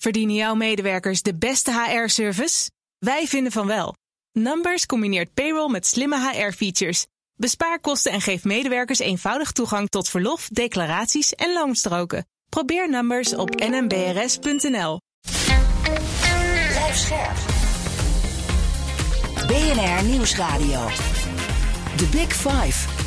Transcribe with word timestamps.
Verdienen 0.00 0.34
jouw 0.34 0.54
medewerkers 0.54 1.22
de 1.22 1.34
beste 1.34 1.72
HR-service? 1.72 2.70
Wij 2.98 3.26
vinden 3.26 3.52
van 3.52 3.66
wel. 3.66 3.94
Numbers 4.32 4.86
combineert 4.86 5.34
payroll 5.34 5.70
met 5.70 5.86
slimme 5.86 6.30
HR-features. 6.30 7.06
Bespaar 7.34 7.80
kosten 7.80 8.12
en 8.12 8.20
geef 8.20 8.44
medewerkers 8.44 8.98
eenvoudig 8.98 9.52
toegang 9.52 9.88
tot 9.88 10.08
verlof, 10.08 10.48
declaraties 10.48 11.34
en 11.34 11.52
loonstroken. 11.52 12.26
Probeer 12.48 12.90
Numbers 12.90 13.34
op 13.34 13.54
nmbrs.nl. 13.54 15.00
Blijf 16.68 16.96
scherp. 16.96 17.36
BNR 19.46 20.04
Nieuwsradio. 20.04 20.86
The 21.96 22.08
Big 22.12 22.32
Five. 22.32 22.99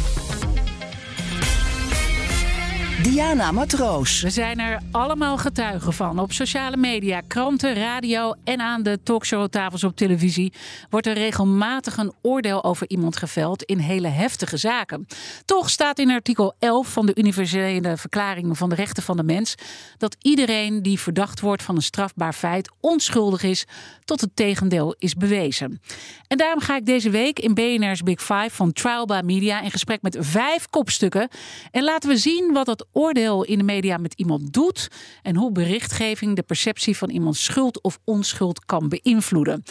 Diana 3.03 3.51
Matroos. 3.51 4.21
We 4.21 4.29
zijn 4.29 4.59
er 4.59 4.79
allemaal 4.91 5.37
getuigen 5.37 5.93
van. 5.93 6.19
Op 6.19 6.31
sociale 6.31 6.77
media, 6.77 7.21
kranten, 7.27 7.73
radio 7.73 8.33
en 8.43 8.59
aan 8.59 8.83
de 8.83 8.99
talkshowtafels 9.03 9.83
op 9.83 9.95
televisie 9.95 10.53
wordt 10.89 11.07
er 11.07 11.13
regelmatig 11.13 11.97
een 11.97 12.13
oordeel 12.21 12.63
over 12.63 12.89
iemand 12.89 13.17
geveld 13.17 13.63
in 13.63 13.77
hele 13.77 14.07
heftige 14.07 14.57
zaken. 14.57 15.07
Toch 15.45 15.69
staat 15.69 15.99
in 15.99 16.11
artikel 16.11 16.53
11 16.59 16.87
van 16.87 17.05
de 17.05 17.15
Universele 17.15 17.97
Verklaring 17.97 18.57
van 18.57 18.69
de 18.69 18.75
Rechten 18.75 19.03
van 19.03 19.17
de 19.17 19.23
Mens 19.23 19.55
dat 19.97 20.15
iedereen 20.21 20.81
die 20.81 20.99
verdacht 20.99 21.39
wordt 21.39 21.63
van 21.63 21.75
een 21.75 21.81
strafbaar 21.81 22.33
feit 22.33 22.71
onschuldig 22.79 23.43
is 23.43 23.65
tot 24.05 24.21
het 24.21 24.35
tegendeel 24.35 24.95
is 24.97 25.15
bewezen. 25.15 25.81
En 26.27 26.37
daarom 26.37 26.59
ga 26.59 26.75
ik 26.75 26.85
deze 26.85 27.09
week 27.09 27.39
in 27.39 27.53
BNR's 27.53 28.03
Big 28.03 28.21
Five 28.21 28.49
van 28.49 28.73
Trial 28.73 29.05
by 29.05 29.21
Media 29.23 29.61
in 29.61 29.71
gesprek 29.71 30.01
met 30.01 30.17
vijf 30.19 30.69
kopstukken 30.69 31.27
en 31.71 31.83
laten 31.83 32.09
we 32.09 32.17
zien 32.17 32.53
wat 32.53 32.65
dat 32.65 32.85
oordeel 32.93 33.43
in 33.43 33.57
de 33.57 33.63
media 33.63 33.97
met 33.97 34.13
iemand 34.13 34.53
doet 34.53 34.87
en 35.21 35.35
hoe 35.35 35.51
berichtgeving 35.51 36.35
de 36.35 36.43
perceptie 36.43 36.97
van 36.97 37.09
iemands 37.09 37.43
schuld 37.43 37.81
of 37.81 37.99
onschuld 38.03 38.65
kan 38.65 38.89
beïnvloeden. 38.89 39.63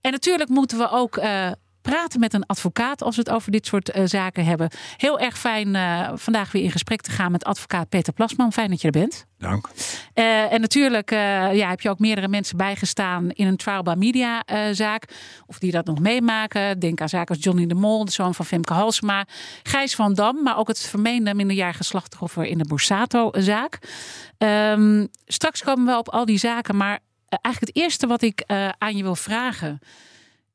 En 0.00 0.12
natuurlijk 0.12 0.50
moeten 0.50 0.78
we 0.78 0.90
ook 0.90 1.16
uh, 1.16 1.50
praten 1.90 2.20
met 2.20 2.34
een 2.34 2.46
advocaat 2.46 3.02
als 3.02 3.16
we 3.16 3.22
het 3.22 3.30
over 3.30 3.52
dit 3.52 3.66
soort 3.66 3.96
uh, 3.96 4.02
zaken 4.04 4.44
hebben. 4.44 4.70
Heel 4.96 5.18
erg 5.18 5.38
fijn 5.38 5.74
uh, 5.74 6.10
vandaag 6.14 6.52
weer 6.52 6.62
in 6.62 6.70
gesprek 6.70 7.00
te 7.00 7.10
gaan 7.10 7.32
met 7.32 7.44
advocaat 7.44 7.88
Peter 7.88 8.12
Plasman. 8.12 8.52
Fijn 8.52 8.70
dat 8.70 8.80
je 8.80 8.86
er 8.86 9.00
bent. 9.00 9.26
Dank. 9.38 9.68
Uh, 10.14 10.52
en 10.52 10.60
natuurlijk 10.60 11.10
ja, 11.10 11.68
heb 11.68 11.80
je 11.80 11.90
ook 11.90 11.98
meerdere 11.98 12.28
mensen 12.28 12.56
bijgestaan 12.56 13.30
in 13.30 13.46
een 13.46 13.56
trial 13.56 13.82
by 13.82 13.94
media 13.96 14.42
zaak. 14.72 15.04
Of 15.46 15.58
die 15.58 15.70
dat 15.70 15.86
nog 15.86 15.98
meemaken. 15.98 16.78
Denk 16.78 17.00
aan 17.00 17.08
zaken 17.08 17.34
als 17.34 17.44
Johnny 17.44 17.66
de 17.66 17.74
Mol, 17.74 18.04
de 18.04 18.10
zoon 18.10 18.34
van 18.34 18.44
Femke 18.44 18.72
Halsema. 18.72 19.26
Gijs 19.62 19.94
van 19.94 20.14
Dam, 20.14 20.42
maar 20.42 20.58
ook 20.58 20.68
het 20.68 20.80
vermeende 20.80 21.34
minderjarige 21.34 21.84
slachtoffer 21.84 22.44
in 22.44 22.58
de 22.58 22.64
Borsato-zaak. 22.64 23.78
Um, 24.38 25.08
straks 25.26 25.62
komen 25.62 25.86
we 25.86 25.98
op 25.98 26.08
al 26.08 26.24
die 26.24 26.38
zaken. 26.38 26.76
Maar 26.76 26.98
eigenlijk 27.28 27.74
het 27.74 27.84
eerste 27.84 28.06
wat 28.06 28.22
ik 28.22 28.44
aan 28.78 28.96
je 28.96 29.02
wil 29.02 29.16
vragen 29.16 29.80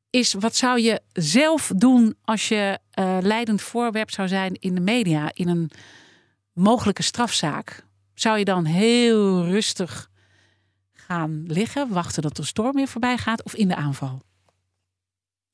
is 0.09 0.33
wat 0.33 0.55
zou 0.55 0.79
je 0.79 1.01
zelf 1.13 1.71
doen 1.75 2.15
als 2.23 2.47
je 2.47 2.79
uh, 2.99 3.17
leidend 3.21 3.61
voorwerp 3.61 4.11
zou 4.11 4.27
zijn 4.27 4.53
in 4.53 4.75
de 4.75 4.81
media 4.81 5.31
in 5.33 5.47
een 5.47 5.71
mogelijke 6.53 7.03
strafzaak? 7.03 7.85
Zou 8.13 8.37
je 8.37 8.45
dan 8.45 8.65
heel 8.65 9.45
rustig 9.45 10.09
gaan 10.93 11.43
liggen, 11.47 11.89
wachten 11.89 12.21
dat 12.21 12.35
de 12.35 12.43
storm 12.43 12.75
weer 12.75 12.87
voorbij 12.87 13.17
gaat 13.17 13.43
of 13.43 13.55
in 13.55 13.67
de 13.67 13.75
aanval? 13.75 14.21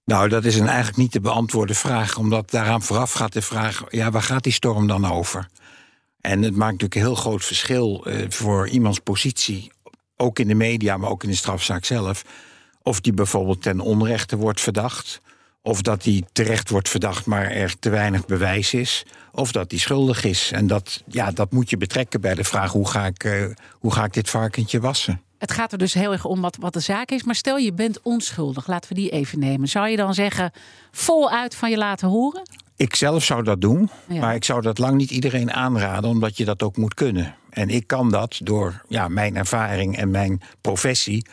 Nou, 0.05 0.29
dat 0.29 0.45
is 0.45 0.55
een 0.55 0.67
eigenlijk 0.67 0.97
niet 0.97 1.11
te 1.11 1.21
beantwoorden 1.21 1.75
vraag, 1.75 2.17
omdat 2.17 2.51
daaraan 2.51 2.81
vooraf 2.81 3.11
gaat 3.11 3.33
de 3.33 3.41
vraag: 3.41 3.83
ja, 3.89 4.11
waar 4.11 4.21
gaat 4.21 4.43
die 4.43 4.53
storm 4.53 4.87
dan 4.87 5.05
over? 5.05 5.47
En 6.21 6.41
het 6.41 6.55
maakt 6.55 6.71
natuurlijk 6.71 6.95
een 6.95 7.01
heel 7.01 7.15
groot 7.15 7.45
verschil 7.45 8.07
uh, 8.07 8.29
voor 8.29 8.67
iemands 8.67 8.99
positie, 8.99 9.71
ook 10.15 10.39
in 10.39 10.47
de 10.47 10.53
media, 10.53 10.97
maar 10.97 11.09
ook 11.09 11.23
in 11.23 11.29
de 11.29 11.35
strafzaak 11.35 11.85
zelf 11.85 12.23
of 12.86 13.02
die 13.02 13.14
bijvoorbeeld 13.14 13.61
ten 13.61 13.80
onrechte 13.80 14.38
wordt 14.38 14.61
verdacht. 14.61 15.22
Of 15.61 15.81
dat 15.81 16.03
die 16.03 16.25
terecht 16.31 16.69
wordt 16.69 16.89
verdacht, 16.89 17.25
maar 17.25 17.52
er 17.52 17.80
te 17.80 17.89
weinig 17.89 18.25
bewijs 18.25 18.73
is. 18.73 19.06
Of 19.31 19.51
dat 19.51 19.69
die 19.69 19.79
schuldig 19.79 20.23
is. 20.23 20.51
En 20.51 20.68
dat, 20.68 21.03
ja, 21.07 21.31
dat 21.31 21.51
moet 21.51 21.69
je 21.69 21.78
betrekken 21.78 22.22
bij 22.22 22.35
de 22.35 22.44
vraag: 22.44 22.72
hoe 22.72 22.90
ga 22.90 23.06
ik, 23.06 23.24
uh, 23.24 23.45
hoe 23.72 23.94
ga 23.94 24.03
ik 24.03 24.13
dit 24.13 24.29
varkentje 24.29 24.79
wassen? 24.79 25.22
Het 25.38 25.51
gaat 25.51 25.72
er 25.72 25.78
dus 25.78 25.94
heel 25.94 26.12
erg 26.12 26.25
om 26.25 26.41
wat, 26.41 26.57
wat 26.59 26.74
de 26.74 26.79
zaak 26.79 27.09
is. 27.09 27.24
Maar 27.24 27.35
stel 27.35 27.57
je 27.57 27.74
bent 27.74 28.01
onschuldig, 28.01 28.68
laten 28.68 28.90
we 28.90 28.95
die 28.95 29.09
even 29.09 29.40
nemen. 29.40 29.68
Zou 29.68 29.88
je 29.88 29.97
dan 29.97 30.13
zeggen: 30.13 30.51
voluit 30.91 31.56
van 31.56 31.69
je 31.69 31.78
laten 31.78 32.07
horen? 32.07 32.41
Ik 32.75 32.95
zelf 32.95 33.24
zou 33.24 33.44
dat 33.44 33.62
doen, 33.62 33.90
ja. 34.07 34.19
maar 34.19 34.35
ik 34.35 34.44
zou 34.44 34.62
dat 34.62 34.78
lang 34.78 34.97
niet 34.97 35.12
iedereen 35.12 35.53
aanraden, 35.53 36.09
omdat 36.09 36.38
je 36.38 36.45
dat 36.45 36.63
ook 36.63 36.78
moet 36.78 36.94
kunnen. 36.94 37.35
En 37.50 37.69
ik 37.69 37.88
kan 37.88 38.09
dat 38.09 38.40
door 38.44 38.81
ja, 38.88 39.07
mijn 39.07 39.35
ervaring 39.35 39.97
en 39.97 40.12
mijn 40.12 40.41
professie. 40.62 41.25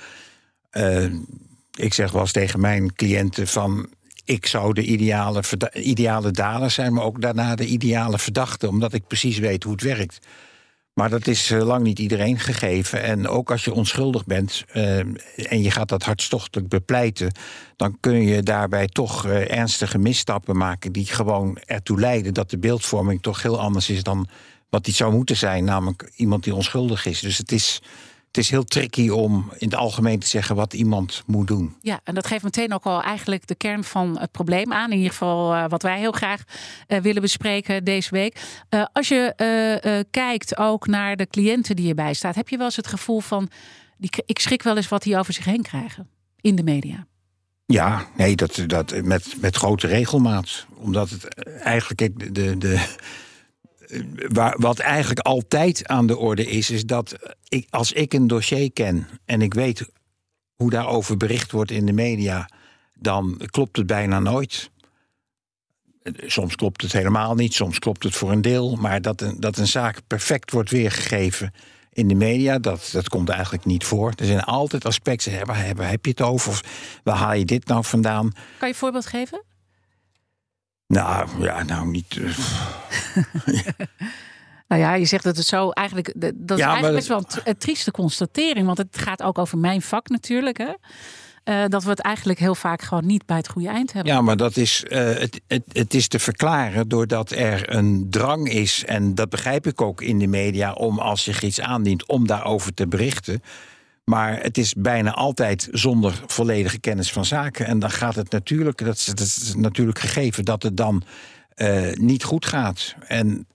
Uh, 0.73 1.13
ik 1.75 1.95
zeg 1.95 2.11
wel 2.11 2.21
eens 2.21 2.33
tegen 2.33 2.61
mijn 2.61 2.95
cliënten 2.95 3.47
van 3.47 3.89
ik 4.25 4.47
zou 4.47 4.73
de 4.73 4.83
ideale, 4.83 5.43
ideale 5.73 6.31
dader 6.31 6.71
zijn, 6.71 6.93
maar 6.93 7.05
ook 7.05 7.21
daarna 7.21 7.55
de 7.55 7.67
ideale 7.67 8.19
verdachte, 8.19 8.69
omdat 8.69 8.93
ik 8.93 9.07
precies 9.07 9.39
weet 9.39 9.63
hoe 9.63 9.73
het 9.73 9.83
werkt. 9.83 10.19
Maar 10.93 11.11
dat 11.11 11.27
is 11.27 11.51
uh, 11.51 11.63
lang 11.63 11.83
niet 11.83 11.99
iedereen 11.99 12.39
gegeven. 12.39 13.03
En 13.03 13.29
ook 13.29 13.51
als 13.51 13.65
je 13.65 13.73
onschuldig 13.73 14.25
bent 14.25 14.65
uh, 14.75 14.99
en 15.37 15.63
je 15.63 15.71
gaat 15.71 15.89
dat 15.89 16.03
hartstochtelijk 16.03 16.69
bepleiten, 16.69 17.33
dan 17.77 17.97
kun 18.01 18.23
je 18.23 18.43
daarbij 18.43 18.87
toch 18.87 19.27
uh, 19.27 19.51
ernstige 19.51 19.99
misstappen 19.99 20.57
maken 20.57 20.93
die 20.93 21.07
gewoon 21.07 21.59
ertoe 21.67 22.01
leiden 22.01 22.35
dat 22.35 22.51
de 22.51 22.59
beeldvorming 22.59 23.23
toch 23.23 23.43
heel 23.43 23.61
anders 23.61 23.91
is 23.91 24.03
dan 24.03 24.29
wat 24.71 24.85
die 24.85 24.95
zou 24.95 25.13
moeten 25.13 25.37
zijn, 25.37 25.65
namelijk 25.65 26.13
iemand 26.17 26.45
die 26.45 26.55
onschuldig 26.55 27.07
is. 27.07 27.21
Dus 27.21 27.39
het 27.39 27.53
is 27.53 27.83
het 28.33 28.45
is 28.45 28.51
heel 28.51 28.65
tricky 28.65 29.09
om 29.09 29.53
in 29.59 29.69
het 29.69 29.77
algemeen 29.77 30.19
te 30.19 30.27
zeggen 30.27 30.57
wat 30.57 30.73
iemand 30.73 31.23
moet 31.27 31.47
doen. 31.47 31.77
Ja, 31.81 32.01
en 32.05 32.15
dat 32.15 32.27
geeft 32.27 32.45
meteen 32.45 32.73
ook 32.73 32.85
al 32.85 33.03
eigenlijk 33.03 33.47
de 33.47 33.55
kern 33.55 33.85
van 33.85 34.19
het 34.19 34.31
probleem 34.31 34.73
aan. 34.73 34.91
In 34.91 34.97
ieder 34.97 35.11
geval 35.11 35.55
uh, 35.55 35.65
wat 35.69 35.83
wij 35.83 35.99
heel 35.99 36.13
graag 36.13 36.43
uh, 36.89 36.99
willen 36.99 37.23
bespreken 37.23 37.85
deze 37.85 38.11
week. 38.11 38.41
Uh, 38.71 38.85
als 38.93 39.09
je 39.09 40.05
kijkt 40.11 40.57
ook 40.57 40.87
naar 40.87 41.17
de 41.17 41.27
cliënten 41.27 41.77
die 41.77 41.89
erbij 41.89 42.15
staat, 42.15 42.35
heb 42.35 42.49
je 42.49 42.57
wel 42.57 42.67
eens 42.67 42.77
het 42.77 42.87
gevoel 42.87 43.21
van, 43.21 43.49
die, 43.97 44.11
ik 44.27 44.39
schrik 44.39 44.63
wel 44.63 44.77
eens 44.77 44.89
wat 44.89 45.03
die 45.03 45.19
over 45.19 45.33
zich 45.33 45.45
heen 45.45 45.63
krijgen 45.63 46.09
in 46.41 46.57
de 46.57 46.63
media. 46.63 47.07
Ja, 47.67 48.07
nee, 48.17 48.37
dat, 48.37 48.65
dat 48.67 49.03
met, 49.03 49.35
met 49.41 49.57
grote 49.57 49.87
regelmaat. 49.87 50.67
Omdat 50.75 51.11
het 51.11 51.35
eigenlijk 51.59 52.35
de, 52.35 52.59
de, 52.59 52.97
waar, 54.29 54.55
wat 54.59 54.79
eigenlijk 54.79 55.21
altijd 55.21 55.89
aan 55.89 56.07
de 56.07 56.17
orde 56.17 56.47
is, 56.47 56.71
is 56.71 56.85
dat 56.85 57.17
ik, 57.49 57.67
als 57.71 57.93
ik 57.93 58.13
een 58.13 58.27
dossier 58.27 58.73
ken 58.73 59.09
en 59.25 59.43
ik 59.43 59.55
weet 59.55 59.89
hoe 60.57 60.71
daarover 60.71 61.17
bericht 61.17 61.53
wordt 61.53 61.71
in 61.71 61.87
de 61.87 61.93
media, 61.93 62.49
dan 62.95 63.41
klopt 63.51 63.77
het 63.77 63.87
bijna 63.87 64.19
nooit. 64.19 64.71
Soms 66.17 66.57
klopt 66.57 66.83
het 66.83 66.93
helemaal 66.93 67.35
niet, 67.35 67.55
soms 67.55 67.79
klopt 67.79 68.03
het 68.03 68.15
voor 68.15 68.33
een 68.33 68.43
deel. 68.43 68.77
Maar 68.77 69.03
dat 69.03 69.21
een, 69.21 69.41
dat 69.41 69.57
een 69.57 69.67
zaak 69.67 70.01
perfect 70.07 70.51
wordt 70.51 70.71
weergegeven 70.71 71.53
in 71.93 72.09
de 72.09 72.15
media, 72.15 72.59
dat, 72.59 72.89
dat 72.93 73.09
komt 73.09 73.29
eigenlijk 73.29 73.65
niet 73.65 73.85
voor. 73.85 74.13
Er 74.17 74.27
zijn 74.27 74.43
altijd 74.43 74.85
aspecten, 74.85 75.47
waar, 75.47 75.75
waar 75.75 75.91
heb 75.91 76.05
je 76.05 76.11
het 76.11 76.21
over? 76.21 76.51
Of 76.51 76.63
waar 77.05 77.17
haal 77.17 77.35
je 77.35 77.45
dit 77.45 77.67
nou 77.67 77.85
vandaan? 77.85 78.31
Kan 78.33 78.69
je 78.69 78.75
een 78.75 78.75
voorbeeld 78.75 79.07
geven? 79.07 79.43
Nou, 80.93 81.29
ja, 81.39 81.63
nou 81.63 81.87
niet. 81.87 82.17
Uh, 82.17 82.39
nou 84.69 84.81
ja, 84.81 84.95
je 84.95 85.05
zegt 85.05 85.25
dat 85.25 85.37
het 85.37 85.47
zo 85.47 85.71
eigenlijk. 85.71 86.13
Dat 86.17 86.59
is 86.59 86.65
ja, 86.65 86.67
eigenlijk 86.67 86.95
best 86.95 87.09
wel 87.09 87.25
een 87.45 87.57
trieste 87.57 87.91
constatering. 87.91 88.67
Want 88.67 88.79
het 88.79 88.99
gaat 88.99 89.23
ook 89.23 89.39
over 89.39 89.59
mijn 89.59 89.83
vak 89.83 90.09
natuurlijk. 90.09 90.59
Hè? 90.59 90.73
Uh, 91.45 91.69
dat 91.69 91.83
we 91.85 91.91
het 91.91 92.01
eigenlijk 92.01 92.39
heel 92.39 92.55
vaak 92.55 92.83
gewoon 92.83 93.07
niet 93.07 93.27
bij 93.27 93.37
het 93.37 93.49
goede 93.49 93.69
eind 93.69 93.93
hebben. 93.93 94.13
Ja, 94.13 94.21
maar 94.21 94.37
dat 94.37 94.57
is, 94.57 94.85
uh, 94.89 94.99
het, 94.99 95.41
het, 95.47 95.63
het 95.73 95.95
is 95.95 96.09
te 96.09 96.19
verklaren 96.19 96.89
doordat 96.89 97.31
er 97.31 97.75
een 97.75 98.07
drang 98.11 98.49
is, 98.49 98.85
en 98.85 99.15
dat 99.15 99.29
begrijp 99.29 99.67
ik 99.67 99.81
ook 99.81 100.01
in 100.01 100.19
de 100.19 100.27
media, 100.27 100.73
om 100.73 100.99
als 100.99 101.23
zich 101.23 101.43
iets 101.43 101.61
aandient, 101.61 102.07
om 102.07 102.27
daarover 102.27 102.75
te 102.75 102.89
berichten. 102.89 103.43
Maar 104.05 104.43
het 104.43 104.59
is 104.59 104.75
bijna 104.75 105.13
altijd 105.13 105.69
zonder 105.73 106.23
volledige 106.27 106.81
kennis 106.81 107.13
van 107.13 107.25
zaken. 107.25 107.67
En 107.67 107.79
dan 107.79 107.91
gaat 107.91 108.15
het 108.15 108.31
natuurlijk, 108.31 108.85
dat 108.85 108.97
is, 108.97 109.09
is 109.15 109.55
natuurlijk 109.57 109.99
gegeven, 109.99 110.45
dat 110.45 110.63
het 110.63 110.77
dan 110.77 111.03
uh, 111.57 111.93
niet 111.93 112.25
goed 112.25 112.47
gaat. 112.47 112.95
En 113.07 113.47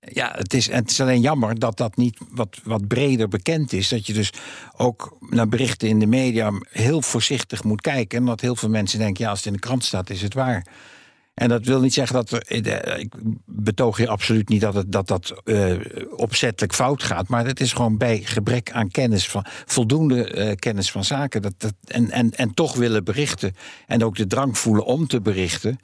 ja, 0.00 0.32
het 0.36 0.54
is, 0.54 0.70
het 0.70 0.90
is 0.90 1.00
alleen 1.00 1.20
jammer 1.20 1.58
dat 1.58 1.76
dat 1.76 1.96
niet 1.96 2.18
wat, 2.30 2.60
wat 2.64 2.86
breder 2.86 3.28
bekend 3.28 3.72
is. 3.72 3.88
Dat 3.88 4.06
je 4.06 4.12
dus 4.12 4.32
ook 4.76 5.16
naar 5.20 5.48
berichten 5.48 5.88
in 5.88 5.98
de 5.98 6.06
media 6.06 6.52
heel 6.70 7.02
voorzichtig 7.02 7.64
moet 7.64 7.80
kijken. 7.80 8.18
En 8.18 8.24
dat 8.24 8.40
heel 8.40 8.56
veel 8.56 8.68
mensen 8.68 8.98
denken, 8.98 9.24
ja, 9.24 9.30
als 9.30 9.38
het 9.38 9.46
in 9.46 9.52
de 9.52 9.58
krant 9.58 9.84
staat, 9.84 10.10
is 10.10 10.22
het 10.22 10.34
waar. 10.34 10.66
En 11.36 11.48
dat 11.48 11.64
wil 11.64 11.80
niet 11.80 11.94
zeggen 11.94 12.14
dat. 12.14 12.32
Eh, 12.32 12.98
ik 12.98 13.12
betoog 13.44 13.96
hier 13.96 14.08
absoluut 14.08 14.48
niet 14.48 14.60
dat 14.60 14.74
het, 14.74 14.92
dat, 14.92 15.06
dat 15.06 15.34
uh, 15.44 15.74
opzettelijk 16.16 16.74
fout 16.74 17.02
gaat. 17.02 17.28
Maar 17.28 17.46
het 17.46 17.60
is 17.60 17.72
gewoon 17.72 17.96
bij 17.96 18.20
gebrek 18.24 18.70
aan 18.70 18.90
kennis 18.90 19.28
van. 19.28 19.44
voldoende 19.66 20.34
uh, 20.34 20.54
kennis 20.54 20.90
van 20.90 21.04
zaken. 21.04 21.42
Dat, 21.42 21.54
dat, 21.58 21.74
en, 21.84 22.10
en, 22.10 22.30
en 22.30 22.54
toch 22.54 22.74
willen 22.74 23.04
berichten. 23.04 23.56
En 23.86 24.04
ook 24.04 24.16
de 24.16 24.26
drang 24.26 24.58
voelen 24.58 24.84
om 24.84 25.06
te 25.06 25.20
berichten. 25.20 25.78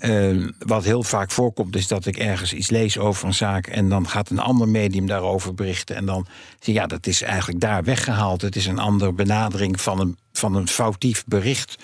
Uh, 0.00 0.48
wat 0.58 0.84
heel 0.84 1.02
vaak 1.02 1.30
voorkomt, 1.30 1.76
is 1.76 1.88
dat 1.88 2.06
ik 2.06 2.16
ergens 2.16 2.52
iets 2.52 2.70
lees 2.70 2.98
over 2.98 3.26
een 3.26 3.34
zaak. 3.34 3.66
en 3.66 3.88
dan 3.88 4.08
gaat 4.08 4.30
een 4.30 4.38
ander 4.38 4.68
medium 4.68 5.06
daarover 5.06 5.54
berichten. 5.54 5.96
En 5.96 6.06
dan 6.06 6.26
zie 6.58 6.74
je, 6.74 6.80
ja, 6.80 6.86
dat 6.86 7.06
is 7.06 7.22
eigenlijk 7.22 7.60
daar 7.60 7.84
weggehaald. 7.84 8.42
Het 8.42 8.56
is 8.56 8.66
een 8.66 8.78
andere 8.78 9.12
benadering 9.12 9.80
van 9.80 10.00
een, 10.00 10.16
van 10.32 10.54
een 10.54 10.68
foutief 10.68 11.24
bericht. 11.26 11.76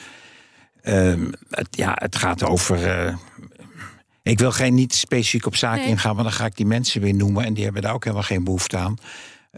Ehm, 0.83 1.33
het, 1.51 1.69
ja, 1.71 1.93
het 1.95 2.17
gaat 2.17 2.45
over. 2.45 2.87
Eh, 2.87 3.17
ik 4.23 4.39
wil 4.39 4.53
geen 4.53 4.75
niet 4.75 4.95
specifiek 4.95 5.47
op 5.47 5.57
zaken 5.57 5.85
ingaan, 5.85 6.15
want 6.15 6.29
dan 6.29 6.37
ga 6.37 6.45
ik 6.45 6.57
die 6.57 6.67
mensen 6.67 7.01
weer 7.01 7.15
noemen. 7.15 7.45
En 7.45 7.55
die 7.55 7.65
hebben 7.65 7.83
daar 7.83 7.95
ook 7.95 8.05
helemaal 8.05 8.25
geen 8.25 8.45
behoefte 8.45 8.77
aan. 8.77 8.97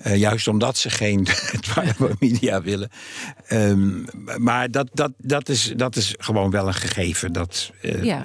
Uh, 0.06 0.16
juist 0.16 0.48
omdat 0.48 0.76
ze 0.76 0.90
geen 0.90 1.26
media 2.19 2.62
willen. 2.62 2.90
Um, 3.50 4.04
maar 4.36 4.70
dat, 4.70 4.88
dat, 4.92 5.12
dat, 5.19 5.48
is, 5.48 5.72
dat 5.76 5.96
is 5.96 6.14
gewoon 6.19 6.50
wel 6.50 6.66
een 6.66 6.74
gegeven. 6.74 7.32
Dat, 7.32 7.72
uh, 7.82 8.04
ja. 8.04 8.22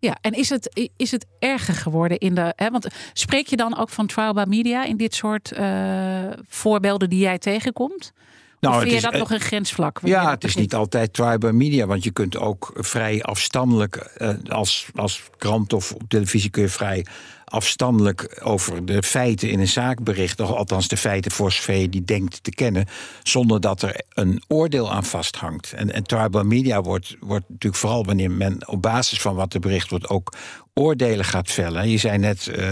Ja, 0.00 0.16
en 0.20 0.32
is 0.32 0.48
het, 0.48 0.90
is 0.96 1.10
het 1.10 1.26
erger 1.38 1.74
geworden 1.74 2.18
in 2.18 2.34
de. 2.34 2.52
Hè, 2.56 2.70
want 2.70 2.88
spreek 3.12 3.46
je 3.46 3.56
dan 3.56 3.78
ook 3.78 3.88
van 3.88 4.06
trial 4.06 4.32
by 4.32 4.44
media 4.48 4.84
in 4.84 4.96
dit 4.96 5.14
soort 5.14 5.52
uh, 5.58 6.30
voorbeelden 6.48 7.10
die 7.10 7.18
jij 7.18 7.38
tegenkomt? 7.38 8.12
Nou, 8.60 8.80
vind 8.80 8.92
je 8.92 9.00
dat 9.00 9.12
nog 9.12 9.30
een 9.30 9.40
grensvlak? 9.40 10.00
Ja, 10.04 10.30
het 10.30 10.44
is 10.44 10.54
niet 10.54 10.74
altijd 10.74 11.12
tribal 11.12 11.52
media. 11.52 11.86
Want 11.86 12.04
je 12.04 12.10
kunt 12.10 12.36
ook 12.36 12.70
vrij 12.74 13.22
afstandelijk, 13.22 14.16
uh, 14.18 14.28
als, 14.48 14.86
als 14.94 15.22
krant 15.38 15.72
of 15.72 15.92
op 15.92 16.02
televisie 16.08 16.50
kun 16.50 16.62
je 16.62 16.68
vrij 16.68 17.06
afstandelijk 17.44 18.40
over 18.42 18.84
de 18.84 19.02
feiten 19.02 19.50
in 19.50 19.60
een 19.60 19.68
zaak 19.68 20.02
berichten. 20.02 20.46
Althans, 20.46 20.88
de 20.88 20.96
feiten 20.96 21.30
voor 21.30 21.52
zover 21.52 21.74
je 21.74 21.88
die 21.88 22.04
denkt 22.04 22.42
te 22.42 22.50
kennen. 22.50 22.86
Zonder 23.22 23.60
dat 23.60 23.82
er 23.82 24.00
een 24.08 24.42
oordeel 24.48 24.92
aan 24.92 25.04
vasthangt. 25.04 25.72
En, 25.72 25.92
en 25.92 26.02
tribal 26.02 26.44
media 26.44 26.82
wordt, 26.82 27.16
wordt 27.20 27.48
natuurlijk 27.48 27.82
vooral 27.82 28.04
wanneer 28.04 28.30
men 28.30 28.68
op 28.68 28.82
basis 28.82 29.20
van 29.20 29.34
wat 29.34 29.54
er 29.54 29.60
bericht 29.60 29.90
wordt 29.90 30.08
ook 30.08 30.32
oordelen 30.74 31.24
gaat 31.24 31.50
vellen. 31.50 31.88
Je 31.88 31.98
zei 31.98 32.18
net 32.18 32.46
uh, 32.46 32.68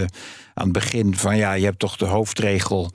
aan 0.53 0.63
het 0.63 0.71
begin 0.71 1.15
van 1.15 1.37
ja, 1.37 1.53
je 1.53 1.65
hebt 1.65 1.79
toch 1.79 1.97
de 1.97 2.05
hoofdregel. 2.05 2.91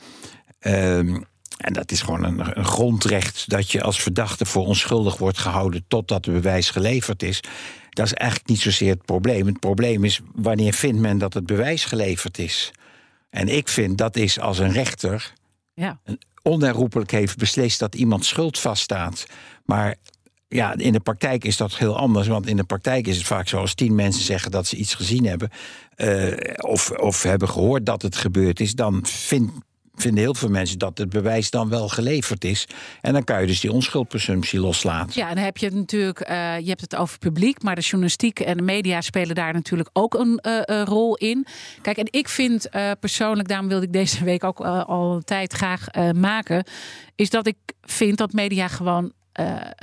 Uh, 0.61 1.17
en 1.57 1.73
dat 1.73 1.91
is 1.91 2.03
gewoon 2.03 2.25
een, 2.25 2.59
een, 2.59 2.65
grondrecht 2.65 3.51
dat 3.51 3.71
je 3.71 3.83
als 3.83 4.03
verdachte 4.03 4.45
voor 4.45 4.67
onschuldig 4.67 5.17
wordt 5.17 5.39
gehouden 5.39 5.85
totdat 5.89 6.25
het 6.25 6.35
bewijs 6.35 6.71
geleverd 6.71 7.23
is. 7.23 7.41
Dat 7.91 8.07
is 8.07 8.15
eigenlijk 8.15 8.51
niet 8.51 8.61
zozeer 8.61 8.91
het 8.91 9.05
probleem. 9.05 9.47
Het 9.47 9.61
probleem 9.61 10.05
is 10.05 10.21
wanneer 10.35 10.73
vindt 10.73 11.01
men 11.01 11.19
dat 11.19 11.35
het 11.35 11.47
bewijs 11.47 11.85
geleverd 11.85 12.39
is. 12.39 12.73
En 13.31 13.49
ik 13.49 13.69
vind 13.69 13.99
dat 13.99 14.17
is 14.17 14.41
als 14.41 14.59
een 14.59 14.73
rechter 14.73 15.33
ja. 15.75 16.01
onherroepelijk 16.43 17.11
heeft 17.11 17.37
beslist 17.37 17.79
dat 17.79 17.95
iemand 17.95 18.25
schuld 18.25 18.59
vaststaat. 18.59 19.27
Maar 19.65 19.95
ja, 20.49 20.75
in 20.77 20.93
de 20.93 21.01
praktijk 21.01 21.45
is 21.45 21.57
dat 21.57 21.77
heel 21.77 21.97
anders. 21.97 22.27
Want 22.27 22.47
in 22.47 22.57
de 22.57 22.65
praktijk 22.65 23.07
is 23.07 23.17
het 23.17 23.27
vaak 23.27 23.49
zo 23.49 23.59
als 23.59 23.75
tien 23.75 23.95
mensen 23.95 24.25
zeggen 24.25 24.51
dat 24.51 24.67
ze 24.67 24.77
iets 24.77 24.95
gezien 24.95 25.27
hebben. 25.27 25.51
Uh, 25.97 26.37
of, 26.57 26.91
of 26.91 27.23
hebben 27.23 27.49
gehoord 27.49 27.87
dat 27.87 28.03
het 28.03 28.17
gebeurd 28.17 28.61
is. 28.61 28.75
Dan 28.75 29.07
vindt 29.07 29.53
vinden 29.97 30.23
heel 30.23 30.35
veel 30.35 30.49
mensen 30.49 30.79
dat 30.79 30.99
het 30.99 31.09
bewijs 31.09 31.51
dan 31.51 31.69
wel 31.69 31.89
geleverd 31.89 32.45
is. 32.45 32.67
En 33.01 33.13
dan 33.13 33.25
kan 33.25 33.41
je 33.41 33.47
dus 33.47 33.61
die 33.61 33.73
onschuldpresumptie 33.73 34.61
loslaten. 34.61 35.13
Ja, 35.15 35.29
en 35.29 35.35
dan 35.35 35.45
heb 35.45 35.57
je 35.57 35.67
het 35.67 35.75
natuurlijk, 35.75 36.31
uh, 36.31 36.59
je 36.59 36.69
hebt 36.69 36.81
het 36.81 36.97
over 36.97 37.19
publiek, 37.19 37.63
maar 37.63 37.75
de 37.75 37.81
journalistiek 37.81 38.41
en 38.41 38.57
de 38.57 38.63
media 38.63 39.01
spelen 39.01 39.35
daar 39.35 39.53
natuurlijk 39.53 39.91
ook 39.93 40.15
een 40.15 40.41
uh, 40.43 40.83
rol 40.85 41.17
in. 41.17 41.47
Kijk, 41.83 41.97
en 41.97 42.09
ik 42.11 42.29
vind 42.29 42.69
persoonlijk, 43.01 43.49
daarom 43.49 43.69
wilde 43.69 43.87
ik 43.87 43.93
deze 43.93 44.25
week 44.25 44.45
ook 44.45 44.61
al 44.61 45.15
een 45.15 45.25
tijd 45.25 45.53
graag 45.53 45.87
maken, 46.15 46.65
is 47.17 47.31
dat 47.31 47.47
ik 47.47 47.57
vind 47.83 48.19
dat 48.19 48.33
media 48.33 48.69
gewoon 48.69 49.13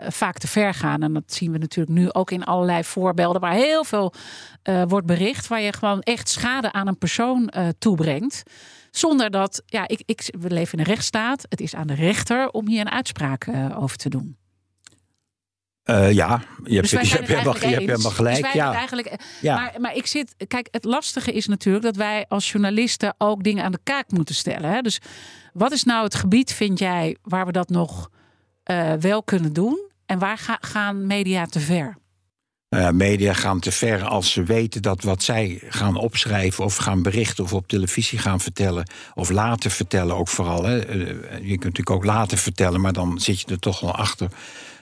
vaak 0.08 0.38
te 0.38 0.48
ver 0.48 0.74
gaan. 0.74 1.04
En 1.04 1.14
dat 1.14 1.34
zien 1.34 1.52
we 1.52 1.58
natuurlijk 1.58 1.98
nu 1.98 2.12
ook 2.12 2.32
in 2.32 2.44
allerlei 2.44 2.84
voorbeelden 2.84 3.42
waar 3.42 3.54
heel 3.54 3.84
veel 3.84 4.14
wordt 4.88 5.08
bericht, 5.08 5.48
waar 5.48 5.62
je 5.62 5.74
gewoon 5.74 6.02
echt 6.02 6.30
schade 6.30 6.72
aan 6.72 6.88
een 6.88 6.98
persoon 6.98 7.52
toebrengt. 7.80 8.44
Zonder 8.92 9.32
dat, 9.32 9.64
ja, 9.66 9.88
ik, 9.88 10.02
ik, 10.06 10.36
we 10.40 10.50
leven 10.50 10.74
in 10.74 10.80
een 10.80 10.92
rechtsstaat. 10.92 11.46
Het 11.50 11.62
is 11.62 11.76
aan 11.76 11.88
de 11.88 11.94
rechter 11.94 12.50
om 12.50 12.68
hier 12.68 12.82
een 12.82 12.92
uitspraak 12.92 13.46
uh, 13.46 13.82
over 13.82 13.98
te 13.98 14.10
doen. 14.10 14.38
Uh, 15.86 16.12
ja, 16.12 16.42
je 16.64 16.76
hebt, 16.76 16.90
dus 16.90 17.10
je 17.10 17.16
hebt, 17.16 17.28
helemaal, 17.28 17.58
je 17.60 17.66
hebt 17.66 17.80
helemaal 17.80 18.12
gelijk. 18.12 18.44
Dus 18.44 18.54
ja. 18.54 18.74
Eigenlijk, 18.74 19.08
eh, 19.08 19.18
ja. 19.42 19.56
Maar, 19.56 19.74
maar 19.78 19.96
ik 19.96 20.06
zit, 20.06 20.36
kijk, 20.48 20.68
het 20.72 20.84
lastige 20.84 21.32
is 21.32 21.48
natuurlijk 21.48 21.84
dat 21.84 21.96
wij 21.96 22.26
als 22.28 22.52
journalisten 22.52 23.16
ook 23.18 23.44
dingen 23.44 23.64
aan 23.64 23.72
de 23.72 23.80
kaak 23.84 24.12
moeten 24.12 24.36
stellen. 24.36 24.70
Hè? 24.70 24.82
Dus 24.82 25.00
wat 25.54 25.72
is 25.72 25.84
nou 25.84 26.04
het 26.04 26.16
gebied, 26.16 26.54
vind 26.54 26.80
jij, 26.80 27.18
waar 27.22 27.46
we 27.46 27.52
dat 27.52 27.70
nog 27.70 28.10
uh, 28.72 28.94
wel 28.94 29.24
kunnen 29.24 29.54
doen? 29.54 29.90
En 30.06 30.20
waar 30.20 30.38
ga, 30.38 30.58
gaan 30.62 31.08
media 31.08 31.46
te 31.46 31.60
ver? 31.60 31.98
Uh, 32.76 32.90
media 32.90 33.34
gaan 33.34 33.60
te 33.60 33.72
ver 33.72 34.04
als 34.04 34.32
ze 34.32 34.44
weten 34.44 34.82
dat 34.82 35.04
wat 35.04 35.24
zij 35.24 35.62
gaan 35.70 35.96
opschrijven 35.96 36.64
of 36.64 36.76
gaan 36.76 37.02
berichten 37.02 37.44
of 37.44 37.54
op 37.54 37.68
televisie 37.68 38.20
gaan 38.20 38.40
vertellen 38.40 38.90
of 39.14 39.30
laten 39.30 39.72
vertellen 39.72 40.16
ook 40.16 40.28
vooral. 40.28 40.64
Hè. 40.64 40.96
Uh, 40.96 41.08
je 41.42 41.48
kunt 41.48 41.64
natuurlijk 41.64 41.90
ook 41.90 42.06
laten 42.06 42.38
vertellen, 42.38 42.82
maar 42.82 42.94
dan 42.94 43.20
zit 43.20 43.40
je 43.40 43.48
er 43.48 43.60
toch 43.60 43.80
wel 43.80 43.96
achter. 43.96 44.30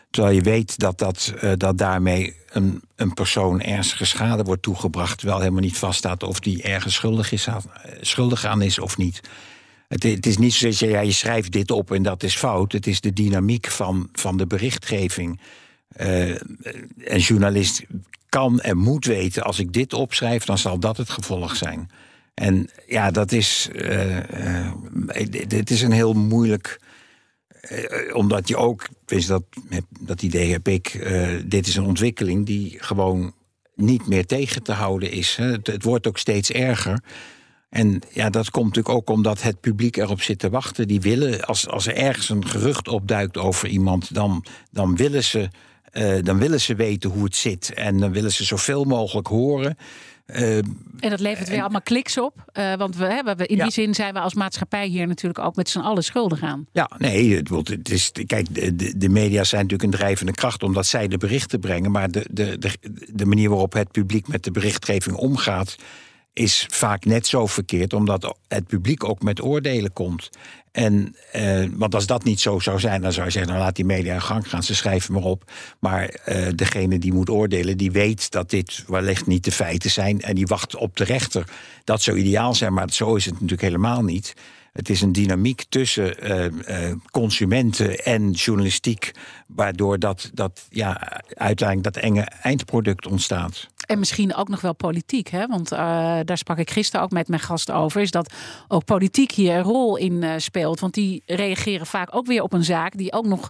Terwijl 0.10 0.36
je 0.36 0.42
weet 0.42 0.80
dat, 0.80 0.98
dat, 0.98 1.34
uh, 1.44 1.52
dat 1.58 1.78
daarmee 1.78 2.36
een, 2.50 2.82
een 2.96 3.14
persoon 3.14 3.62
ernstige 3.62 4.06
schade 4.06 4.44
wordt 4.44 4.62
toegebracht, 4.62 5.18
terwijl 5.18 5.40
helemaal 5.40 5.62
niet 5.62 5.78
vaststaat 5.78 6.24
of 6.24 6.40
die 6.40 6.62
ergens 6.64 6.94
schuldig, 6.94 7.32
is 7.32 7.48
aan, 7.48 7.64
schuldig 8.02 8.46
aan 8.46 8.62
is 8.62 8.80
of 8.80 8.98
niet. 8.98 9.22
Het, 9.88 10.04
het 10.04 10.26
is 10.26 10.38
niet 10.38 10.54
zo 10.54 10.66
dat 10.66 10.80
je, 10.80 10.88
ja, 10.88 11.00
je 11.00 11.12
schrijft 11.12 11.52
dit 11.52 11.72
op 11.72 11.92
en 11.92 12.04
dat 12.04 12.24
is 12.24 12.36
fout. 12.36 12.72
Het 12.72 12.88
is 12.88 13.02
de 13.02 13.14
dynamiek 13.14 13.68
van, 13.68 14.10
van 14.14 14.38
de 14.38 14.48
berichtgeving. 14.48 15.40
Uh, 15.98 16.36
een 16.98 17.20
journalist 17.20 17.84
kan 18.30 18.60
en 18.60 18.78
moet 18.78 19.06
weten: 19.06 19.44
als 19.44 19.60
ik 19.60 19.74
dit 19.74 19.94
opschrijf, 19.94 20.46
dan 20.46 20.58
zal 20.58 20.80
dat 20.80 20.98
het 20.98 21.10
gevolg 21.10 21.56
zijn. 21.56 21.90
En 22.34 22.70
ja, 22.88 23.12
dat 23.12 23.32
is. 23.32 23.70
Uh, 23.72 24.18
uh, 24.18 24.72
dit 25.48 25.70
is 25.70 25.82
een 25.82 25.92
heel 25.92 26.14
moeilijk. 26.14 26.80
omdat 28.14 28.48
je 28.48 28.58
ook. 28.58 28.88
Dat, 29.06 29.44
dat 30.00 30.22
idee 30.22 30.52
heb 30.52 30.68
ik. 30.68 31.08
dit 31.46 31.68
is 31.68 31.76
een 31.76 31.86
ontwikkeling 31.86 32.46
die 32.46 32.78
gewoon 32.80 33.34
niet 33.76 34.08
meer 34.08 34.26
tegen 34.26 34.64
te 34.64 34.72
houden 34.72 35.12
is. 35.12 35.36
Het, 35.36 35.68
het 35.68 35.84
wordt 35.84 36.08
ook 36.08 36.18
steeds 36.18 36.52
erger. 36.52 37.04
En 37.70 38.02
ja, 38.12 38.30
dat 38.30 38.52
komt 38.52 38.66
natuurlijk 38.66 38.96
ook 38.96 39.10
omdat 39.10 39.42
het 39.42 39.60
publiek 39.60 39.98
erop 39.98 40.22
zit 40.22 40.40
te 40.40 40.50
wachten. 40.50 40.88
Die 40.88 41.02
willen, 41.02 41.42
als, 41.42 41.68
als 41.68 41.88
er 41.88 41.96
ergens 41.96 42.30
een 42.30 42.48
gerucht 42.48 42.88
opduikt 42.88 43.38
over 43.38 43.68
iemand, 43.68 44.14
dan, 44.14 44.46
dan 44.72 44.96
willen 44.96 45.24
ze 45.24 45.50
uh, 46.00 46.24
dan 46.24 46.38
willen 46.38 46.62
ze 46.62 46.76
weten 46.76 47.10
hoe 47.10 47.24
het 47.24 47.36
zit. 47.36 47.74
En 47.74 47.98
dan 47.98 48.12
willen 48.12 48.32
ze 48.32 48.44
zoveel 48.44 48.84
mogelijk 48.84 49.28
horen. 49.28 49.78
Uh, 50.36 50.58
en 50.58 51.10
dat 51.10 51.20
levert 51.20 51.50
weer 51.50 51.62
allemaal 51.62 51.82
kliks 51.82 52.18
op. 52.18 52.34
Uh, 52.54 52.76
want 52.76 52.96
we 52.96 53.06
hebben 53.06 53.48
in 53.48 53.56
ja. 53.56 53.64
die 53.64 53.72
zin 53.72 53.96
zijn 53.96 54.14
we 54.14 54.20
als 54.20 54.34
maatschappij 54.34 54.88
hier 54.88 55.08
natuurlijk 55.08 55.40
ook 55.40 55.56
met 55.56 55.70
z'n 55.70 55.80
allen 55.80 56.04
schuldig 56.04 56.42
aan. 56.42 56.68
Ja, 56.72 56.90
nee, 56.98 57.36
het, 57.36 57.50
het 57.68 57.90
is, 57.90 58.12
kijk, 58.26 58.56
de, 58.78 58.98
de, 58.98 59.10
media 59.10 59.44
zijn 59.44 59.62
natuurlijk 59.62 59.94
een 59.94 60.00
drijvende 60.00 60.32
kracht 60.32 60.64
omdat 60.64 60.86
zij 60.86 61.08
de 61.08 61.18
berichten 61.18 61.60
brengen. 61.60 61.92
Maar 61.92 62.12
de, 62.12 62.26
de, 62.32 62.58
de, 62.58 62.72
de 63.14 63.26
manier 63.26 63.50
waarop 63.50 63.74
het 63.74 63.92
publiek 63.92 64.28
met 64.28 64.44
de 64.44 64.52
berichtgeving 64.52 65.16
omgaat 65.16 65.76
is 66.34 66.66
vaak 66.70 67.06
net 67.06 67.28
zo 67.28 67.46
verkeerd, 67.46 67.94
omdat 67.94 68.36
het 68.48 68.68
publiek 68.68 69.04
ook 69.04 69.22
met 69.22 69.44
oordelen 69.44 69.94
komt. 69.94 70.30
En, 70.80 71.16
eh, 71.32 71.66
want 71.72 71.96
als 71.96 72.06
dat 72.06 72.24
niet 72.24 72.40
zo 72.40 72.60
zou 72.60 72.80
zijn, 72.80 73.02
dan 73.02 73.12
zou 73.12 73.26
je 73.26 73.32
zeggen: 73.32 73.52
nou 73.52 73.64
laat 73.64 73.76
die 73.76 73.86
media 73.86 74.14
in 74.14 74.22
gang 74.22 74.50
gaan, 74.50 74.64
ze 74.64 74.76
schrijven 74.76 75.14
maar 75.14 75.24
op. 75.24 75.52
Maar 75.80 76.04
eh, 76.04 76.48
degene 76.56 77.00
die 77.00 77.14
moet 77.14 77.30
oordelen, 77.30 77.78
die 77.78 77.92
weet 77.92 78.32
dat 78.32 78.50
dit 78.50 78.84
wellicht 78.88 79.28
niet 79.28 79.44
de 79.44 79.52
feiten 79.52 79.90
zijn. 79.90 80.22
En 80.22 80.36
die 80.36 80.46
wacht 80.46 80.76
op 80.76 80.96
de 80.98 81.04
rechter. 81.04 81.44
Dat 81.84 82.02
zou 82.02 82.18
ideaal 82.18 82.56
zijn, 82.56 82.74
maar 82.74 82.92
zo 82.92 83.16
is 83.16 83.26
het 83.26 83.34
natuurlijk 83.34 83.62
helemaal 83.62 84.04
niet. 84.04 84.34
Het 84.74 84.90
is 84.90 85.02
een 85.02 85.12
dynamiek 85.12 85.66
tussen 85.70 86.32
uh, 86.32 86.92
consumenten 87.12 87.98
en 87.98 88.32
journalistiek, 88.32 89.12
waardoor 89.48 90.00
dat, 90.00 90.32
dat 90.34 90.68
ja, 90.70 91.22
uiteindelijk 91.34 91.94
dat 91.94 92.04
enge 92.04 92.22
eindproduct 92.22 93.08
ontstaat. 93.08 93.68
En 93.90 94.00
misschien 94.00 94.36
ook 94.36 94.50
nog 94.50 94.62
wel 94.62 94.74
politiek, 94.74 95.28
hè? 95.28 95.48
want 95.48 95.72
uh, 95.72 95.80
daar 96.26 96.38
sprak 96.38 96.58
ik 96.58 96.72
gisteren 96.72 97.06
ook 97.06 97.12
met 97.12 97.28
mijn 97.28 97.42
gasten 97.42 97.76
over, 97.76 98.02
is 98.02 98.12
dat 98.12 98.34
ook 98.68 98.86
politiek 98.86 99.32
hier 99.32 99.56
een 99.56 99.64
rol 99.64 99.98
in 99.98 100.22
uh, 100.22 100.34
speelt. 100.38 100.80
Want 100.80 100.94
die 100.94 101.24
reageren 101.26 101.86
vaak 101.86 102.16
ook 102.16 102.26
weer 102.26 102.44
op 102.44 102.54
een 102.54 102.64
zaak 102.64 102.98
die 102.98 103.14
ook 103.14 103.26
nog 103.26 103.50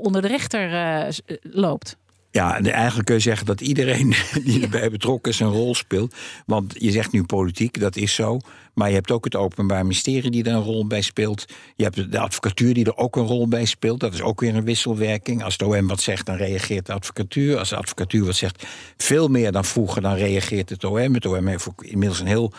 onder 0.00 0.22
de 0.22 0.28
rechter 0.28 1.14
loopt. 1.42 1.96
Ja, 2.36 2.60
eigenlijk 2.60 3.06
kun 3.06 3.14
je 3.14 3.20
zeggen 3.20 3.46
dat 3.46 3.60
iedereen 3.60 4.14
die 4.44 4.62
erbij 4.62 4.90
betrokken 4.90 5.32
is 5.32 5.40
een 5.40 5.50
rol 5.50 5.74
speelt. 5.74 6.14
Want 6.46 6.74
je 6.78 6.90
zegt 6.90 7.12
nu 7.12 7.24
politiek, 7.24 7.80
dat 7.80 7.96
is 7.96 8.14
zo. 8.14 8.38
Maar 8.74 8.88
je 8.88 8.94
hebt 8.94 9.10
ook 9.10 9.24
het 9.24 9.36
Openbaar 9.36 9.82
Ministerie 9.82 10.30
die 10.30 10.44
er 10.44 10.52
een 10.52 10.62
rol 10.62 10.86
bij 10.86 11.00
speelt. 11.00 11.44
Je 11.76 11.84
hebt 11.84 12.12
de 12.12 12.18
advocatuur 12.18 12.74
die 12.74 12.84
er 12.84 12.96
ook 12.96 13.16
een 13.16 13.26
rol 13.26 13.48
bij 13.48 13.64
speelt. 13.64 14.00
Dat 14.00 14.14
is 14.14 14.22
ook 14.22 14.40
weer 14.40 14.54
een 14.54 14.64
wisselwerking. 14.64 15.44
Als 15.44 15.56
de 15.56 15.66
OM 15.66 15.86
wat 15.86 16.00
zegt, 16.00 16.26
dan 16.26 16.36
reageert 16.36 16.86
de 16.86 16.92
advocatuur. 16.92 17.58
Als 17.58 17.68
de 17.68 17.76
advocatuur 17.76 18.24
wat 18.24 18.34
zegt, 18.34 18.66
veel 18.96 19.28
meer 19.28 19.52
dan 19.52 19.64
vroeger, 19.64 20.02
dan 20.02 20.14
reageert 20.14 20.70
het 20.70 20.84
OM. 20.84 21.14
Het 21.14 21.26
OM 21.26 21.46
heeft 21.46 21.68
ook 21.68 21.84
inmiddels 21.84 22.20
een 22.20 22.26
heel 22.26 22.52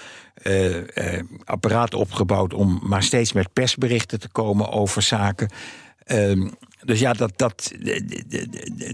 uh, 0.44 0.76
uh, 0.76 0.84
apparaat 1.44 1.94
opgebouwd 1.94 2.54
om 2.54 2.80
maar 2.84 3.04
steeds 3.04 3.34
met 3.34 3.54
persberichten 3.54 4.20
te 4.20 4.30
komen 4.30 4.72
over 4.72 5.02
zaken. 5.02 5.50
Uh, 6.08 6.50
dus 6.88 7.00
ja, 7.00 7.14
dat, 7.14 7.32
dat, 7.36 7.72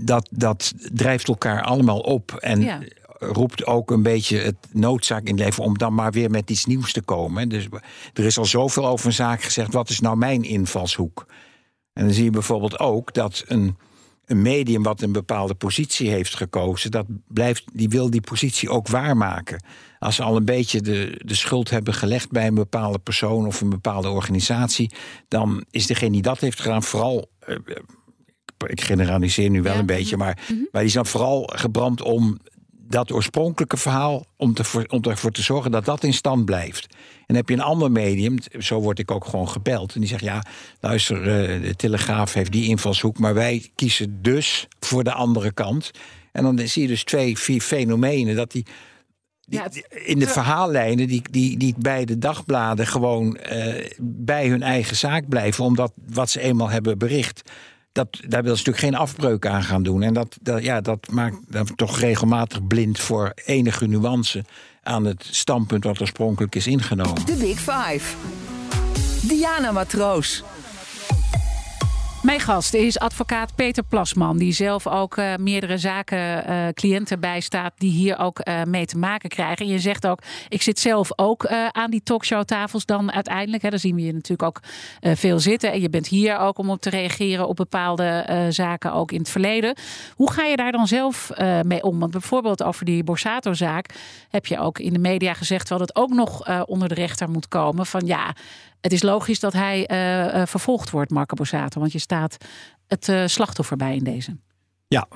dat, 0.01 0.27
dat 0.31 0.73
drijft 0.93 1.27
elkaar 1.27 1.61
allemaal 1.61 1.99
op. 1.99 2.31
En 2.31 2.87
roept 3.19 3.65
ook 3.65 3.91
een 3.91 4.03
beetje 4.03 4.37
het 4.37 4.55
noodzaak 4.71 5.23
in 5.23 5.35
het 5.35 5.45
leven 5.45 5.63
om 5.63 5.77
dan 5.77 5.93
maar 5.93 6.11
weer 6.11 6.29
met 6.29 6.49
iets 6.49 6.65
nieuws 6.65 6.93
te 6.93 7.01
komen. 7.01 7.49
Dus 7.49 7.67
er 8.13 8.25
is 8.25 8.37
al 8.37 8.45
zoveel 8.45 8.87
over 8.87 9.05
een 9.05 9.13
zaak 9.13 9.41
gezegd. 9.41 9.73
Wat 9.73 9.89
is 9.89 9.99
nou 9.99 10.17
mijn 10.17 10.43
invalshoek? 10.43 11.25
En 11.93 12.05
dan 12.05 12.13
zie 12.13 12.23
je 12.23 12.29
bijvoorbeeld 12.29 12.79
ook 12.79 13.13
dat 13.13 13.43
een, 13.47 13.77
een 14.25 14.41
medium 14.41 14.83
wat 14.83 15.01
een 15.01 15.11
bepaalde 15.11 15.53
positie 15.53 16.09
heeft 16.09 16.35
gekozen, 16.35 16.91
dat 16.91 17.05
blijft, 17.27 17.63
die 17.73 17.89
wil 17.89 18.09
die 18.09 18.21
positie 18.21 18.69
ook 18.69 18.87
waarmaken. 18.87 19.63
Als 19.99 20.15
ze 20.15 20.23
al 20.23 20.35
een 20.35 20.45
beetje 20.45 20.81
de, 20.81 21.21
de 21.25 21.35
schuld 21.35 21.69
hebben 21.69 21.93
gelegd 21.93 22.31
bij 22.31 22.47
een 22.47 22.53
bepaalde 22.53 22.99
persoon 22.99 23.45
of 23.45 23.61
een 23.61 23.69
bepaalde 23.69 24.09
organisatie, 24.09 24.93
dan 25.27 25.65
is 25.71 25.87
degene 25.87 26.11
die 26.11 26.21
dat 26.21 26.39
heeft 26.39 26.59
gedaan 26.59 26.83
vooral 26.83 27.29
eh, 27.39 27.55
ik 28.67 28.81
generaliseer 28.81 29.49
nu 29.49 29.61
wel 29.61 29.75
een 29.75 29.85
beetje, 29.85 30.17
maar, 30.17 30.37
mhm. 30.47 30.59
maar 30.71 30.81
die 30.81 30.89
is 30.89 30.93
dan 30.93 31.05
vooral 31.05 31.49
gebrand 31.53 32.01
om 32.01 32.39
dat 32.87 33.11
oorspronkelijke 33.11 33.77
verhaal, 33.77 34.25
om, 34.37 34.53
te, 34.53 34.85
om 34.87 35.01
ervoor 35.01 35.31
te 35.31 35.41
zorgen 35.41 35.71
dat 35.71 35.85
dat 35.85 36.03
in 36.03 36.13
stand 36.13 36.45
blijft. 36.45 36.87
En 37.25 37.35
heb 37.35 37.49
je 37.49 37.55
een 37.55 37.61
ander 37.61 37.91
medium, 37.91 38.37
zo 38.59 38.79
word 38.79 38.99
ik 38.99 39.11
ook 39.11 39.25
gewoon 39.25 39.49
gebeld. 39.49 39.93
En 39.93 39.99
die 39.99 40.09
zegt: 40.09 40.23
Ja, 40.23 40.43
luister, 40.79 41.17
uh, 41.17 41.61
de 41.61 41.75
Telegraaf 41.75 42.33
heeft 42.33 42.51
die 42.51 42.67
invalshoek, 42.67 43.19
maar 43.19 43.33
wij 43.33 43.69
kiezen 43.75 44.21
dus 44.21 44.67
voor 44.79 45.03
de 45.03 45.13
andere 45.13 45.51
kant. 45.51 45.91
En 46.31 46.43
dan 46.43 46.67
zie 46.67 46.81
je 46.81 46.87
dus 46.87 47.03
twee, 47.03 47.37
vier 47.37 47.61
fenomenen 47.61 48.35
dat 48.35 48.51
die. 48.51 48.65
in 50.05 50.19
de 50.19 50.27
verhaallijnen 50.27 51.07
die, 51.07 51.21
die, 51.31 51.57
die 51.57 51.75
bij 51.77 52.05
de 52.05 52.17
dagbladen 52.17 52.87
gewoon 52.87 53.37
uh, 53.51 53.85
bij 54.01 54.47
hun 54.47 54.61
eigen 54.61 54.95
zaak 54.95 55.29
blijven, 55.29 55.63
omdat 55.63 55.93
wat 56.07 56.29
ze 56.29 56.41
eenmaal 56.41 56.69
hebben 56.69 56.97
bericht, 56.97 57.41
dat, 57.93 58.07
daar 58.27 58.43
wil 58.43 58.55
ze 58.55 58.63
natuurlijk 58.65 58.77
geen 58.77 58.95
afbreuk 58.95 59.45
aan 59.45 59.63
gaan 59.63 59.83
doen. 59.83 60.01
En 60.01 60.13
dat, 60.13 60.37
ja, 60.59 60.81
dat 60.81 61.07
maakt 61.11 61.37
dat 61.47 61.71
toch 61.75 61.99
regelmatig 61.99 62.67
blind 62.67 62.99
voor 62.99 63.33
enige 63.45 63.87
nuance 63.87 64.43
aan 64.83 65.05
het 65.05 65.27
standpunt 65.31 65.83
wat 65.83 66.01
oorspronkelijk 66.01 66.55
is 66.55 66.67
ingenomen. 66.67 67.25
De 67.25 67.35
Big 67.35 67.59
Five. 67.59 68.15
Diana 69.21 69.71
Matroos. 69.71 70.43
Mijn 72.23 72.39
gast 72.39 72.73
is 72.73 72.99
advocaat 72.99 73.55
Peter 73.55 73.83
Plasman, 73.83 74.37
die 74.37 74.53
zelf 74.53 74.87
ook 74.87 75.17
uh, 75.17 75.35
meerdere 75.35 75.77
zaken 75.77 76.49
uh, 76.49 76.67
cliënten 76.73 77.19
bijstaat 77.19 77.73
die 77.77 77.91
hier 77.91 78.19
ook 78.19 78.47
uh, 78.47 78.63
mee 78.63 78.85
te 78.85 78.97
maken 78.97 79.29
krijgen. 79.29 79.65
En 79.65 79.71
je 79.71 79.79
zegt 79.79 80.07
ook, 80.07 80.19
ik 80.49 80.61
zit 80.61 80.79
zelf 80.79 81.09
ook 81.15 81.45
aan 81.71 81.91
die 81.91 82.03
talkshowtafels 82.03 82.85
dan 82.85 83.11
uiteindelijk. 83.11 83.63
Hè, 83.63 83.69
daar 83.69 83.79
zien 83.79 83.95
we 83.95 84.01
je 84.01 84.13
natuurlijk 84.13 84.43
ook 84.43 84.59
veel 85.01 85.39
zitten. 85.39 85.71
En 85.71 85.81
je 85.81 85.89
bent 85.89 86.07
hier 86.07 86.37
ook 86.37 86.57
om 86.57 86.69
op 86.69 86.81
te 86.81 86.89
reageren 86.89 87.47
op 87.47 87.55
bepaalde 87.55 88.25
zaken 88.49 88.93
ook 88.93 89.11
in 89.11 89.19
het 89.19 89.29
verleden. 89.29 89.75
Hoe 90.15 90.31
ga 90.31 90.43
je 90.43 90.55
daar 90.55 90.71
dan 90.71 90.87
zelf 90.87 91.31
mee 91.63 91.83
om? 91.83 91.99
Want 91.99 92.11
bijvoorbeeld 92.11 92.63
over 92.63 92.85
die 92.85 93.03
Borsato-zaak 93.03 93.89
heb 94.29 94.45
je 94.45 94.59
ook 94.59 94.79
in 94.79 94.93
de 94.93 94.99
media 94.99 95.33
gezegd, 95.33 95.69
wel 95.69 95.77
dat 95.77 95.95
ook 95.95 96.09
nog 96.09 96.65
onder 96.65 96.87
de 96.87 96.95
rechter 96.95 97.29
moet 97.29 97.47
komen. 97.47 97.85
Van 97.85 98.05
ja, 98.05 98.35
het 98.83 98.91
is 98.93 99.01
logisch 99.01 99.39
dat 99.39 99.53
hij 99.53 99.79
uh, 99.91 100.45
vervolgd 100.45 100.89
wordt, 100.89 101.11
Marco 101.11 101.35
Borsato. 101.35 101.79
Want 101.79 101.91
je 101.91 101.99
staat 101.99 102.37
het 102.87 103.07
uh, 103.07 103.23
slachtoffer 103.25 103.77
bij 103.77 103.95
in 103.95 104.03
deze. 104.03 104.37
Ja, 104.87 105.07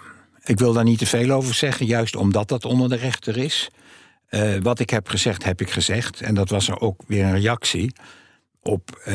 ik 0.44 0.60
wil 0.60 0.74
daar 0.74 0.84
niet 0.84 1.00
te 1.00 1.06
veel 1.06 1.32
over 1.32 1.54
zeggen. 1.54 1.86
Juist 1.86 2.16
omdat 2.16 2.48
dat 2.48 2.66
onder 2.66 2.90
de 2.90 2.96
rechter 2.96 3.38
is. 3.38 3.70
wat 4.62 4.80
ik 4.80 4.90
heb 4.90 5.08
gezegd, 5.08 5.44
heb 5.44 5.62
ik 5.62 5.70
gezegd. 5.70 6.22
En 6.22 6.36
dat 6.36 6.50
was 6.50 6.68
er 6.68 6.80
ook 6.80 7.04
weer 7.08 7.24
een 7.24 7.40
reactie 7.40 7.94
op. 8.62 9.10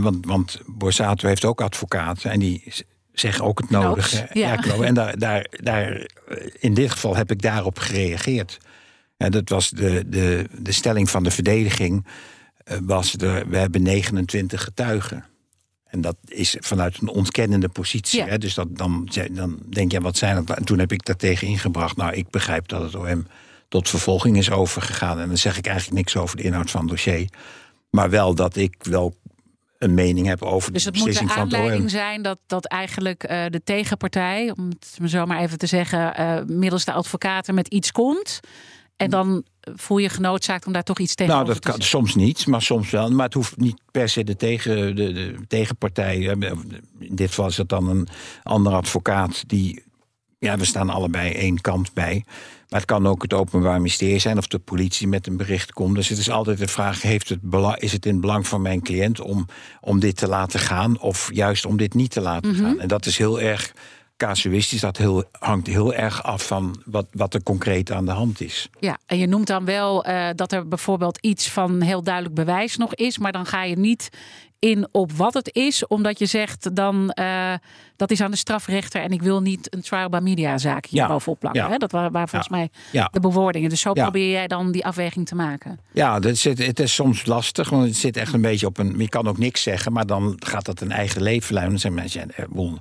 want, 0.00 0.26
want 0.26 0.60
Borsato 0.66 1.28
heeft 1.28 1.44
ook 1.44 1.60
advocaten. 1.60 2.30
En 2.30 2.38
die 2.38 2.72
zeggen 3.12 3.44
ook 3.44 3.60
het 3.60 3.70
nodige. 3.70 4.28
Ja. 4.32 4.58
ja 4.62 4.82
en 4.82 4.94
daar, 4.94 5.18
daar, 5.18 5.46
daar, 5.50 6.06
in 6.58 6.74
dit 6.74 6.90
geval 6.90 7.16
heb 7.16 7.30
ik 7.30 7.42
daarop 7.42 7.78
gereageerd. 7.78 8.58
En 9.16 9.30
dat 9.30 9.48
was 9.48 9.70
de, 9.70 10.02
de, 10.06 10.48
de 10.58 10.72
stelling 10.72 11.10
van 11.10 11.22
de 11.22 11.30
verdediging 11.30 12.06
eh, 12.06 12.12
was 12.82 13.14
er, 13.14 13.48
we 13.48 13.56
hebben 13.56 13.82
29 13.82 14.62
getuigen. 14.62 15.24
En 15.86 16.00
dat 16.00 16.16
is 16.24 16.56
vanuit 16.60 17.00
een 17.00 17.08
ontkennende 17.08 17.68
positie. 17.68 18.22
Hè? 18.22 18.38
Dus 18.38 18.54
dat, 18.54 18.76
dan, 18.76 19.08
dan 19.30 19.58
denk 19.68 19.92
je, 19.92 20.00
wat 20.00 20.16
zijn 20.16 20.44
dat? 20.44 20.56
En 20.56 20.64
toen 20.64 20.78
heb 20.78 20.92
ik 20.92 21.04
daar 21.04 21.16
tegen 21.16 21.46
ingebracht. 21.46 21.96
Nou, 21.96 22.12
ik 22.12 22.30
begrijp 22.30 22.68
dat 22.68 22.82
het 22.82 22.94
OM 22.94 23.26
tot 23.68 23.88
vervolging 23.88 24.36
is 24.36 24.50
overgegaan. 24.50 25.20
En 25.20 25.28
dan 25.28 25.36
zeg 25.36 25.58
ik 25.58 25.66
eigenlijk 25.66 25.96
niks 25.96 26.16
over 26.16 26.36
de 26.36 26.42
inhoud 26.42 26.70
van 26.70 26.80
het 26.80 26.90
dossier. 26.90 27.28
Maar 27.90 28.10
wel 28.10 28.34
dat 28.34 28.56
ik 28.56 28.74
wel 28.78 29.14
een 29.78 29.94
mening 29.94 30.26
heb 30.26 30.42
over 30.42 30.72
dus 30.72 30.84
de 30.84 30.90
beslissing 30.90 31.30
van 31.30 31.40
het. 31.40 31.50
Dus 31.50 31.58
het 31.58 31.68
moet 31.68 31.70
de 31.70 31.76
aanleiding 31.76 31.90
zijn 31.90 32.22
dat, 32.22 32.38
dat 32.46 32.66
eigenlijk 32.66 33.30
uh, 33.30 33.44
de 33.48 33.62
tegenpartij... 33.64 34.52
om 34.56 34.68
het 34.68 35.10
zo 35.10 35.26
maar 35.26 35.40
even 35.40 35.58
te 35.58 35.66
zeggen... 35.66 36.20
Uh, 36.20 36.56
middels 36.56 36.84
de 36.84 36.92
advocaten 36.92 37.54
met 37.54 37.68
iets 37.68 37.92
komt... 37.92 38.40
En 38.96 39.10
dan 39.10 39.44
voel 39.62 39.98
je 39.98 40.08
genoodzaakt 40.08 40.66
om 40.66 40.72
daar 40.72 40.82
toch 40.82 40.98
iets 40.98 41.14
tegen 41.14 41.34
nou, 41.34 41.46
dat 41.46 41.58
kan, 41.58 41.80
Soms 41.80 42.14
niet, 42.14 42.46
maar 42.46 42.62
soms 42.62 42.90
wel. 42.90 43.10
Maar 43.10 43.24
het 43.24 43.34
hoeft 43.34 43.56
niet 43.56 43.80
per 43.90 44.08
se 44.08 44.24
de, 44.24 44.36
tegen, 44.36 44.96
de, 44.96 45.12
de 45.12 45.34
tegenpartij. 45.48 46.18
In 46.98 47.14
dit 47.14 47.28
geval 47.28 47.46
is 47.46 47.56
het 47.56 47.68
dan 47.68 47.88
een 47.88 48.08
andere 48.42 48.76
advocaat 48.76 49.48
die. 49.48 49.84
Ja, 50.38 50.56
we 50.56 50.64
staan 50.64 50.90
allebei 50.90 51.32
één 51.32 51.60
kant 51.60 51.92
bij. 51.92 52.24
Maar 52.68 52.80
het 52.80 52.88
kan 52.88 53.06
ook 53.06 53.22
het 53.22 53.32
Openbaar 53.32 53.76
Ministerie 53.76 54.18
zijn 54.18 54.38
of 54.38 54.46
de 54.46 54.58
politie 54.58 55.08
met 55.08 55.26
een 55.26 55.36
bericht 55.36 55.72
komt. 55.72 55.94
Dus 55.94 56.08
het 56.08 56.18
is 56.18 56.30
altijd 56.30 56.58
de 56.58 56.68
vraag: 56.68 57.02
heeft 57.02 57.28
het 57.28 57.40
belang, 57.42 57.76
is 57.76 57.92
het 57.92 58.06
in 58.06 58.12
het 58.12 58.20
belang 58.20 58.46
van 58.46 58.62
mijn 58.62 58.82
cliënt 58.82 59.20
om, 59.20 59.46
om 59.80 60.00
dit 60.00 60.16
te 60.16 60.28
laten 60.28 60.60
gaan? 60.60 61.00
Of 61.00 61.30
juist 61.32 61.66
om 61.66 61.76
dit 61.76 61.94
niet 61.94 62.10
te 62.10 62.20
laten 62.20 62.52
mhm. 62.52 62.62
gaan? 62.62 62.80
En 62.80 62.88
dat 62.88 63.06
is 63.06 63.18
heel 63.18 63.40
erg 63.40 63.72
casuïstisch. 64.16 64.80
Dat 64.80 64.96
heel, 64.96 65.24
hangt 65.38 65.66
heel 65.66 65.94
erg 65.94 66.22
af 66.22 66.46
van 66.46 66.82
wat, 66.84 67.06
wat 67.12 67.34
er 67.34 67.42
concreet 67.42 67.92
aan 67.92 68.04
de 68.04 68.10
hand 68.10 68.40
is. 68.40 68.68
Ja, 68.80 68.98
en 69.06 69.18
je 69.18 69.26
noemt 69.26 69.46
dan 69.46 69.64
wel 69.64 70.08
uh, 70.08 70.28
dat 70.34 70.52
er 70.52 70.68
bijvoorbeeld 70.68 71.18
iets 71.18 71.50
van 71.50 71.80
heel 71.80 72.02
duidelijk 72.02 72.34
bewijs 72.34 72.76
nog 72.76 72.94
is, 72.94 73.18
maar 73.18 73.32
dan 73.32 73.46
ga 73.46 73.62
je 73.62 73.78
niet 73.78 74.10
in 74.58 74.88
op 74.92 75.12
wat 75.12 75.34
het 75.34 75.54
is, 75.54 75.86
omdat 75.86 76.18
je 76.18 76.26
zegt 76.26 76.76
dan 76.76 77.12
uh, 77.18 77.52
dat 77.96 78.10
is 78.10 78.20
aan 78.20 78.30
de 78.30 78.36
strafrechter 78.36 79.02
en 79.02 79.10
ik 79.10 79.22
wil 79.22 79.40
niet 79.40 79.74
een 79.74 79.80
trial 79.80 80.08
by 80.08 80.18
media 80.22 80.58
zaak 80.58 80.86
hier 80.86 81.00
ja, 81.00 81.08
bovenop 81.08 81.40
plakken. 81.40 81.62
Ja. 81.62 81.70
Hè? 81.70 81.76
Dat 81.76 81.92
waren, 81.92 82.12
waren 82.12 82.28
volgens 82.28 82.50
mij 82.50 82.70
de 83.10 83.20
bewoordingen. 83.20 83.68
Dus 83.68 83.80
zo 83.80 83.92
probeer 83.92 84.30
jij 84.30 84.46
dan 84.46 84.72
die 84.72 84.84
afweging 84.84 85.26
te 85.26 85.34
maken. 85.34 85.80
Ja, 85.92 86.18
dat 86.18 86.36
zit, 86.36 86.66
het 86.66 86.80
is 86.80 86.94
soms 86.94 87.26
lastig, 87.26 87.70
want 87.70 87.86
het 87.86 87.96
zit 87.96 88.16
echt 88.16 88.32
een 88.32 88.40
beetje 88.40 88.66
op 88.66 88.78
een. 88.78 88.94
Je 88.98 89.08
kan 89.08 89.28
ook 89.28 89.38
niks 89.38 89.62
zeggen, 89.62 89.92
maar 89.92 90.06
dan 90.06 90.36
gaat 90.38 90.64
dat 90.64 90.80
een 90.80 90.92
eigen 90.92 91.22
leven 91.22 91.54
luiden. 91.54 91.72
Dan 91.72 91.80
zijn 91.80 91.94
mensen, 91.94 92.30
uh, 92.38 92.72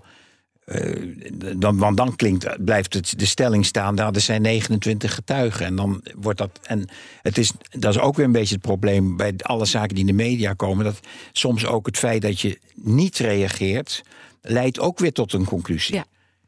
dan, 1.56 1.78
want 1.78 1.98
dan 1.98 2.16
klinkt, 2.16 2.66
blijft 2.66 2.94
het, 2.94 3.14
de 3.20 3.26
stelling 3.26 3.66
staan, 3.66 3.96
nou, 3.96 4.16
er 4.16 4.22
zijn 4.22 4.42
29 4.42 5.14
getuigen. 5.14 5.66
En 5.66 5.76
dan 5.76 6.04
wordt 6.16 6.38
dat. 6.38 6.60
En 6.64 6.90
het 7.22 7.38
is, 7.38 7.52
dat 7.70 7.96
is 7.96 8.02
ook 8.02 8.16
weer 8.16 8.26
een 8.26 8.32
beetje 8.32 8.56
het 8.56 8.64
probleem 8.64 9.18
bij 9.18 9.34
alle 9.38 9.66
zaken 9.66 9.96
die 9.96 10.08
in 10.08 10.18
de 10.18 10.24
media 10.24 10.54
komen. 10.54 10.86
Dat 10.86 11.00
soms 11.32 11.66
ook 11.66 11.86
het 11.86 11.98
feit 11.98 12.22
dat 12.22 12.40
je 12.40 12.60
niet 12.76 13.18
reageert, 13.18 14.04
leidt 14.42 14.80
ook 14.80 15.00
weer 15.00 15.14
tot 15.14 15.34
een 15.34 15.46
conclusie. 15.46 16.04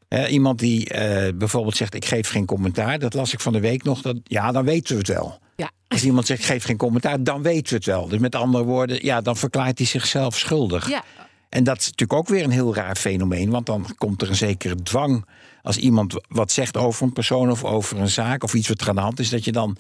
Ja. 0.08 0.28
iemand 0.28 0.60
die 0.60 0.94
uh, 0.94 1.28
bijvoorbeeld 1.36 1.76
zegt: 1.76 1.94
Ik 1.94 2.06
geef 2.06 2.30
geen 2.30 2.46
commentaar. 2.46 3.00
Dat 3.00 3.14
las 3.14 3.34
ik 3.34 3.40
van 3.40 3.54
de 3.54 3.60
week 3.60 3.84
nog. 3.84 4.02
Dat, 4.02 4.18
ja, 4.24 4.52
dan 4.52 4.66
weten 4.66 4.94
we 4.94 5.00
het 5.00 5.08
wel. 5.08 5.40
Ja. 5.56 5.72
Als 5.88 6.04
iemand 6.04 6.26
zegt: 6.26 6.46
geef 6.46 6.64
geen 6.64 6.78
commentaar, 6.78 7.24
dan 7.24 7.42
weten 7.42 7.70
we 7.70 7.76
het 7.76 7.86
wel. 7.86 8.08
Dus 8.08 8.20
met 8.20 8.36
andere 8.36 8.64
woorden, 8.64 9.06
ja, 9.06 9.22
dan 9.22 9.38
verklaart 9.38 9.78
hij 9.78 9.88
zichzelf 9.88 10.38
schuldig. 10.38 10.90
Ja. 10.90 11.04
En 11.50 11.64
dat 11.64 11.78
is 11.78 11.86
natuurlijk 11.86 12.20
ook 12.20 12.28
weer 12.28 12.44
een 12.44 12.52
heel 12.52 12.76
raar 12.76 12.96
fenomeen, 12.96 13.50
want 13.50 13.66
dan 13.66 13.86
komt 13.98 14.22
er 14.22 14.30
een 14.30 14.36
zekere 14.36 14.76
dwang. 14.76 15.26
Als 15.62 15.78
iemand 15.78 16.16
wat 16.28 16.52
zegt 16.52 16.78
over 16.78 17.04
een 17.04 17.14
persoon 17.14 17.52
of 17.52 17.64
over 17.64 18.00
een 18.00 18.10
zaak 18.10 18.44
of 18.44 18.54
iets 18.54 18.68
wat 18.68 18.82
er 18.82 18.90
aan 18.90 18.96
de 18.96 19.02
hand 19.02 19.20
is, 19.20 19.30
dat 19.30 19.46
je 19.46 19.52
dan 19.52 19.78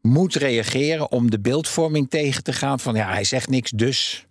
moet 0.00 0.34
reageren 0.34 1.10
om 1.10 1.30
de 1.30 1.40
beeldvorming 1.40 2.10
tegen 2.10 2.42
te 2.42 2.52
gaan 2.52 2.80
van 2.80 2.94
ja, 2.94 3.08
hij 3.12 3.24
zegt 3.24 3.48
niks, 3.48 3.70
dus 3.70 4.26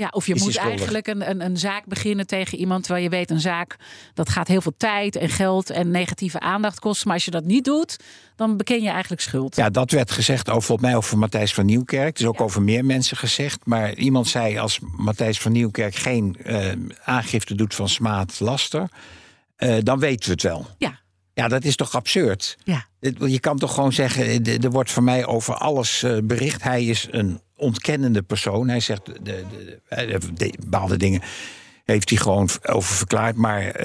ja, 0.00 0.08
of 0.10 0.26
je 0.26 0.34
moet 0.34 0.56
eigenlijk 0.56 1.06
een, 1.06 1.30
een, 1.30 1.44
een, 1.44 1.56
zaak 1.56 1.86
beginnen 1.86 2.26
tegen 2.26 2.58
iemand 2.58 2.82
terwijl 2.82 3.04
je 3.04 3.10
weet 3.10 3.30
een 3.30 3.40
zaak 3.40 3.76
dat 4.14 4.28
gaat 4.28 4.48
heel 4.48 4.60
veel 4.60 4.74
tijd 4.76 5.16
en 5.16 5.28
geld 5.28 5.70
en 5.70 5.90
negatieve 5.90 6.40
aandacht 6.40 6.78
kosten. 6.78 7.06
Maar 7.06 7.16
als 7.16 7.24
je 7.24 7.30
dat 7.30 7.44
niet 7.44 7.64
doet, 7.64 7.96
dan 8.36 8.56
beken 8.56 8.82
je 8.82 8.88
eigenlijk 8.88 9.22
schuld. 9.22 9.56
Ja, 9.56 9.70
dat 9.70 9.90
werd 9.90 10.10
gezegd 10.10 10.48
over, 10.48 10.62
volgens 10.62 10.88
mij 10.88 10.96
over 10.96 11.18
Matthijs 11.18 11.54
van 11.54 11.66
Nieuwkerk. 11.66 12.06
Het 12.06 12.20
is 12.20 12.26
ook 12.26 12.40
over 12.40 12.62
meer 12.62 12.84
mensen 12.84 13.16
gezegd. 13.16 13.58
Maar 13.64 13.94
iemand 13.94 14.28
zei 14.28 14.58
als 14.58 14.78
Matthijs 14.96 15.40
van 15.40 15.52
Nieuwkerk 15.52 15.94
geen 15.94 16.36
uh, 16.46 16.72
aangifte 17.04 17.54
doet 17.54 17.74
van 17.74 17.88
smaad 17.88 18.40
laster, 18.40 18.88
uh, 19.58 19.76
dan 19.82 19.98
weten 19.98 20.26
we 20.26 20.32
het 20.32 20.42
wel. 20.42 20.66
Ja. 20.78 21.00
Ja, 21.34 21.48
dat 21.48 21.64
is 21.64 21.76
toch 21.76 21.94
absurd? 21.94 22.56
Ja. 22.64 22.86
Je 23.26 23.40
kan 23.40 23.58
toch 23.58 23.74
gewoon 23.74 23.92
zeggen, 23.92 24.44
er 24.62 24.70
wordt 24.70 24.90
van 24.90 25.04
mij 25.04 25.26
over 25.26 25.54
alles 25.54 26.04
bericht. 26.22 26.62
Hij 26.62 26.84
is 26.84 27.08
een 27.10 27.40
ontkennende 27.60 28.22
persoon. 28.22 28.68
Hij 28.68 28.80
zegt 28.80 29.06
de, 29.06 29.12
de, 29.22 29.44
de, 29.88 30.32
de 30.34 30.52
bepaalde 30.60 30.96
dingen 30.96 31.22
heeft 31.84 32.10
hij 32.10 32.18
gewoon 32.18 32.48
over 32.62 32.94
verklaard. 32.94 33.36
Maar 33.36 33.80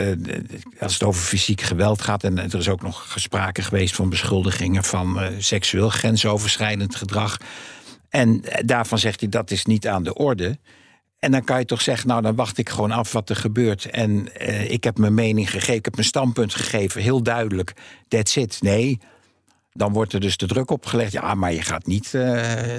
als 0.80 0.94
het 0.94 1.04
over 1.04 1.22
fysiek 1.22 1.62
geweld 1.62 2.02
gaat, 2.02 2.24
en 2.24 2.38
er 2.38 2.56
is 2.56 2.70
ook 2.70 2.82
nog 2.82 3.12
gesproken 3.12 3.64
geweest 3.64 3.96
van 3.96 4.10
beschuldigingen 4.10 4.84
van 4.84 5.20
seksueel 5.38 5.90
grensoverschrijdend 5.90 6.96
gedrag. 6.96 7.38
En 8.10 8.44
daarvan 8.66 9.00
zegt 9.00 9.20
hij 9.20 9.30
dat 9.30 9.52
is 9.52 9.66
niet 9.66 9.88
aan 9.88 10.04
de 10.04 10.14
orde. 10.14 10.58
En 11.20 11.32
dan 11.32 11.44
kan 11.44 11.60
je 11.60 11.66
toch 11.66 11.82
zeggen, 11.82 12.08
nou 12.08 12.22
dan 12.22 12.36
wacht 12.36 12.58
ik 12.58 12.70
gewoon 12.70 12.92
af 12.92 13.12
wat 13.12 13.30
er 13.30 13.36
gebeurt. 13.36 13.86
En 13.86 14.28
ik 14.72 14.84
heb 14.84 14.98
mijn 14.98 15.14
mening 15.14 15.52
gegeven, 15.52 15.76
ik 15.76 15.86
heb 15.86 15.96
mijn 15.96 16.08
standpunt 16.08 16.54
gegeven, 16.54 17.02
heel 17.02 17.24
duidelijk. 17.24 17.74
That's 18.08 18.36
it. 18.36 18.58
Nee, 18.62 19.00
dan 19.76 19.94
wordt 19.94 20.14
er 20.14 20.20
dus 20.20 20.38
de 20.38 20.48
druk 20.48 20.72
opgelegd. 20.72 21.12
Ja, 21.12 21.34
maar 21.34 21.54
je 21.54 21.62
gaat 21.62 21.86
niet 21.86 22.14
uh, 22.14 22.22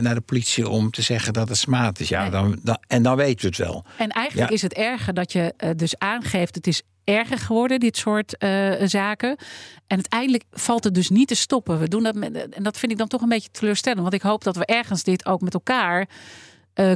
naar 0.01 0.15
de 0.15 0.21
politie 0.21 0.69
om 0.69 0.91
te 0.91 1.03
zeggen 1.03 1.33
dat 1.33 1.49
het 1.49 1.59
smaad 1.59 2.01
is. 2.01 2.09
Ja, 2.09 2.31
dan, 2.31 2.59
dan, 2.63 2.79
en 2.87 3.03
dan 3.03 3.17
weten 3.17 3.41
we 3.41 3.47
het 3.47 3.57
wel. 3.57 3.85
En 3.99 4.09
eigenlijk 4.09 4.51
is 4.51 4.63
het 4.63 4.73
erger 4.73 5.15
dat 5.15 5.33
je 5.33 5.55
uh, 5.59 5.71
dus 5.77 5.99
aangeeft... 5.99 6.55
het 6.55 6.67
is 6.67 6.83
erger 7.05 7.39
geworden, 7.39 7.81
dit 7.81 7.97
soort 7.97 8.37
zaken. 8.85 9.37
En 9.87 9.97
uiteindelijk 9.97 10.45
valt 10.51 10.85
het 10.85 10.95
dus 10.95 11.11
niet 11.11 11.29
te 11.29 11.35
stoppen. 11.35 11.79
We 11.79 11.89
doen 11.89 12.03
dat 12.03 12.15
met, 12.15 12.49
en 12.49 12.63
dat 12.63 12.79
vind 12.79 12.93
ik 12.93 12.99
dan 12.99 13.09
toch 13.09 13.23
een 13.23 13.29
beetje 13.29 13.51
teleurstellend. 13.51 14.03
Want 14.03 14.15
ik 14.15 14.23
hoop 14.23 14.45
dat 14.45 14.57
we 14.57 14.67
ergens 14.67 15.03
dit 15.03 15.27
ook 15.27 15.41
met 15.41 15.55
elkaar 15.55 16.09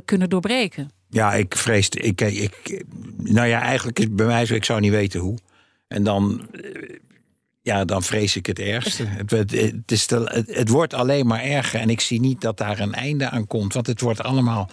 kunnen 0.04 0.28
doorbreken. 0.28 0.90
Ja, 1.09 1.35
ik 1.35 1.57
vrees. 1.57 1.88
Ik, 1.88 2.21
ik, 2.21 2.85
nou 3.16 3.47
ja, 3.47 3.61
eigenlijk 3.62 3.99
is 3.99 4.07
bij 4.11 4.26
mij 4.26 4.47
zo, 4.47 4.54
ik 4.54 4.64
zou 4.64 4.80
niet 4.80 4.90
weten 4.90 5.21
hoe. 5.21 5.38
En 5.88 6.04
dan, 6.04 6.49
eh, 6.52 6.99
ja, 7.62 7.85
dan 7.85 8.02
vrees 8.02 8.37
ik 8.37 8.47
het 8.47 8.59
ergste. 8.59 9.05
Het, 9.26 9.31
het, 9.31 9.93
is 9.93 10.11
het, 10.11 10.47
het 10.47 10.69
wordt 10.69 10.95
alleen 10.95 11.26
maar 11.26 11.43
erger. 11.43 11.81
En 11.81 11.90
ik 11.90 12.00
zie 12.00 12.21
niet 12.21 12.40
dat 12.40 12.59
daar 12.59 12.81
een 12.81 12.95
einde 12.95 13.31
aan 13.31 13.47
komt. 13.47 13.73
Want 13.73 13.87
het 13.87 14.00
wordt 14.00 14.23
allemaal 14.23 14.71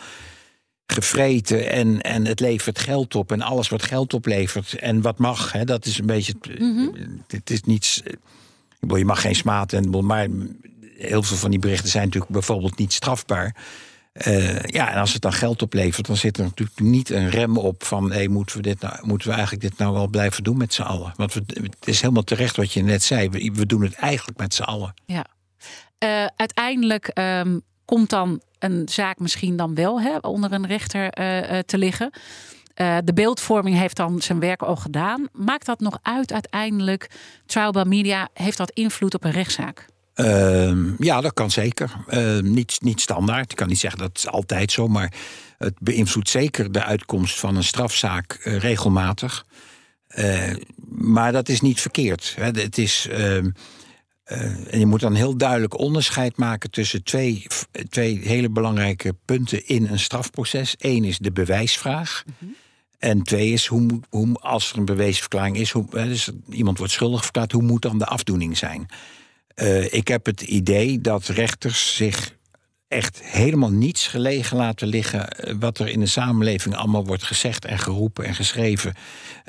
gevreten 0.88 1.72
en, 1.72 2.02
en 2.02 2.26
het 2.26 2.40
levert 2.40 2.80
geld 2.80 3.16
op. 3.16 3.32
En 3.32 3.42
alles 3.42 3.70
wat 3.70 3.84
geld 3.84 4.14
oplevert 4.14 4.74
en 4.74 5.02
wat 5.02 5.18
mag, 5.18 5.52
hè, 5.52 5.64
dat 5.64 5.86
is 5.86 6.00
een 6.00 6.06
beetje. 6.06 6.34
Mm 6.58 7.24
Het 7.28 7.50
is 7.50 7.62
niets. 7.62 8.02
Je 8.80 9.06
mag 9.06 9.22
geen 9.22 9.36
smaad 9.36 9.74
en 9.74 10.06
maar 10.06 10.28
heel 10.98 11.24
veel 11.24 11.38
van 11.38 11.52
die 11.52 11.60
berichten 11.60 11.90
zijn 11.90 12.06
natuurlijk 12.06 12.32
bijvoorbeeld 12.32 12.78
niet 12.78 12.94
strafbaar. 12.94 13.56
Uh, 14.26 14.60
ja, 14.60 14.92
en 14.92 15.00
als 15.00 15.14
het 15.14 15.22
dan 15.22 15.34
geld 15.34 15.62
oplevert, 15.62 16.08
dan 16.08 16.18
zit 16.18 16.38
er 16.38 16.44
natuurlijk 16.44 16.80
niet 16.80 17.10
een 17.10 17.30
rem 17.30 17.58
op 17.58 17.84
van 17.84 18.12
hey, 18.12 18.28
moeten, 18.28 18.58
we 18.58 18.62
dit 18.62 18.82
nou, 18.82 18.96
moeten 19.02 19.28
we 19.28 19.34
eigenlijk 19.34 19.64
dit 19.70 19.78
nou 19.78 19.94
wel 19.94 20.08
blijven 20.08 20.44
doen 20.44 20.58
met 20.58 20.74
z'n 20.74 20.82
allen? 20.82 21.14
Want 21.16 21.34
we, 21.34 21.44
het 21.48 21.88
is 21.88 22.02
helemaal 22.02 22.24
terecht 22.24 22.56
wat 22.56 22.74
je 22.74 22.84
net 22.84 23.04
zei. 23.04 23.30
We, 23.30 23.66
doen 23.66 23.82
het 23.82 23.94
eigenlijk 23.94 24.40
met 24.40 24.54
z'n 24.54 24.62
allen. 24.62 24.94
Ja. 25.06 25.26
Uh, 26.04 26.26
uiteindelijk 26.36 27.12
um, 27.20 27.62
komt 27.86 28.10
dan 28.10 28.42
een 28.60 28.90
zaak 28.90 29.20
misschien 29.20 29.58
dan 29.58 29.76
wel 29.76 30.02
hè, 30.02 30.18
onder 30.18 30.52
een 30.52 30.68
rechter 30.68 31.04
uh, 31.04 31.60
te 31.60 31.78
liggen. 31.78 32.12
de 33.04 33.12
beeldvorming 33.14 33.78
heeft 33.78 33.96
dan 33.96 34.22
zijn 34.22 34.40
werk 34.40 34.62
al 34.62 34.76
gedaan. 34.76 35.28
Maakt 35.32 35.66
dat 35.66 35.80
nog 35.80 36.00
uit 36.02 36.34
uiteindelijk? 36.34 37.10
Trial 37.46 37.72
by 37.72 37.84
Media, 37.88 38.30
heeft 38.34 38.58
dat 38.58 38.72
invloed 38.72 39.14
op 39.14 39.24
een 39.24 39.32
rechtszaak? 39.32 39.86
Uh, 40.20 40.98
ja, 40.98 41.22
dat 41.22 41.34
kan 41.34 41.52
zeker. 41.52 41.92
Uh, 42.10 42.40
niet, 42.40 42.78
niet 42.82 43.02
standaard. 43.02 43.52
Ik 43.52 43.58
kan 43.58 43.68
niet 43.68 43.80
zeggen 43.80 44.00
dat 44.00 44.22
het 44.22 44.32
altijd 44.32 44.72
zo, 44.72 44.88
maar 44.88 45.14
het 45.58 45.74
beïnvloedt 45.80 46.30
zeker 46.30 46.72
de 46.72 46.84
uitkomst 46.84 47.40
van 47.40 47.56
een 47.56 47.64
strafzaak 47.64 48.40
uh, 48.44 48.58
regelmatig. 48.58 49.46
Uh, 50.18 50.56
maar 50.90 51.32
dat 51.32 51.50
is 51.50 51.62
niet 51.62 51.82
verkeerd. 51.82 52.34
Hè. 52.36 52.46
Het 52.46 52.78
is. 52.78 53.08
Ehm, 53.12 53.50
eh, 54.24 54.74
en 54.74 54.80
je 54.80 54.86
moet 54.86 55.00
dan 55.00 55.14
heel 55.14 55.38
duidelijk 55.38 55.80
onderscheid 55.80 56.38
maken 56.38 56.72
tussen 56.72 57.04
twee, 57.04 57.48
twee 57.90 58.20
hele 58.24 58.50
belangrijke 58.50 59.16
punten 59.26 59.68
in 59.68 59.88
een 59.88 60.00
strafproces. 60.00 60.76
Eén 60.78 61.04
is 61.04 61.18
de 61.18 61.32
bewijsvraag. 61.32 62.24
Mm 62.26 62.34
-hmm. 62.40 62.56
En 62.98 63.24
twee 63.24 63.52
is, 63.52 63.66
hoe, 63.66 64.00
hoe, 64.10 64.36
als 64.36 64.72
er 64.72 64.78
een 64.78 64.86
beweesverklaring 64.86 65.58
is, 65.58 65.72
hoe, 65.72 65.86
dus 65.90 66.30
iemand 66.50 66.78
wordt 66.78 66.94
schuldig 66.94 67.24
verklaard, 67.24 67.52
hoe 67.52 67.62
moet 67.62 67.82
dan 67.82 67.98
de 67.98 68.06
afdoening 68.06 68.58
zijn? 68.58 68.88
Uh, 69.62 69.94
ik 69.94 70.08
heb 70.08 70.26
het 70.26 70.42
idee 70.42 71.02
dat 71.02 71.28
rechters 71.28 71.96
zich 71.96 72.36
echt 72.88 73.20
helemaal 73.24 73.72
niets 73.72 74.08
gelegen 74.08 74.58
laten 74.58 74.88
liggen 74.88 75.30
eh, 75.30 75.54
wat 75.60 75.80
er 75.80 75.88
in 75.88 76.00
de 76.00 76.06
samenleving 76.06 76.76
allemaal 76.76 77.06
wordt 77.06 77.24
gezegd 77.24 77.66
en 77.66 77.80
geroepen 77.80 78.26
en 78.26 78.36
geschreven 78.36 78.94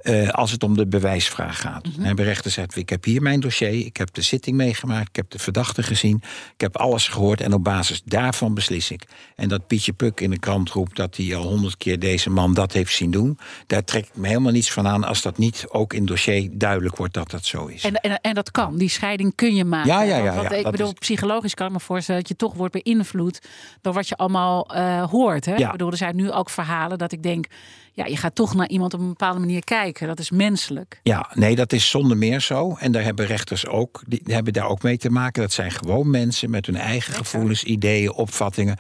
uh, 0.03 0.29
als 0.29 0.51
het 0.51 0.63
om 0.63 0.77
de 0.77 0.87
bewijsvraag 0.87 1.61
gaat. 1.61 1.87
Mm 1.87 2.05
-hmm. 2.05 2.17
De 2.17 2.23
rechter 2.23 2.51
zegt, 2.51 2.77
ik 2.77 2.89
heb 2.89 3.05
hier 3.05 3.23
mijn 3.23 3.41
dossier, 3.41 3.87
ik 3.87 3.97
heb 3.97 4.15
de 4.15 4.23
zitting 4.23 4.57
meegemaakt, 4.57 5.09
ik 5.09 5.17
heb 5.17 5.31
de 5.31 5.39
verdachte 5.39 5.83
gezien, 5.83 6.23
ik 6.55 6.61
heb 6.61 6.77
alles 6.77 7.09
gehoord 7.09 7.41
en 7.41 7.53
op 7.53 7.65
basis 7.65 8.03
daarvan 8.05 8.55
beslis 8.55 8.91
ik. 8.91 9.05
En 9.37 9.49
dat 9.49 9.67
Pietje 9.67 9.93
Puk 9.93 10.21
in 10.21 10.31
de 10.31 10.39
krant 10.39 10.71
roept 10.71 10.97
dat 10.97 11.17
hij 11.17 11.37
al 11.37 11.43
honderd 11.43 11.77
keer 11.77 11.99
deze 11.99 12.31
man 12.31 12.55
dat 12.55 12.73
heeft 12.73 12.95
zien 12.95 13.11
doen, 13.11 13.39
daar 13.67 13.85
trek 13.85 14.07
ik 14.07 14.17
me 14.17 14.27
helemaal 14.27 14.53
niets 14.53 14.73
van 14.73 14.87
aan 14.87 15.05
als 15.05 15.23
dat 15.23 15.39
niet 15.39 15.65
ook 15.69 15.93
in 15.93 15.99
het 15.99 16.09
dossier 16.09 16.49
duidelijk 16.53 16.97
wordt 16.97 17.15
dat 17.15 17.31
dat 17.31 17.45
zo 17.45 17.67
is. 17.67 17.85
En, 17.85 17.95
en, 17.95 18.21
en 18.21 18.35
dat 18.35 18.51
kan, 18.51 18.77
die 18.77 18.89
scheiding 18.89 19.35
kun 19.35 19.55
je 19.55 19.65
maken. 19.65 19.91
Ja, 19.91 20.03
ja, 20.03 20.17
ja. 20.17 20.35
Want, 20.35 20.51
ja, 20.51 20.57
ik 20.57 20.71
bedoel, 20.71 20.87
is... 20.87 20.99
psychologisch 20.99 21.55
kan 21.55 21.67
ik 21.67 21.73
me 21.73 21.81
voorstellen 21.81 22.21
dat 22.21 22.31
je 22.31 22.37
toch 22.37 22.55
wordt 22.55 22.83
beïnvloed 22.83 23.41
door 23.81 23.93
wat 23.93 24.09
je 24.09 24.17
allemaal 24.17 24.77
uh, 24.77 25.05
hoort. 25.11 25.45
Hè? 25.45 25.55
Ja. 25.55 25.67
Ik 25.67 25.73
bedoel, 25.73 25.91
er 25.91 25.97
zijn 25.97 26.17
nu 26.17 26.33
ook 26.33 26.51
verhalen 26.51 26.99
dat 26.99 27.13
ik 27.13 27.23
denk, 27.23 27.47
ja, 27.93 28.07
je 28.07 28.17
gaat 28.17 28.35
toch 28.35 28.55
naar 28.55 28.69
iemand 28.69 28.95
op 28.95 29.01
een 29.01 29.09
bepaalde 29.09 29.39
manier 29.39 29.65
kijken. 29.65 29.88
Dat 29.93 30.19
is 30.19 30.31
menselijk. 30.31 31.01
Ja, 31.03 31.31
nee, 31.35 31.57
dat 31.57 31.73
is 31.73 31.91
zonder 31.91 32.17
meer 32.17 32.41
zo. 32.41 32.77
En 32.79 32.93
daar 32.93 33.03
hebben 33.03 33.27
rechters 33.27 33.67
ook, 33.67 34.03
die 34.07 34.21
hebben 34.25 34.53
daar 34.53 34.69
ook 34.69 34.83
mee 34.83 34.97
te 34.97 35.11
maken. 35.11 35.43
Dat 35.43 35.53
zijn 35.53 35.71
gewoon 35.71 36.11
mensen 36.11 36.51
met 36.51 36.67
hun 36.67 36.77
eigen 36.77 37.15
gevoelens, 37.15 37.65
ideeën, 37.65 38.13
opvattingen. 38.13 38.77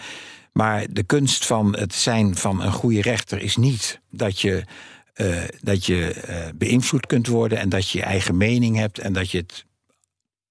Maar 0.52 0.86
de 0.90 1.02
kunst 1.02 1.46
van 1.46 1.76
het 1.76 1.94
zijn 1.94 2.36
van 2.36 2.62
een 2.62 2.72
goede 2.72 3.02
rechter 3.02 3.40
is 3.40 3.56
niet 3.56 4.00
dat 4.10 4.40
je, 4.40 4.64
uh, 5.16 5.42
dat 5.60 5.86
je 5.86 6.24
uh, 6.28 6.36
beïnvloed 6.54 7.06
kunt 7.06 7.26
worden 7.26 7.58
en 7.58 7.68
dat 7.68 7.90
je 7.90 7.98
je 7.98 8.04
eigen 8.04 8.36
mening 8.36 8.76
hebt 8.76 8.98
en 8.98 9.12
dat 9.12 9.30
je 9.30 9.38
het 9.38 9.64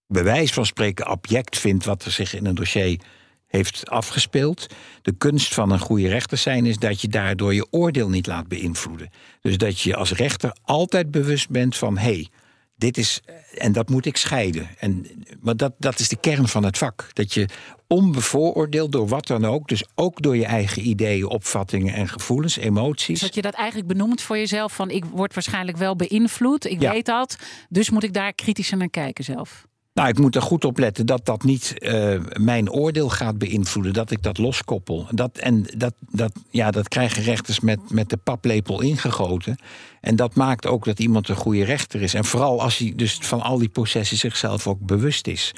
bewijs 0.07 0.51
van 0.51 0.65
spreken 0.65 1.11
object 1.11 1.57
vindt 1.57 1.85
wat 1.85 2.05
er 2.05 2.11
zich 2.11 2.35
in 2.35 2.45
een 2.45 2.55
dossier 2.55 2.99
heeft 3.47 3.89
afgespeeld. 3.89 4.67
De 5.01 5.13
kunst 5.17 5.53
van 5.53 5.71
een 5.71 5.79
goede 5.79 6.07
rechter 6.07 6.37
zijn 6.37 6.65
is 6.65 6.77
dat 6.77 7.01
je 7.01 7.07
daardoor 7.07 7.53
je 7.53 7.67
oordeel 7.71 8.09
niet 8.09 8.27
laat 8.27 8.47
beïnvloeden. 8.47 9.09
Dus 9.41 9.57
dat 9.57 9.79
je 9.79 9.95
als 9.95 10.11
rechter 10.11 10.55
altijd 10.63 11.11
bewust 11.11 11.49
bent 11.49 11.77
van 11.77 11.97
hé, 11.97 12.13
hey, 12.13 12.27
dit 12.75 12.97
is 12.97 13.21
en 13.53 13.71
dat 13.71 13.89
moet 13.89 14.05
ik 14.05 14.17
scheiden. 14.17 14.69
En, 14.79 15.05
maar 15.41 15.57
dat, 15.57 15.73
dat 15.77 15.99
is 15.99 16.09
de 16.09 16.19
kern 16.19 16.47
van 16.47 16.63
het 16.63 16.77
vak. 16.77 17.09
Dat 17.13 17.33
je 17.33 17.49
onbevooroordeeld 17.87 18.91
door 18.91 19.07
wat 19.07 19.27
dan 19.27 19.45
ook, 19.45 19.67
dus 19.67 19.83
ook 19.95 20.21
door 20.21 20.37
je 20.37 20.45
eigen 20.45 20.87
ideeën, 20.87 21.25
opvattingen 21.25 21.93
en 21.93 22.07
gevoelens, 22.07 22.57
emoties. 22.57 23.19
Dus 23.19 23.27
dat 23.27 23.35
je 23.35 23.41
dat 23.41 23.53
eigenlijk 23.53 23.87
benoemt 23.87 24.21
voor 24.21 24.37
jezelf 24.37 24.73
van 24.73 24.89
ik 24.89 25.05
word 25.05 25.33
waarschijnlijk 25.33 25.77
wel 25.77 25.95
beïnvloed, 25.95 26.65
ik 26.65 26.81
ja. 26.81 26.91
weet 26.91 27.05
dat, 27.05 27.37
dus 27.69 27.89
moet 27.89 28.03
ik 28.03 28.13
daar 28.13 28.33
kritischer 28.33 28.77
naar 28.77 28.89
kijken 28.89 29.23
zelf. 29.23 29.67
Nou, 29.97 30.09
ik 30.09 30.19
moet 30.19 30.35
er 30.35 30.41
goed 30.41 30.65
op 30.65 30.77
letten 30.77 31.05
dat 31.05 31.25
dat 31.25 31.43
niet 31.43 31.73
uh, 31.79 32.19
mijn 32.33 32.71
oordeel 32.71 33.09
gaat 33.09 33.37
beïnvloeden. 33.37 33.93
Dat 33.93 34.11
ik 34.11 34.23
dat 34.23 34.37
loskoppel. 34.37 35.07
Dat, 35.11 35.37
en 35.37 35.65
dat, 35.77 35.93
dat, 36.09 36.31
ja, 36.49 36.71
dat 36.71 36.87
krijgen 36.87 37.23
rechters 37.23 37.59
met, 37.59 37.79
met 37.89 38.09
de 38.09 38.17
paplepel 38.17 38.81
ingegoten. 38.81 39.57
En 40.01 40.15
dat 40.15 40.35
maakt 40.35 40.65
ook 40.65 40.85
dat 40.85 40.99
iemand 40.99 41.29
een 41.29 41.35
goede 41.35 41.63
rechter 41.63 42.01
is. 42.01 42.13
En 42.13 42.25
vooral 42.25 42.61
als 42.61 42.77
hij 42.77 42.93
dus 42.95 43.17
van 43.21 43.41
al 43.41 43.57
die 43.57 43.69
processen 43.69 44.17
zichzelf 44.17 44.67
ook 44.67 44.79
bewust 44.79 45.27
is. 45.27 45.53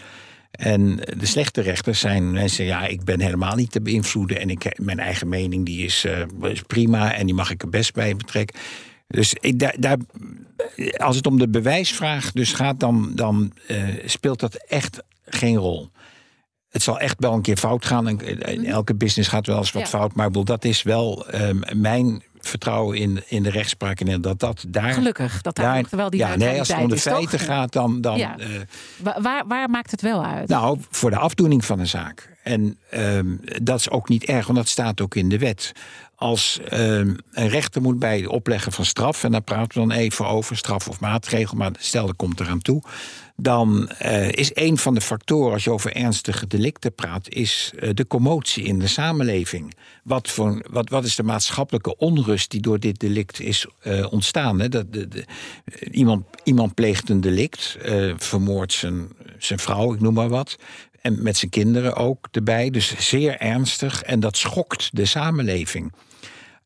En 0.52 0.96
de 0.96 1.26
slechte 1.26 1.62
rechters 1.62 2.00
zijn 2.00 2.32
mensen, 2.32 2.66
ja, 2.66 2.88
ik 2.88 3.04
ben 3.04 3.20
helemaal 3.20 3.56
niet 3.56 3.72
te 3.72 3.82
beïnvloeden. 3.82 4.40
En 4.40 4.50
ik, 4.50 4.80
mijn 4.82 5.00
eigen 5.00 5.30
mening 5.30 5.66
die 5.66 5.86
is, 5.86 6.06
is 6.42 6.62
prima 6.62 7.14
en 7.14 7.26
die 7.26 7.36
mag 7.36 7.52
ik 7.52 7.62
er 7.62 7.70
best 7.70 7.94
bij 7.94 8.16
betrekken. 8.16 8.60
Dus 9.14 9.34
ik, 9.40 9.60
daar, 9.60 9.76
daar, 9.80 9.98
als 10.98 11.16
het 11.16 11.28
om 11.28 11.38
de 11.38 11.50
bewijsvraag 11.50 12.32
dus 12.32 12.54
gaat, 12.54 12.80
dan, 12.80 13.12
dan 13.16 13.52
uh, 13.68 13.88
speelt 14.06 14.40
dat 14.40 14.56
echt 14.56 15.04
geen 15.26 15.56
rol. 15.56 15.90
Het 16.70 16.82
zal 16.82 17.00
echt 17.00 17.16
wel 17.18 17.34
een 17.34 17.42
keer 17.42 17.58
fout 17.58 17.86
gaan. 17.86 18.22
In 18.22 18.66
elke 18.66 18.96
business 18.96 19.30
gaat 19.30 19.48
wel 19.48 19.58
eens 19.58 19.72
wat 19.72 19.82
ja. 19.82 19.88
fout. 19.88 20.16
Maar 20.16 20.32
dat 20.32 20.66
is 20.66 20.84
wel 20.84 21.26
um, 21.36 21.62
mijn 21.74 22.24
vertrouwen 22.42 22.98
in, 22.98 23.24
in 23.28 23.44
de 23.44 23.50
rechtspraak. 23.50 24.00
En 24.00 24.22
dat 24.22 24.40
dat 24.40 24.66
daar. 24.68 24.94
Gelukkig 24.94 25.42
dat 25.42 25.56
daar, 25.56 25.74
daar 25.74 25.86
wel 25.90 26.10
die 26.10 26.20
ja, 26.20 26.36
nee, 26.36 26.60
als 26.60 26.68
het 26.68 26.78
om 26.78 26.90
de 26.90 26.98
feiten 26.98 27.40
gaat, 27.40 27.74
dan. 27.74 28.02
dan 28.02 28.18
ja. 28.18 28.36
uh, 28.40 28.46
waar, 29.22 29.48
waar 29.48 29.70
maakt 29.70 29.92
het 29.92 30.02
wel 30.02 30.26
uit? 30.26 30.50
Nou, 30.50 30.80
voor 30.90 31.10
de 31.10 31.18
afdoening 31.18 31.66
van 31.66 31.80
een 31.80 31.88
zaak. 31.88 32.38
En 32.44 32.78
ehm, 32.90 33.36
dat 33.62 33.80
is 33.80 33.90
ook 33.90 34.10
niet 34.10 34.24
erg, 34.24 34.46
want 34.46 34.58
dat 34.58 34.68
staat 34.68 35.02
ook 35.02 35.16
in 35.16 35.30
de 35.30 35.38
wet. 35.38 35.72
Als 36.16 36.60
ehm, 36.70 37.16
een 37.32 37.48
rechter 37.48 37.82
moet 37.82 38.00
bij 38.00 38.18
het 38.18 38.28
opleggen 38.28 38.72
van 38.72 38.86
straf, 38.86 39.24
en 39.24 39.32
daar 39.32 39.42
praten 39.42 39.82
we 39.82 39.88
dan 39.88 39.98
even 39.98 40.28
over, 40.28 40.58
straf 40.58 40.88
of 40.88 41.00
maatregel, 41.00 41.58
maar 41.58 41.72
stel 41.80 42.06
dat 42.06 42.16
komt 42.16 42.40
eraan 42.40 42.60
toe 42.60 42.84
dan 43.42 43.90
uh, 44.02 44.32
is 44.32 44.52
een 44.54 44.78
van 44.78 44.94
de 44.94 45.02
factoren, 45.02 45.54
als 45.54 45.64
je 45.64 45.72
over 45.72 45.96
ernstige 45.96 46.48
delicten 46.48 46.94
praat, 46.94 47.30
is 47.30 47.72
uh, 47.76 47.90
de 47.94 48.08
commotie 48.08 48.64
in 48.64 48.80
de 48.80 48.88
samenleving. 48.88 49.74
Wat, 50.04 50.30
voor, 50.30 50.66
wat, 50.70 50.90
wat 50.90 51.06
is 51.06 51.16
de 51.16 51.24
maatschappelijke 51.24 51.98
onrust 51.98 52.52
die 52.52 52.62
door 52.62 52.80
dit 52.80 53.00
delict 53.00 53.40
is 53.40 53.66
uh, 53.84 54.12
ontstaan? 54.12 54.60
Hè? 54.60 54.70
Dat, 54.70 54.86
iemand, 55.92 56.26
iemand 56.44 56.74
pleegt 56.74 57.10
een 57.10 57.22
delict, 57.22 57.78
vermoordt 58.18 58.74
zijn, 58.74 59.10
zijn 59.38 59.60
vrouw, 59.60 59.94
ik 59.94 60.00
noem 60.00 60.14
maar 60.14 60.30
wat. 60.30 60.58
En 61.02 61.24
met 61.24 61.38
zijn 61.38 61.52
kinderen 61.52 61.96
ook 61.96 62.28
erbij. 62.32 62.70
Dus 62.70 63.10
zeer 63.10 63.38
ernstig. 63.38 64.04
En 64.04 64.20
dat 64.20 64.38
schokt 64.38 64.90
de 64.96 65.06
samenleving. 65.06 65.94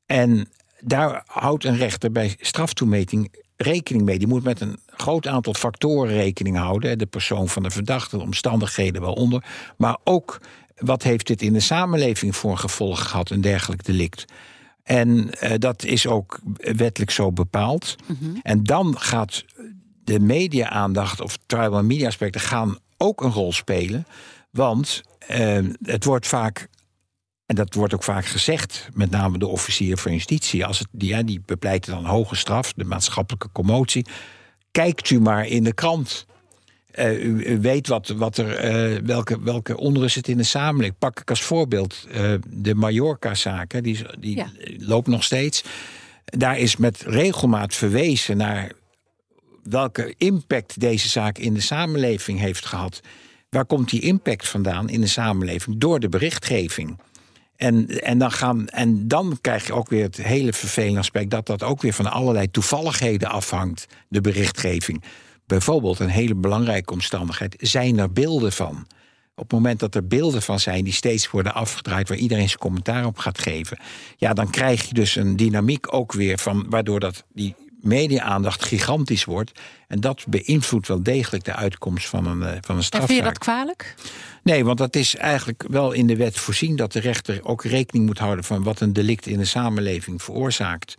En 0.06 0.50
daar 0.80 1.24
houdt 1.26 1.64
een 1.64 1.78
rechter 1.78 2.12
bij 2.12 2.36
straftoemeting 2.40 3.43
rekening 3.56 4.06
mee. 4.06 4.18
Die 4.18 4.28
moet 4.28 4.44
met 4.44 4.62
een 4.62 4.80
groot 4.88 5.28
aantal 5.28 5.54
factoren 5.54 6.14
rekening 6.14 6.58
houden. 6.58 6.98
De 6.98 7.06
persoon 7.06 7.50
van 7.50 7.64
de 7.64 7.70
verdachte, 7.70 8.18
de 8.18 8.24
omstandigheden 8.24 9.02
wel 9.02 9.14
onder. 9.14 9.44
Maar 9.78 9.98
ook 10.04 10.42
wat 10.78 11.04
heeft 11.04 11.28
dit 11.28 11.42
in 11.42 11.54
de 11.54 11.60
samenleving 11.60 12.36
voor 12.36 12.58
gevolg 12.58 13.10
gehad, 13.10 13.30
een 13.30 13.42
dergelijk 13.42 13.86
delict. 13.86 14.26
En 14.84 15.30
uh, 15.44 15.52
dat 15.58 15.84
is 15.84 16.08
ook 16.08 16.40
wettelijk 16.56 17.12
zo 17.12 17.32
bepaald. 17.32 17.96
Mm-hmm. 18.08 18.40
En 18.42 18.64
dan 18.64 18.96
gaat 19.00 19.46
de 20.04 20.20
media-aandacht 20.20 21.22
of 21.22 21.38
tribal 21.46 21.84
media 21.84 22.08
aspecten 22.08 22.42
gaan 22.42 22.78
ook 22.98 23.22
een 23.22 23.32
rol 23.32 23.52
spelen. 23.52 24.06
Want 24.50 25.02
uh, 25.32 25.58
het 25.82 26.04
wordt 26.04 26.28
vaak 26.28 26.68
en 27.46 27.56
dat 27.56 27.74
wordt 27.74 27.94
ook 27.94 28.04
vaak 28.04 28.26
gezegd, 28.26 28.88
met 28.94 29.10
name 29.10 29.38
de 29.38 29.48
officier 29.48 29.98
van 29.98 30.12
justitie. 30.12 30.66
Als 30.66 30.80
het, 30.80 30.88
die, 30.92 31.10
ja, 31.10 31.24
die 31.24 31.42
bepleiten 31.46 31.92
dan 31.92 32.06
hoge 32.06 32.36
straf, 32.36 32.74
de 32.74 32.84
maatschappelijke 32.84 33.50
commotie. 33.52 34.06
Kijkt 34.72 35.10
u 35.10 35.20
maar 35.20 35.48
in 35.48 35.64
de 35.64 35.74
krant. 35.74 36.26
Uh, 36.96 37.26
u, 37.26 37.60
weet 37.60 37.88
wat, 37.88 38.08
wat 38.08 38.38
er, 38.38 38.66
uh, 38.96 39.00
welke, 39.06 39.42
welke 39.42 39.78
onrust 39.78 40.16
het 40.16 40.28
in 40.28 40.38
de 40.38 40.44
samenleving. 40.44 40.98
Pak 40.98 41.20
ik 41.20 41.30
als 41.30 41.42
voorbeeld 41.42 42.08
uh, 42.08 42.34
de 42.50 42.76
Mallorca-zaken, 42.76 43.84
die, 43.84 44.00
die 44.20 44.36
ja. 44.36 44.52
loopt 44.78 45.08
nog 45.08 45.24
steeds. 45.24 45.64
Daar 46.26 46.58
is 46.58 46.78
met 46.78 47.02
regelmaat 47.02 47.76
verwezen 47.76 48.38
naar 48.38 48.72
welke 49.64 50.14
impact 50.18 50.80
deze 50.80 51.10
zaak 51.10 51.38
in 51.38 51.54
de 51.54 51.62
samenleving 51.62 52.40
heeft 52.40 52.66
gehad. 52.66 53.02
Waar 53.50 53.66
komt 53.66 53.90
die 53.90 54.02
impact 54.02 54.48
vandaan 54.48 54.90
in 54.90 55.02
de 55.02 55.08
samenleving? 55.08 55.78
Door 55.78 56.00
de 56.00 56.10
berichtgeving. 56.10 56.98
En, 57.64 57.88
en, 58.02 58.18
dan 58.18 58.32
gaan, 58.32 58.68
en 58.68 59.08
dan 59.08 59.38
krijg 59.42 59.68
je 59.68 59.74
ook 59.74 59.90
weer 59.90 60.04
het 60.04 60.18
hele 60.18 60.54
vervelende 60.54 61.00
aspect 61.00 61.30
dat 61.30 61.46
dat 61.46 61.64
ook 61.64 61.82
weer 61.82 61.94
van 61.94 62.12
allerlei 62.12 62.52
toevalligheden 62.52 63.30
afhangt, 63.30 63.86
de 64.08 64.22
berichtgeving. 64.22 65.04
Bijvoorbeeld 65.46 66.00
een 66.00 66.10
hele 66.10 66.36
belangrijke 66.36 66.94
omstandigheid: 66.94 67.56
zijn 67.60 67.98
er 67.98 68.12
beelden 68.12 68.52
van? 68.52 68.88
Op 69.36 69.44
het 69.44 69.52
moment 69.52 69.80
dat 69.80 69.96
er 69.96 70.08
beelden 70.08 70.42
van 70.42 70.60
zijn 70.60 70.84
die 70.84 70.94
steeds 70.94 71.32
worden 71.32 71.54
afgedraaid, 71.54 72.10
waar 72.10 72.18
iedereen 72.18 72.48
zijn 72.48 72.60
commentaar 72.60 73.06
op 73.06 73.18
gaat 73.18 73.40
geven, 73.40 73.80
ja, 74.18 74.34
dan 74.34 74.50
krijg 74.50 74.88
je 74.88 74.94
dus 74.94 75.16
een 75.16 75.36
dynamiek 75.36 75.94
ook 75.94 76.14
weer 76.14 76.38
van, 76.38 76.66
waardoor 76.70 77.00
dat 77.00 77.26
die 77.34 77.56
media-aandacht 77.82 78.64
gigantisch 78.64 79.26
wordt. 79.26 79.52
En 79.88 80.00
dat 80.00 80.26
beïnvloedt 80.28 80.88
wel 80.88 81.04
degelijk 81.04 81.44
de 81.44 81.56
uitkomst 81.56 82.08
van 82.10 82.28
een, 82.28 82.44
eh, 82.44 82.58
van 82.62 82.76
een 82.76 82.84
strafzaak. 82.84 83.10
En 83.10 83.16
vind 83.16 83.18
je 83.18 83.24
dat 83.24 83.38
kwalijk? 83.38 83.96
Nee, 84.44 84.66
want 84.66 84.78
dat 84.78 84.96
is 84.96 85.16
eigenlijk 85.16 85.64
wel 85.68 85.92
in 85.92 86.08
de 86.08 86.16
wet 86.16 86.38
voorzien 86.38 86.76
dat 86.76 86.92
de 86.92 87.00
rechter 87.00 87.46
ook 87.46 87.64
rekening 87.64 88.06
moet 88.06 88.20
houden 88.20 88.46
van 88.46 88.64
wat 88.64 88.80
een 88.80 88.94
delict 88.94 89.26
in 89.26 89.38
de 89.38 89.46
samenleving 89.46 90.24
veroorzaakt. 90.24 90.96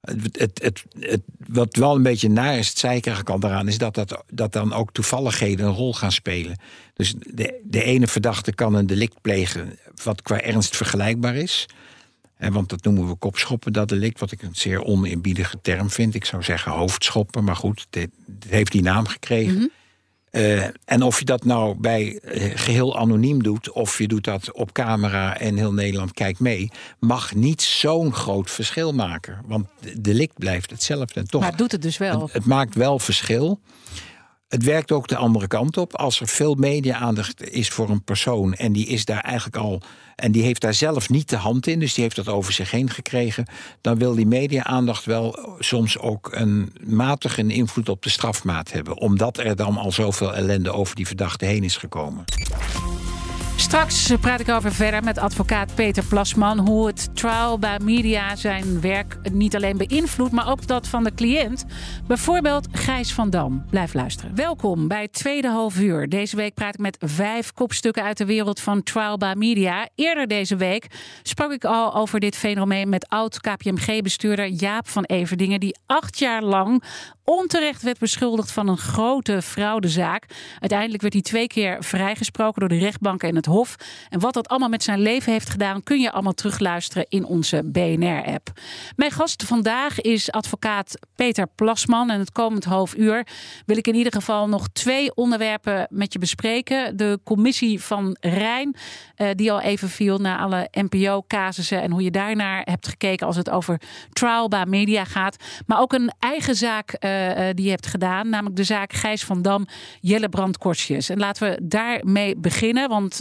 Het, 0.00 0.38
het, 0.38 0.62
het, 0.62 0.84
het, 0.98 1.22
wat 1.46 1.76
wel 1.76 1.94
een 1.94 2.02
beetje 2.02 2.28
naar 2.28 2.58
is, 2.58 2.82
het 2.82 3.22
kant 3.22 3.42
daaraan, 3.42 3.68
is 3.68 3.78
dat, 3.78 3.94
dat, 3.94 4.24
dat 4.32 4.52
dan 4.52 4.72
ook 4.72 4.92
toevalligheden 4.92 5.66
een 5.66 5.72
rol 5.72 5.94
gaan 5.94 6.12
spelen. 6.12 6.58
Dus 6.94 7.14
de, 7.18 7.60
de 7.64 7.82
ene 7.82 8.06
verdachte 8.06 8.52
kan 8.54 8.74
een 8.74 8.86
delict 8.86 9.20
plegen 9.20 9.78
wat 10.04 10.22
qua 10.22 10.40
ernst 10.40 10.76
vergelijkbaar 10.76 11.36
is. 11.36 11.66
Want 12.38 12.68
dat 12.68 12.84
noemen 12.84 13.08
we 13.08 13.14
kopschoppen, 13.14 13.72
dat 13.72 13.88
delict, 13.88 14.20
wat 14.20 14.32
ik 14.32 14.42
een 14.42 14.54
zeer 14.54 14.84
oneerbiedige 14.84 15.60
term 15.62 15.90
vind. 15.90 16.14
Ik 16.14 16.24
zou 16.24 16.42
zeggen 16.42 16.72
hoofdschoppen, 16.72 17.44
maar 17.44 17.56
goed, 17.56 17.86
dit, 17.90 18.10
heeft 18.48 18.72
die 18.72 18.82
naam 18.82 19.06
gekregen. 19.06 19.54
Mm 19.54 19.70
uh, 20.32 20.64
en 20.84 21.02
of 21.02 21.18
je 21.18 21.24
dat 21.24 21.44
nou 21.44 21.74
bij 21.78 22.20
uh, 22.22 22.52
geheel 22.54 22.98
anoniem 22.98 23.42
doet, 23.42 23.72
of 23.72 23.98
je 23.98 24.08
doet 24.08 24.24
dat 24.24 24.52
op 24.52 24.72
camera 24.72 25.38
en 25.38 25.56
heel 25.56 25.72
Nederland 25.72 26.12
kijkt 26.12 26.40
mee, 26.40 26.70
mag 26.98 27.34
niet 27.34 27.62
zo'n 27.62 28.14
groot 28.14 28.50
verschil 28.50 28.92
maken. 28.92 29.40
Want 29.46 29.66
de 29.80 30.00
delict 30.00 30.38
blijft 30.38 30.70
hetzelfde. 30.70 31.20
En 31.20 31.26
toch, 31.26 31.40
maar 31.40 31.50
het 31.50 31.58
doet 31.58 31.72
het 31.72 31.82
dus 31.82 31.98
wel. 31.98 32.20
Het, 32.20 32.32
het 32.32 32.44
maakt 32.44 32.74
wel 32.74 32.98
verschil. 32.98 33.60
Het 34.52 34.64
werkt 34.64 34.92
ook 34.92 35.08
de 35.08 35.16
andere 35.16 35.46
kant 35.46 35.76
op. 35.76 35.96
Als 35.96 36.20
er 36.20 36.28
veel 36.28 36.54
media-aandacht 36.54 37.50
is 37.50 37.68
voor 37.68 37.90
een 37.90 38.04
persoon 38.04 38.54
en 38.54 38.72
die 38.72 38.86
is 38.86 39.04
daar 39.04 39.20
eigenlijk 39.20 39.56
al. 39.56 39.80
en 40.16 40.32
die 40.32 40.42
heeft 40.42 40.60
daar 40.60 40.74
zelf 40.74 41.08
niet 41.08 41.28
de 41.28 41.36
hand 41.36 41.66
in, 41.66 41.78
dus 41.78 41.94
die 41.94 42.02
heeft 42.02 42.16
dat 42.16 42.28
over 42.28 42.52
zich 42.52 42.70
heen 42.70 42.90
gekregen. 42.90 43.46
dan 43.80 43.98
wil 43.98 44.14
die 44.14 44.26
media-aandacht 44.26 45.04
wel 45.04 45.56
soms 45.58 45.98
ook 45.98 46.30
een 46.32 46.72
matige 46.80 47.46
invloed 47.46 47.88
op 47.88 48.02
de 48.02 48.10
strafmaat 48.10 48.72
hebben. 48.72 48.98
Omdat 48.98 49.38
er 49.38 49.56
dan 49.56 49.76
al 49.76 49.92
zoveel 49.92 50.34
ellende 50.34 50.72
over 50.72 50.94
die 50.94 51.06
verdachte 51.06 51.44
heen 51.44 51.64
is 51.64 51.76
gekomen. 51.76 52.24
Straks 53.56 54.12
praat 54.20 54.40
ik 54.40 54.48
over 54.48 54.72
verder 54.72 55.02
met 55.02 55.18
advocaat 55.18 55.74
Peter 55.74 56.04
Plasman. 56.04 56.58
Hoe 56.58 56.86
het 56.86 57.16
trial 57.16 57.58
media 57.82 58.36
zijn 58.36 58.80
werk 58.80 59.18
niet 59.32 59.56
alleen 59.56 59.76
beïnvloedt, 59.76 60.32
maar 60.32 60.50
ook 60.50 60.66
dat 60.66 60.88
van 60.88 61.04
de 61.04 61.14
cliënt. 61.14 61.64
Bijvoorbeeld 62.06 62.68
Gijs 62.72 63.12
van 63.14 63.30
Dam. 63.30 63.64
Blijf 63.70 63.94
luisteren. 63.94 64.34
Welkom 64.34 64.88
bij 64.88 65.02
het 65.02 65.12
tweede 65.12 65.48
half 65.48 65.80
uur. 65.80 66.08
Deze 66.08 66.36
week 66.36 66.54
praat 66.54 66.74
ik 66.74 66.80
met 66.80 66.96
vijf 67.00 67.52
kopstukken 67.52 68.02
uit 68.02 68.18
de 68.18 68.24
wereld 68.24 68.60
van 68.60 68.82
trial 68.82 69.18
media. 69.36 69.88
Eerder 69.94 70.26
deze 70.26 70.56
week 70.56 70.86
sprak 71.22 71.52
ik 71.52 71.64
al 71.64 71.94
over 71.94 72.20
dit 72.20 72.36
fenomeen 72.36 72.88
met 72.88 73.08
oud 73.08 73.40
KPMG-bestuurder 73.40 74.46
Jaap 74.46 74.88
van 74.88 75.04
Everdingen, 75.04 75.60
die 75.60 75.78
acht 75.86 76.18
jaar 76.18 76.42
lang 76.42 76.82
onterecht 77.24 77.82
werd 77.82 77.98
beschuldigd 77.98 78.52
van 78.52 78.68
een 78.68 78.78
grote 78.78 79.42
fraudezaak. 79.42 80.24
Uiteindelijk 80.58 81.02
werd 81.02 81.12
hij 81.12 81.22
twee 81.22 81.46
keer 81.46 81.84
vrijgesproken 81.84 82.60
door 82.60 82.68
de 82.68 82.78
rechtbank 82.78 83.22
en 83.22 83.36
het 83.36 83.41
Hof. 83.46 83.76
En 84.08 84.20
wat 84.20 84.34
dat 84.34 84.48
allemaal 84.48 84.68
met 84.68 84.82
zijn 84.82 85.00
leven 85.00 85.32
heeft 85.32 85.50
gedaan, 85.50 85.82
kun 85.82 86.00
je 86.00 86.12
allemaal 86.12 86.32
terugluisteren 86.32 87.06
in 87.08 87.24
onze 87.24 87.62
BNR-app. 87.64 88.50
Mijn 88.96 89.10
gast 89.10 89.42
vandaag 89.42 90.00
is 90.00 90.30
advocaat 90.30 90.98
Peter 91.14 91.46
Plasman. 91.54 92.10
En 92.10 92.18
het 92.18 92.32
komend 92.32 92.64
half 92.64 92.94
uur 92.96 93.26
wil 93.66 93.76
ik 93.76 93.86
in 93.86 93.94
ieder 93.94 94.12
geval 94.12 94.48
nog 94.48 94.68
twee 94.68 95.14
onderwerpen 95.14 95.86
met 95.90 96.12
je 96.12 96.18
bespreken. 96.18 96.96
De 96.96 97.20
commissie 97.24 97.80
van 97.80 98.16
Rijn, 98.20 98.76
eh, 99.14 99.28
die 99.34 99.52
al 99.52 99.60
even 99.60 99.88
viel 99.88 100.18
na 100.18 100.38
alle 100.38 100.68
NPO-casussen 100.70 101.82
en 101.82 101.90
hoe 101.90 102.02
je 102.02 102.10
daarnaar 102.10 102.62
hebt 102.64 102.88
gekeken 102.88 103.26
als 103.26 103.36
het 103.36 103.50
over 103.50 103.80
trial 104.12 104.48
by 104.48 104.64
media 104.66 105.04
gaat. 105.04 105.36
Maar 105.66 105.80
ook 105.80 105.92
een 105.92 106.12
eigen 106.18 106.54
zaak 106.54 106.90
uh, 106.92 107.10
die 107.54 107.64
je 107.64 107.70
hebt 107.70 107.86
gedaan, 107.86 108.28
namelijk 108.28 108.56
de 108.56 108.64
zaak 108.64 108.92
Gijs 108.92 109.24
van 109.24 109.42
Dam, 109.42 109.66
Jelle 110.00 110.28
Brandkortjes. 110.28 111.08
En 111.08 111.18
laten 111.18 111.50
we 111.50 111.58
daarmee 111.62 112.36
beginnen, 112.36 112.88
want 112.88 113.20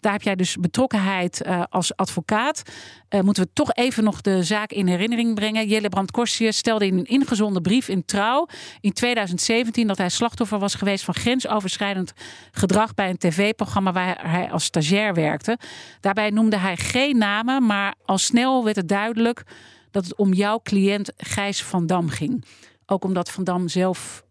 daar 0.00 0.12
heb 0.12 0.22
jij 0.22 0.36
dus 0.36 0.56
betrokkenheid 0.56 1.42
uh, 1.46 1.62
als 1.68 1.96
advocaat. 1.96 2.62
Uh, 3.10 3.20
moeten 3.20 3.42
we 3.42 3.50
toch 3.52 3.72
even 3.72 4.04
nog 4.04 4.20
de 4.20 4.42
zaak 4.42 4.70
in 4.70 4.86
herinnering 4.86 5.34
brengen. 5.34 5.68
Jelle 5.68 5.88
Brandkortjes 5.88 6.56
stelde 6.56 6.86
in 6.86 6.98
een 6.98 7.04
ingezonden 7.04 7.62
brief 7.62 7.88
in 7.88 8.04
Trouw 8.04 8.46
in 8.80 8.92
2017 8.92 9.86
dat 9.86 9.98
hij 9.98 10.08
slachtoffer 10.08 10.58
was 10.58 10.74
geweest 10.74 11.04
van 11.04 11.14
grensoverschrijdend 11.14 12.12
gedrag 12.50 12.94
bij 12.94 13.10
een 13.10 13.18
tv-programma 13.18 13.92
waar 13.92 14.30
hij 14.30 14.50
als 14.50 14.64
stagiair 14.64 15.14
werkte. 15.14 15.58
Daarbij 16.00 16.30
noemde 16.30 16.56
hij 16.56 16.76
geen 16.76 17.18
namen, 17.18 17.66
maar 17.66 17.94
al 18.04 18.18
snel 18.18 18.64
werd 18.64 18.76
het 18.76 18.88
duidelijk 18.88 19.42
dat 19.90 20.04
het 20.04 20.14
om 20.16 20.32
jouw 20.32 20.60
cliënt 20.62 21.12
Gijs 21.16 21.62
van 21.62 21.86
Dam 21.86 22.08
ging. 22.08 22.44
Ook 22.86 23.04
omdat 23.04 23.30
Van 23.30 23.44
Dam 23.44 23.68
zelf 23.68 24.24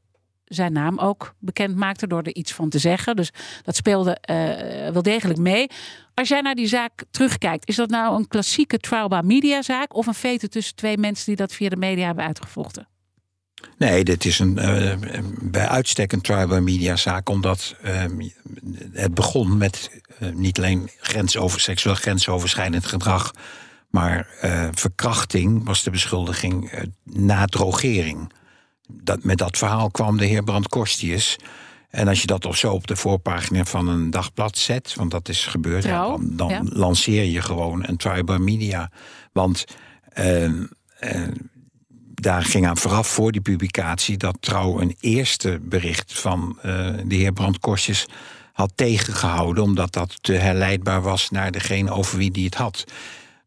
zijn 0.50 0.74
naam 0.74 0.98
ook 0.98 1.34
bekend 1.40 1.76
maakte 1.76 2.08
door 2.08 2.22
er 2.22 2.36
iets 2.36 2.54
van 2.54 2.70
te 2.70 2.80
zeggen. 2.80 3.16
Dus 3.16 3.32
dat 3.64 3.76
speelde 3.76 4.18
uh, 4.30 4.92
wel 4.94 5.02
degelijk 5.02 5.40
mee. 5.40 5.68
Als 6.14 6.28
jij 6.28 6.42
naar 6.42 6.56
die 6.56 6.68
zaak 6.68 7.04
terugkijkt, 7.12 7.68
is 7.68 7.76
dat 7.76 7.90
nou 7.90 8.16
een 8.16 8.28
klassieke 8.28 8.78
trial 8.78 9.08
by 9.08 9.22
media 9.24 9.62
zaak 9.62 9.96
of 9.96 10.08
een 10.08 10.14
fete 10.14 10.48
tussen 10.50 10.76
twee 10.76 10.98
mensen 10.98 11.26
die 11.26 11.36
dat 11.36 11.54
via 11.54 11.70
de 11.70 11.76
media 11.76 12.06
hebben 12.06 12.26
uitgevochten? 12.26 12.88
Nee, 13.78 14.04
dit 14.04 14.26
is 14.26 14.40
een, 14.40 14.58
uh, 14.58 14.94
bij 15.42 15.68
uitstek 15.68 16.12
een 16.12 16.22
trial 16.22 16.48
by 16.48 16.60
media 16.60 16.96
zaak, 16.96 17.30
omdat 17.30 17.76
uh, 17.86 18.04
het 18.94 19.14
begon 19.14 19.58
met 19.58 20.02
uh, 20.20 20.30
niet 20.34 20.58
alleen 20.58 20.90
grensover, 21.00 21.60
seksueel 21.60 21.96
grensoverschrijdend 21.96 22.86
gedrag, 22.86 23.32
maar 23.90 24.28
verkrachting 24.72 25.66
was 25.66 25.84
de 25.84 25.92
beschuldiging 25.92 26.72
na 27.04 27.46
drogering 27.46 28.32
dat, 28.92 29.24
met 29.24 29.38
dat 29.38 29.58
verhaal 29.58 29.92
kwam 29.92 30.18
de 30.18 30.26
heer 30.26 30.44
Brand 30.44 30.68
Kostius. 30.68 31.38
En 31.90 32.08
als 32.08 32.22
je 32.22 32.28
dat 32.28 32.46
of 32.46 32.58
zo 32.58 32.74
op 32.74 32.88
de 32.88 32.96
voorpagina 32.96 33.66
van 33.66 33.88
een 33.88 34.10
dagblad 34.10 34.58
zet, 34.58 34.96
want 34.96 35.12
dat 35.12 35.30
is 35.30 35.46
gebeurd, 35.46 35.84
dan, 35.84 36.30
dan 36.32 36.70
lanceer 36.74 37.24
je 37.24 37.42
gewoon 37.42 37.84
een 37.88 37.98
tribal 37.98 38.40
media. 38.40 38.92
Want 39.32 39.66
uh, 40.20 40.52
daar 42.14 42.44
ging 42.44 42.68
aan 42.68 42.78
vooraf 42.78 43.08
voor 43.08 43.32
die 43.32 43.42
publicatie 43.42 44.18
dat 44.18 44.38
Trouw 44.40 44.82
een 44.82 44.96
eerste 45.00 45.60
bericht 45.62 46.20
van 46.20 46.58
uh, 46.58 46.64
de 47.06 47.16
heer 47.16 47.34
Brandkostjes 47.34 48.06
had 48.54 48.72
tegengehouden, 48.76 49.64
omdat 49.64 49.94
dat 49.94 50.18
te 50.22 50.34
herleidbaar 50.34 51.02
was 51.02 51.30
naar 51.30 51.52
degene 51.52 51.92
over 51.92 52.18
wie 52.18 52.32
die 52.32 52.46
het 52.46 52.56
had. 52.56 52.84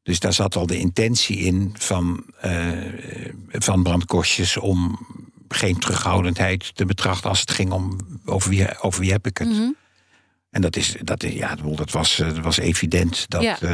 Dus 0.03 0.21
daar 0.21 0.33
zat 0.33 0.57
al 0.57 0.67
de 0.67 0.79
intentie 0.79 1.37
in 1.37 1.75
van, 1.79 2.25
uh, 2.45 2.73
van 3.49 3.83
Brandkostjes 3.83 4.57
om 4.57 4.99
geen 5.55 5.79
terughoudendheid 5.79 6.77
te 6.77 6.85
betrachten 6.85 7.31
als 7.31 7.41
het 7.41 7.51
ging 7.51 7.73
om 7.73 7.99
over 8.25 8.51
wie, 8.51 8.81
over 8.81 9.01
wie 9.01 9.13
heb 9.13 9.27
ik 9.27 9.39
het. 9.39 9.49
Mm 9.49 9.77
En 10.51 10.61
dat, 10.61 10.77
is, 10.77 10.97
dat, 11.01 11.23
ja, 11.23 11.55
dat, 11.55 11.91
was, 11.91 12.17
dat 12.17 12.39
was 12.39 12.59
evident. 12.59 13.25
Dat, 13.29 13.43
ja. 13.43 13.57
Uh, 13.63 13.71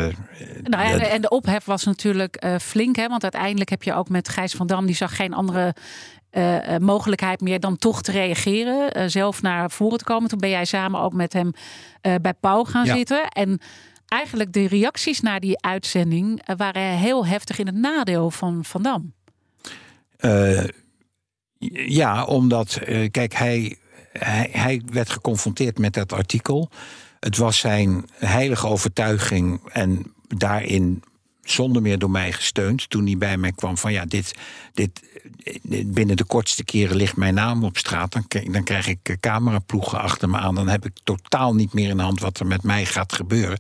nou 0.62 0.88
ja, 0.88 0.98
en 0.98 1.20
de 1.20 1.28
ophef 1.28 1.64
was 1.64 1.84
natuurlijk 1.84 2.44
uh, 2.44 2.58
flink. 2.58 2.96
Hè, 2.96 3.08
want 3.08 3.22
uiteindelijk 3.22 3.70
heb 3.70 3.82
je 3.82 3.94
ook 3.94 4.08
met 4.08 4.28
Gijs 4.28 4.52
van 4.52 4.66
Dam... 4.66 4.86
die 4.86 4.94
zag 4.94 5.16
geen 5.16 5.34
andere 5.34 5.74
uh, 6.32 6.76
mogelijkheid 6.76 7.40
meer 7.40 7.60
dan 7.60 7.76
toch 7.76 8.02
te 8.02 8.12
reageren. 8.12 9.10
zelf 9.10 9.42
naar 9.42 9.70
voren 9.70 9.98
te 9.98 10.04
komen. 10.04 10.28
Toen 10.28 10.38
ben 10.38 10.50
jij 10.50 10.64
samen 10.64 11.00
ook 11.00 11.12
met 11.12 11.32
hem 11.32 11.52
bij 12.00 12.34
Pauw 12.40 12.64
gaan 12.64 12.86
zitten. 12.86 13.28
En 13.28 13.60
eigenlijk 14.06 14.52
de 14.52 14.68
reacties 14.68 15.20
naar 15.20 15.40
die 15.40 15.62
uitzending... 15.62 16.42
waren 16.56 16.82
heel 16.82 17.26
heftig 17.26 17.58
in 17.58 17.66
het 17.66 17.76
nadeel 17.76 18.30
van 18.30 18.64
Van 18.64 18.82
Dam. 18.82 19.12
Ja, 21.88 22.24
omdat, 22.24 22.74
eh, 22.74 23.10
kijk, 23.10 23.34
hij, 23.34 23.76
hij, 24.12 24.48
hij 24.52 24.82
werd 24.92 25.10
geconfronteerd 25.10 25.78
met 25.78 25.94
dat 25.94 26.12
artikel. 26.12 26.70
Het 27.20 27.36
was 27.36 27.58
zijn 27.58 28.04
heilige 28.12 28.66
overtuiging 28.66 29.60
en 29.72 30.12
daarin 30.36 31.02
zonder 31.42 31.82
meer 31.82 31.98
door 31.98 32.10
mij 32.10 32.32
gesteund. 32.32 32.90
Toen 32.90 33.06
hij 33.06 33.18
bij 33.18 33.36
mij 33.36 33.52
kwam 33.52 33.78
van 33.78 33.92
ja, 33.92 34.04
dit, 34.04 34.34
dit, 34.74 35.02
binnen 35.86 36.16
de 36.16 36.24
kortste 36.24 36.64
keren 36.64 36.96
ligt 36.96 37.16
mijn 37.16 37.34
naam 37.34 37.64
op 37.64 37.76
straat. 37.76 38.12
Dan, 38.12 38.24
dan 38.52 38.64
krijg 38.64 38.86
ik 38.86 39.16
cameraploegen 39.20 40.00
achter 40.00 40.28
me 40.28 40.36
aan. 40.36 40.54
Dan 40.54 40.68
heb 40.68 40.84
ik 40.84 40.92
totaal 41.04 41.54
niet 41.54 41.72
meer 41.72 41.88
in 41.88 41.96
de 41.96 42.02
hand 42.02 42.20
wat 42.20 42.40
er 42.40 42.46
met 42.46 42.62
mij 42.62 42.84
gaat 42.84 43.12
gebeuren. 43.12 43.58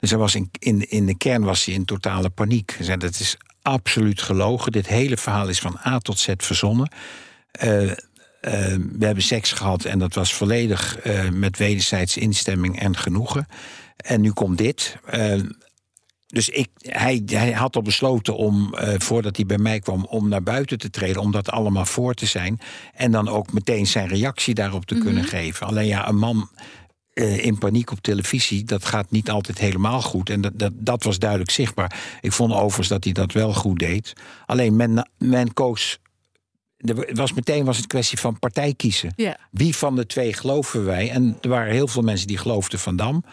Dus 0.00 0.10
hij 0.10 0.18
was 0.18 0.34
in, 0.34 0.50
in, 0.58 0.90
in 0.90 1.06
de 1.06 1.16
kern 1.16 1.42
was 1.42 1.64
hij 1.64 1.74
in 1.74 1.84
totale 1.84 2.30
paniek. 2.30 2.74
Hij 2.76 2.84
zei, 2.84 2.96
dat 2.96 3.20
is 3.20 3.36
absoluut 3.62 4.22
gelogen. 4.22 4.72
Dit 4.72 4.86
hele 4.86 5.16
verhaal 5.16 5.48
is 5.48 5.58
van 5.58 5.78
A 5.86 5.98
tot 5.98 6.18
Z 6.18 6.32
verzonnen. 6.36 6.90
Uh, 7.62 7.92
we 8.98 9.04
hebben 9.04 9.22
seks 9.22 9.52
gehad 9.52 9.84
en 9.84 9.98
dat 9.98 10.14
was 10.14 10.34
volledig 10.34 11.06
uh, 11.06 11.28
met 11.30 11.58
wederzijds 11.58 12.16
instemming 12.16 12.80
en 12.80 12.96
genoegen. 12.96 13.46
En 13.96 14.20
nu 14.20 14.32
komt 14.32 14.58
dit. 14.58 14.96
dus 16.26 16.48
ik, 16.48 16.68
hij, 16.78 17.22
hij 17.26 17.52
had 17.52 17.76
al 17.76 17.82
besloten 17.82 18.36
om, 18.36 18.74
voordat 18.98 19.36
hij 19.36 19.46
bij 19.46 19.58
mij 19.58 19.78
kwam, 19.80 20.04
om 20.04 20.28
naar 20.28 20.42
buiten 20.42 20.78
te 20.78 20.90
treden, 20.90 21.22
om 21.22 21.30
dat 21.30 21.50
allemaal 21.50 21.84
voor 21.84 22.14
te 22.14 22.26
zijn. 22.26 22.60
En 22.94 23.10
dan 23.10 23.28
ook 23.28 23.52
meteen 23.52 23.86
zijn 23.86 24.08
reactie 24.08 24.54
daarop 24.54 24.84
te 24.84 24.98
kunnen 24.98 25.22
mhm. 25.22 25.30
geven. 25.30 25.66
Alleen 25.66 25.86
ja, 25.86 26.08
een 26.08 26.18
man 26.18 26.48
in 27.14 27.58
paniek 27.58 27.90
op 27.90 28.00
televisie, 28.00 28.64
dat 28.64 28.84
gaat 28.84 29.10
niet 29.10 29.30
altijd 29.30 29.58
helemaal 29.58 30.02
goed. 30.02 30.30
En 30.30 30.40
dat, 30.40 30.52
dat, 30.54 30.72
dat 30.74 31.02
was 31.02 31.18
duidelijk 31.18 31.50
zichtbaar. 31.50 32.18
Ik 32.20 32.32
vond 32.32 32.52
overigens 32.52 32.88
dat 32.88 33.04
hij 33.04 33.12
dat 33.12 33.32
wel 33.32 33.54
goed 33.54 33.78
deed. 33.78 34.12
Alleen 34.46 34.76
men, 34.76 35.10
men 35.18 35.52
koos 35.52 35.98
er 36.84 37.14
was 37.14 37.32
meteen 37.32 37.64
was 37.64 37.76
het 37.76 37.86
kwestie 37.86 38.18
van 38.18 38.38
partij 38.38 38.74
kiezen. 38.74 39.12
Ja. 39.16 39.36
Wie 39.50 39.76
van 39.76 39.96
de 39.96 40.06
twee 40.06 40.32
geloven 40.32 40.84
wij? 40.84 41.10
En 41.10 41.38
er 41.40 41.48
waren 41.48 41.72
heel 41.72 41.88
veel 41.88 42.02
mensen 42.02 42.26
die 42.26 42.38
geloofden 42.38 42.78
Van 42.78 42.96
Dam. 42.96 43.24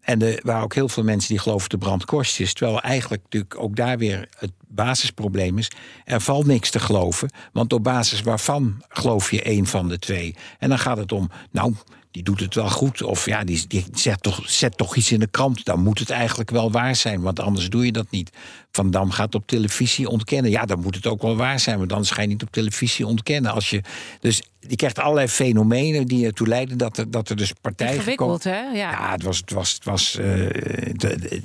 En 0.00 0.22
er 0.22 0.40
waren 0.42 0.62
ook 0.62 0.74
heel 0.74 0.88
veel 0.88 1.02
mensen 1.02 1.28
die 1.28 1.38
geloofden 1.38 1.78
brandkostjes. 1.78 2.52
Terwijl 2.52 2.80
eigenlijk 2.80 3.22
natuurlijk 3.22 3.60
ook 3.60 3.76
daar 3.76 3.98
weer 3.98 4.28
het 4.38 4.50
basisprobleem 4.68 5.58
is. 5.58 5.70
Er 6.04 6.20
valt 6.20 6.46
niks 6.46 6.70
te 6.70 6.80
geloven. 6.80 7.30
Want 7.52 7.72
op 7.72 7.84
basis 7.84 8.20
waarvan 8.20 8.82
geloof 8.88 9.30
je 9.30 9.42
één 9.42 9.66
van 9.66 9.88
de 9.88 9.98
twee? 9.98 10.34
En 10.58 10.68
dan 10.68 10.78
gaat 10.78 10.96
het 10.96 11.12
om, 11.12 11.30
nou, 11.50 11.74
die 12.10 12.22
doet 12.22 12.40
het 12.40 12.54
wel 12.54 12.70
goed. 12.70 13.02
Of 13.02 13.26
ja, 13.26 13.44
die, 13.44 13.66
die 13.66 13.84
zet, 13.92 14.22
toch, 14.22 14.42
zet 14.44 14.76
toch 14.76 14.96
iets 14.96 15.12
in 15.12 15.20
de 15.20 15.26
krant. 15.26 15.64
Dan 15.64 15.82
moet 15.82 15.98
het 15.98 16.10
eigenlijk 16.10 16.50
wel 16.50 16.70
waar 16.70 16.96
zijn, 16.96 17.20
want 17.20 17.40
anders 17.40 17.70
doe 17.70 17.84
je 17.84 17.92
dat 17.92 18.10
niet. 18.10 18.30
Van 18.70 18.90
Dam 18.90 19.10
gaat 19.10 19.34
op 19.34 19.46
televisie 19.46 20.08
ontkennen. 20.08 20.50
Ja, 20.50 20.64
dan 20.64 20.80
moet 20.80 20.94
het 20.94 21.06
ook 21.06 21.22
wel 21.22 21.36
waar 21.36 21.60
zijn, 21.60 21.78
want 21.78 21.92
anders 21.92 22.10
ga 22.10 22.22
je 22.22 22.28
niet 22.28 22.42
op 22.42 22.50
televisie 22.50 23.06
ontkennen. 23.06 23.52
Als 23.52 23.70
je, 23.70 23.82
dus 24.20 24.42
je 24.60 24.76
krijgt 24.76 24.98
allerlei 24.98 25.28
fenomenen 25.28 26.06
die 26.06 26.26
ertoe 26.26 26.46
leiden 26.46 26.78
dat 26.78 26.98
er, 26.98 27.10
dat 27.10 27.28
er 27.28 27.36
dus 27.36 27.52
partijen. 27.60 27.94
Ingewikkeld, 27.94 28.44
hè? 28.44 28.60
Ja. 28.60 28.90
ja, 28.90 29.12
het 29.12 29.22
was. 29.22 29.36
Het 29.38 29.52
was, 29.52 29.72
het 29.72 29.84
was 29.84 30.18
uh, 30.20 30.50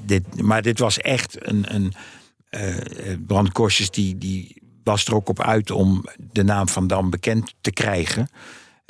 dit, 0.05 0.41
maar 0.41 0.61
dit 0.61 0.79
was 0.79 0.97
echt 0.97 1.47
een. 1.47 1.75
een 1.75 1.93
uh, 3.27 3.79
die, 3.91 4.17
die 4.17 4.61
was 4.83 5.05
er 5.05 5.15
ook 5.15 5.29
op 5.29 5.41
uit 5.41 5.71
om 5.71 6.05
de 6.31 6.43
naam 6.43 6.67
van 6.67 6.87
Dam 6.87 7.09
bekend 7.09 7.53
te 7.61 7.71
krijgen. 7.71 8.29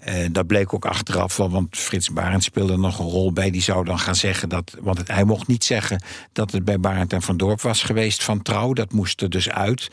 Uh, 0.07 0.15
dat 0.31 0.47
bleek 0.47 0.73
ook 0.73 0.85
achteraf 0.85 1.37
wel, 1.37 1.49
want 1.49 1.77
Frits 1.77 2.09
Barend 2.09 2.43
speelde 2.43 2.77
nog 2.77 2.99
een 2.99 3.05
rol 3.05 3.33
bij. 3.33 3.51
Die 3.51 3.61
zou 3.61 3.85
dan 3.85 3.99
gaan 3.99 4.15
zeggen 4.15 4.49
dat. 4.49 4.75
Want 4.81 5.07
hij 5.07 5.23
mocht 5.23 5.47
niet 5.47 5.63
zeggen 5.63 6.03
dat 6.31 6.51
het 6.51 6.65
bij 6.65 6.79
Barend 6.79 7.13
en 7.13 7.21
Van 7.21 7.37
Dorp 7.37 7.61
was 7.61 7.83
geweest 7.83 8.23
van 8.23 8.41
trouw. 8.41 8.73
Dat 8.73 8.91
moest 8.91 9.21
er 9.21 9.29
dus 9.29 9.49
uit. 9.49 9.89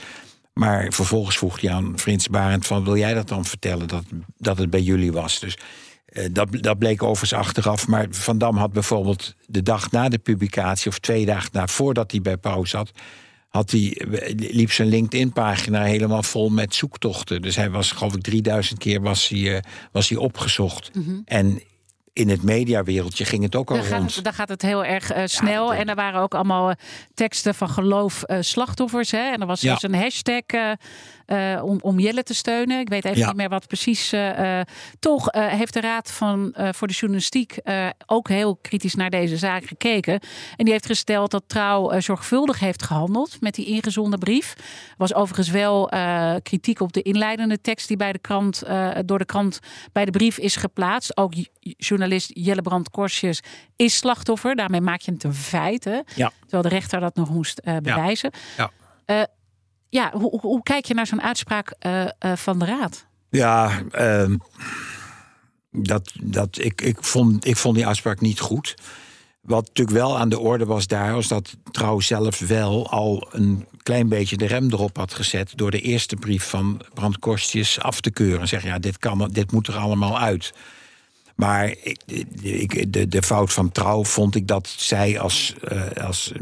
Maar 0.52 0.92
vervolgens 0.92 1.38
vroeg 1.38 1.60
hij 1.60 1.70
aan 1.70 1.98
Frits 1.98 2.28
Barend: 2.28 2.66
van, 2.66 2.84
Wil 2.84 2.96
jij 2.96 3.14
dat 3.14 3.28
dan 3.28 3.44
vertellen 3.44 3.88
dat, 3.88 4.04
dat 4.36 4.58
het 4.58 4.70
bij 4.70 4.82
jullie 4.82 5.12
was? 5.12 5.40
Dus 5.40 5.56
uh, 6.12 6.24
dat, 6.32 6.48
dat 6.50 6.78
bleek 6.78 7.02
overigens 7.02 7.40
achteraf. 7.40 7.86
Maar 7.86 8.06
Van 8.10 8.38
Dam 8.38 8.56
had 8.56 8.72
bijvoorbeeld 8.72 9.34
de 9.46 9.62
dag 9.62 9.90
na 9.90 10.08
de 10.08 10.18
publicatie, 10.18 10.90
of 10.90 10.98
twee 10.98 11.26
dagen 11.26 11.50
na 11.52 11.66
voordat 11.66 12.10
hij 12.10 12.20
bij 12.20 12.36
Pauw 12.36 12.64
zat 12.64 12.90
had 13.50 13.70
hij, 13.70 14.02
liep 14.36 14.72
zijn 14.72 14.88
LinkedIn-pagina 14.88 15.82
helemaal 15.82 16.22
vol 16.22 16.48
met 16.48 16.74
zoektochten. 16.74 17.42
Dus 17.42 17.56
hij 17.56 17.70
was, 17.70 17.92
geloof 17.92 18.14
ik, 18.14 18.22
3000 18.22 18.78
keer 18.78 19.00
was 19.00 19.28
hij, 19.28 19.38
uh, 19.38 19.58
was 19.92 20.08
hij 20.08 20.18
opgezocht. 20.18 20.90
Mhm. 20.94 21.18
En 21.24 21.62
in 22.12 22.28
het 22.28 22.42
mediawereldje 22.42 23.24
ging 23.24 23.42
het 23.42 23.56
ook 23.56 23.70
al 23.70 23.76
daar 23.76 23.88
rond. 23.88 24.02
Gaat 24.02 24.14
het, 24.14 24.24
daar 24.24 24.32
gaat 24.32 24.48
het 24.48 24.62
heel 24.62 24.84
erg 24.84 25.16
uh, 25.16 25.22
snel. 25.24 25.74
en 25.74 25.88
er 25.88 25.94
waren 25.94 26.20
ook 26.20 26.34
allemaal 26.34 26.74
teksten 27.14 27.54
van 27.54 27.68
geloof 27.68 28.22
uh, 28.26 28.36
slachtoffers. 28.40 29.10
Hè? 29.10 29.32
En 29.32 29.40
er 29.40 29.46
was 29.46 29.60
zelfs 29.60 29.82
een 29.82 29.94
hashtag 29.94 30.44
uh, 31.32 31.60
om, 31.64 31.78
om 31.80 31.98
Jelle 31.98 32.22
te 32.22 32.34
steunen. 32.34 32.80
Ik 32.80 32.88
weet 32.88 33.04
even 33.04 33.26
niet 33.26 33.36
meer 33.36 33.48
wat 33.48 33.66
precies. 33.66 34.12
Uh, 34.12 34.60
toch 34.98 35.28
heeft 35.32 35.72
de 35.72 35.80
Raad 35.80 36.10
van, 36.10 36.54
voor 36.56 36.88
de 36.88 36.94
Journalistiek 36.94 37.58
ook 38.06 38.28
heel 38.28 38.56
kritisch 38.56 38.94
naar 38.94 39.10
deze 39.10 39.36
zaak 39.36 39.64
gekeken. 39.64 40.20
En 40.56 40.64
die 40.64 40.72
heeft 40.72 40.86
gesteld 40.86 41.30
dat 41.30 41.42
Trouw 41.46 42.00
zorgvuldig 42.00 42.58
heeft 42.58 42.82
gehandeld 42.82 43.40
met 43.40 43.54
die 43.54 43.66
ingezonden 43.66 44.18
brief. 44.18 44.54
Was 44.96 45.14
overigens 45.14 45.48
wel 45.48 45.90
kritiek 46.42 46.80
op 46.80 46.92
de 46.92 47.02
inleidende 47.02 47.60
tekst 47.60 47.88
die 47.88 47.96
bij 47.96 48.12
de 48.12 48.18
krant, 48.18 48.62
door 49.04 49.18
de 49.18 49.24
krant 49.24 49.58
bij 49.92 50.04
de 50.04 50.10
brief 50.10 50.38
is 50.38 50.56
geplaatst. 50.56 51.16
Ook 51.16 51.32
journalist 51.60 52.30
Jelle 52.34 52.62
Brand 52.62 52.90
Korsjes 52.90 53.40
is 53.76 53.96
slachtoffer. 53.96 54.56
Daarmee 54.56 54.80
maak 54.80 55.00
je 55.00 55.12
het 55.12 55.24
een 55.24 55.34
feit. 55.34 55.84
Hè? 55.84 56.00
Ja. 56.14 56.32
Terwijl 56.40 56.62
de 56.62 56.68
rechter 56.68 57.00
dat 57.00 57.14
nog 57.14 57.30
moest 57.30 57.62
bewijzen. 57.82 58.30
Ja. 58.56 58.70
ja 59.06 59.26
ja, 59.90 60.12
hoe, 60.12 60.62
kijk 60.62 60.84
je 60.84 60.94
naar 60.94 61.06
zo'n 61.06 61.22
uitspraak 61.22 61.74
uh, 61.86 62.00
uh, 62.00 62.36
van 62.36 62.58
de 62.58 62.64
Raad? 62.64 63.06
Ja, 63.30 63.82
uh, 63.92 64.34
dat, 65.70 66.12
dat, 66.22 66.58
ik, 66.58 66.80
ik, 66.80 67.04
vond, 67.04 67.46
ik 67.46 67.56
vond 67.56 67.74
die 67.74 67.86
uitspraak 67.86 68.20
niet 68.20 68.40
goed. 68.40 68.74
Wat 69.40 69.66
natuurlijk 69.66 69.96
wel 69.96 70.18
aan 70.18 70.28
de 70.28 70.38
orde 70.38 70.64
was 70.64 70.86
daar, 70.86 71.14
was 71.14 71.28
dat 71.28 71.56
Trouw 71.70 72.00
zelf 72.00 72.38
wel 72.38 72.90
al 72.90 73.28
een 73.30 73.66
klein 73.82 74.08
beetje 74.08 74.36
de 74.36 74.46
rem 74.46 74.70
erop 74.70 74.96
had 74.96 75.14
gezet. 75.14 75.52
door 75.56 75.70
de 75.70 75.80
eerste 75.80 76.16
brief 76.16 76.44
van 76.44 76.80
Brandkostjes 76.94 77.80
af 77.80 78.00
te 78.00 78.10
keuren. 78.10 78.48
Zeg 78.48 78.62
ja, 78.62 78.78
dit, 78.78 78.98
kan, 78.98 79.28
dit 79.32 79.52
moet 79.52 79.66
er 79.66 79.76
allemaal 79.76 80.18
uit. 80.18 80.52
Maar 81.34 81.74
ik, 82.42 82.92
de, 82.92 83.08
de 83.08 83.22
fout 83.22 83.52
van 83.52 83.72
Trouw 83.72 84.04
vond 84.04 84.34
ik 84.34 84.46
dat 84.46 84.68
zij 84.76 85.20
als, 85.20 85.54
uh, 85.72 85.82
als 86.06 86.32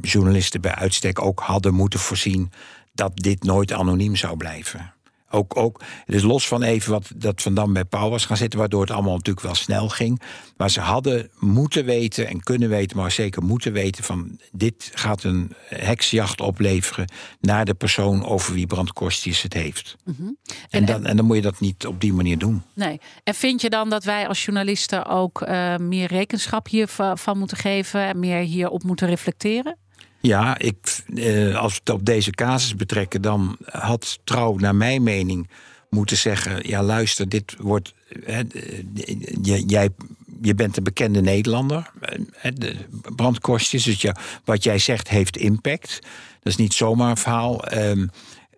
journalisten 0.00 0.60
bij 0.60 0.74
uitstek 0.74 1.22
ook 1.22 1.40
hadden 1.40 1.74
moeten 1.74 2.00
voorzien 2.00 2.50
dat 2.98 3.16
dit 3.16 3.42
nooit 3.42 3.72
anoniem 3.72 4.16
zou 4.16 4.36
blijven. 4.36 4.92
Ook, 5.30 5.56
ook, 5.56 5.80
dus 6.06 6.22
los 6.22 6.48
van 6.48 6.62
even 6.62 6.90
wat 6.90 7.10
dat 7.16 7.42
Van 7.42 7.54
Dam 7.54 7.72
bij 7.72 7.84
Paul 7.84 8.10
was 8.10 8.24
gaan 8.24 8.36
zitten, 8.36 8.58
waardoor 8.58 8.80
het 8.80 8.90
allemaal 8.90 9.16
natuurlijk 9.16 9.46
wel 9.46 9.54
snel 9.54 9.88
ging. 9.88 10.22
Maar 10.56 10.70
ze 10.70 10.80
hadden 10.80 11.30
moeten 11.38 11.84
weten 11.84 12.28
en 12.28 12.40
kunnen 12.40 12.68
weten, 12.68 12.96
maar 12.96 13.10
zeker 13.10 13.42
moeten 13.42 13.72
weten 13.72 14.04
van 14.04 14.40
dit 14.52 14.90
gaat 14.94 15.24
een 15.24 15.52
heksjacht 15.68 16.40
opleveren 16.40 17.10
naar 17.40 17.64
de 17.64 17.74
persoon 17.74 18.24
over 18.24 18.54
wie 18.54 18.66
Brandkostjes 18.66 19.42
het 19.42 19.52
heeft. 19.52 19.96
Mhm. 20.04 20.22
en, 20.70 20.84
dan, 20.84 21.06
en 21.06 21.16
dan 21.16 21.26
moet 21.26 21.36
je 21.36 21.42
dat 21.42 21.60
niet 21.60 21.86
op 21.86 22.00
die 22.00 22.12
manier 22.12 22.38
doen. 22.38 22.62
Nee. 22.74 23.00
En 23.24 23.34
vind 23.34 23.60
je 23.60 23.70
dan 23.70 23.90
dat 23.90 24.04
wij 24.04 24.28
als 24.28 24.44
journalisten 24.44 25.06
ook 25.06 25.40
uh, 25.40 25.76
meer 25.76 26.06
rekenschap 26.06 26.68
hiervan 26.68 27.38
moeten 27.38 27.56
geven 27.56 28.00
en 28.00 28.18
meer 28.18 28.40
hierop 28.40 28.82
moeten 28.82 29.08
reflecteren? 29.08 29.76
Ja, 30.20 30.58
ik, 30.58 31.02
eh, 31.14 31.56
als 31.56 31.72
we 31.72 31.78
het 31.84 31.90
op 31.90 32.04
deze 32.04 32.30
casus 32.30 32.76
betrekken, 32.76 33.22
dan 33.22 33.56
had 33.64 34.18
Trouw 34.24 34.56
naar 34.56 34.74
mijn 34.74 35.02
mening 35.02 35.48
moeten 35.90 36.16
zeggen: 36.16 36.68
ja, 36.68 36.82
luister, 36.82 37.28
dit 37.28 37.54
wordt. 37.58 37.94
Hè, 38.24 38.42
jij, 39.66 39.90
je 40.42 40.54
bent 40.54 40.76
een 40.76 40.82
bekende 40.82 41.20
Nederlander. 41.20 41.90
De 42.54 42.76
brandkostjes, 43.14 43.82
dus 43.82 44.06
wat 44.44 44.64
jij 44.64 44.78
zegt 44.78 45.08
heeft 45.08 45.36
impact. 45.36 45.98
Dat 46.42 46.52
is 46.52 46.56
niet 46.56 46.74
zomaar 46.74 47.10
een 47.10 47.16
verhaal. 47.16 47.64
Ehm, 47.64 48.06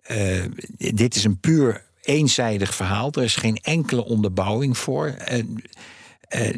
eh, 0.01 0.43
dit 0.77 1.15
is 1.15 1.23
een 1.23 1.39
puur 1.39 1.83
eenzijdig 2.01 2.75
verhaal. 2.75 3.11
Er 3.11 3.23
is 3.23 3.35
geen 3.35 3.57
enkele 3.57 4.05
onderbouwing 4.05 4.77
voor. 4.77 5.15
Uh, 5.31 5.43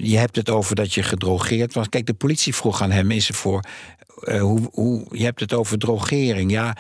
je 0.02 0.18
hebt 0.18 0.36
het 0.36 0.50
over 0.50 0.76
dat 0.76 0.94
je 0.94 1.04
gedrogeerd 1.04 1.74
was. 1.74 1.90
Kijk, 1.90 2.06
de 2.06 2.14
politie 2.14 2.56
vroeg 2.56 2.82
aan 2.82 2.92
hem: 2.92 3.12
is 3.12 3.28
er 3.28 3.34
voor. 3.34 3.64
Uh, 4.22 4.42
hoe, 4.42 4.70
hoe, 4.72 5.06
je 5.12 5.24
hebt 5.24 5.40
het 5.40 5.54
over 5.54 5.78
drogering. 5.78 6.52
Ja, 6.52 6.78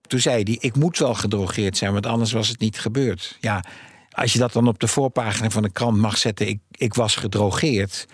toen 0.00 0.20
zei 0.20 0.42
hij: 0.42 0.56
Ik 0.60 0.76
moet 0.76 0.98
wel 0.98 1.14
gedrogeerd 1.14 1.76
zijn, 1.76 1.92
want 1.92 2.06
anders 2.06 2.32
was 2.32 2.48
het 2.48 2.60
niet 2.60 2.78
gebeurd. 2.78 3.36
Ja, 3.40 3.64
als 4.10 4.32
je 4.32 4.38
dat 4.38 4.52
dan 4.52 4.68
op 4.68 4.78
de 4.78 4.88
voorpagina 4.88 5.50
van 5.50 5.62
de 5.62 5.70
krant 5.70 5.96
mag 5.96 6.18
zetten: 6.18 6.48
Ik, 6.48 6.58
ik 6.70 6.94
was 6.94 7.16
gedrogeerd. 7.16 8.06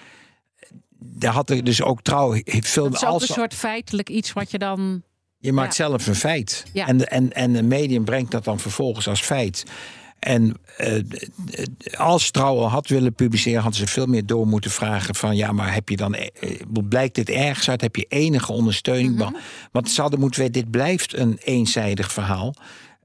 Daar 0.99 1.33
had 1.33 1.51
er 1.51 1.65
dus 1.65 1.83
ook 1.83 2.03
trouw 2.03 2.41
veel. 2.45 2.91
Dat 2.91 3.03
is 3.03 3.09
ook 3.09 3.21
een 3.21 3.27
soort 3.27 3.55
feitelijk 3.55 4.09
iets 4.09 4.33
wat 4.33 4.51
je 4.51 4.59
dan. 4.59 5.03
Je 5.39 5.53
maakt 5.53 5.75
zelf 5.75 6.07
een 6.07 6.15
feit. 6.15 6.65
Ja. 6.73 6.87
En, 6.87 7.09
en, 7.09 7.33
en 7.33 7.55
een 7.55 7.69
medium 7.69 8.05
brengt 8.05 8.31
dat 8.31 8.45
dan 8.45 8.59
vervolgens 8.59 9.09
als 9.09 9.21
feit. 9.21 9.65
En 10.19 10.55
uh, 10.79 11.03
als 11.97 12.31
Trouw 12.31 12.59
al 12.59 12.69
had 12.69 12.89
willen 12.89 13.15
publiceren, 13.15 13.63
hadden 13.63 13.81
ze 13.81 13.87
veel 13.87 14.07
meer 14.07 14.27
door 14.27 14.47
moeten 14.47 14.71
vragen 14.71 15.15
van 15.15 15.37
ja, 15.37 15.53
maar 15.53 15.75
heb 15.75 15.89
je 15.89 15.97
dan 15.97 16.17
uh, 16.17 16.61
blijkt 16.89 17.15
dit 17.15 17.29
ergens 17.29 17.71
uit? 17.71 17.81
Heb 17.81 17.97
je 17.97 18.07
enige 18.09 18.53
ondersteuning? 18.53 19.15
Mm 19.15 19.37
Want 19.73 19.91
ze 19.91 20.01
hadden 20.01 20.21
moeten 20.21 20.41
weten, 20.41 20.63
dit 20.63 20.71
blijft 20.71 21.17
een 21.17 21.39
eenzijdig 21.45 22.13
verhaal. 22.13 22.55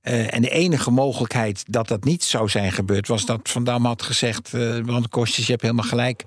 Uh, 0.04 0.34
en 0.34 0.42
de 0.42 0.50
enige 0.50 0.92
mogelijkheid 0.92 1.64
dat 1.68 1.88
dat 1.88 2.04
niet 2.04 2.24
zou 2.24 2.50
zijn 2.50 2.72
gebeurd, 2.72 3.08
was 3.08 3.26
dat 3.26 3.40
Van 3.44 3.64
Dam 3.64 3.86
had 3.86 4.02
gezegd: 4.02 4.52
want 4.86 5.10
Kostjes, 5.10 5.46
je 5.46 5.52
hebt 5.52 5.64
helemaal 5.64 5.88
gelijk 5.88 6.24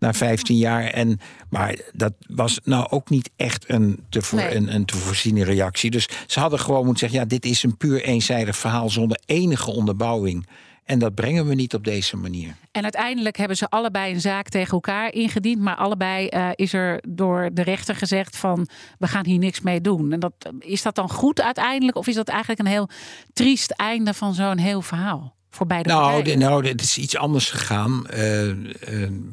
na 0.00 0.12
15 0.12 0.56
jaar. 0.56 0.84
En, 0.84 1.20
maar 1.48 1.78
dat 1.92 2.12
was 2.26 2.60
nou 2.64 2.86
ook 2.90 3.10
niet 3.10 3.30
echt 3.36 3.70
een 3.70 4.04
te, 4.08 4.22
voor, 4.22 4.40
een, 4.40 4.74
een 4.74 4.84
te 4.84 4.96
voorziene 4.96 5.44
reactie. 5.44 5.90
Dus 5.90 6.08
ze 6.26 6.40
hadden 6.40 6.58
gewoon 6.58 6.84
moeten 6.84 6.98
zeggen: 6.98 7.18
ja, 7.18 7.24
dit 7.24 7.44
is 7.44 7.62
een 7.62 7.76
puur 7.76 8.02
eenzijdig 8.02 8.56
verhaal 8.56 8.90
zonder 8.90 9.20
enige 9.26 9.70
onderbouwing. 9.70 10.46
En 10.90 10.98
dat 10.98 11.14
brengen 11.14 11.46
we 11.46 11.54
niet 11.54 11.74
op 11.74 11.84
deze 11.84 12.16
manier. 12.16 12.56
En 12.72 12.82
uiteindelijk 12.82 13.36
hebben 13.36 13.56
ze 13.56 13.68
allebei 13.68 14.14
een 14.14 14.20
zaak 14.20 14.48
tegen 14.48 14.72
elkaar 14.72 15.12
ingediend. 15.12 15.60
Maar 15.60 15.76
allebei 15.76 16.28
uh, 16.30 16.48
is 16.54 16.72
er 16.72 17.02
door 17.08 17.50
de 17.52 17.62
rechter 17.62 17.96
gezegd 17.96 18.36
van 18.36 18.68
we 18.98 19.06
gaan 19.06 19.26
hier 19.26 19.38
niks 19.38 19.60
mee 19.60 19.80
doen. 19.80 20.12
En 20.12 20.20
dat, 20.20 20.32
is 20.58 20.82
dat 20.82 20.94
dan 20.94 21.10
goed 21.10 21.40
uiteindelijk? 21.40 21.96
Of 21.96 22.06
is 22.06 22.14
dat 22.14 22.28
eigenlijk 22.28 22.60
een 22.60 22.66
heel 22.66 22.88
triest 23.32 23.70
einde 23.70 24.14
van 24.14 24.34
zo'n 24.34 24.58
heel 24.58 24.82
verhaal? 24.82 25.34
Voor 25.50 25.66
beide 25.66 25.88
nou, 25.88 26.12
partijen? 26.12 26.38
nou, 26.38 26.66
het 26.66 26.82
is 26.82 26.98
iets 26.98 27.16
anders 27.16 27.50
gegaan. 27.50 28.06
Uh, 28.14 28.46
uh, 28.46 28.54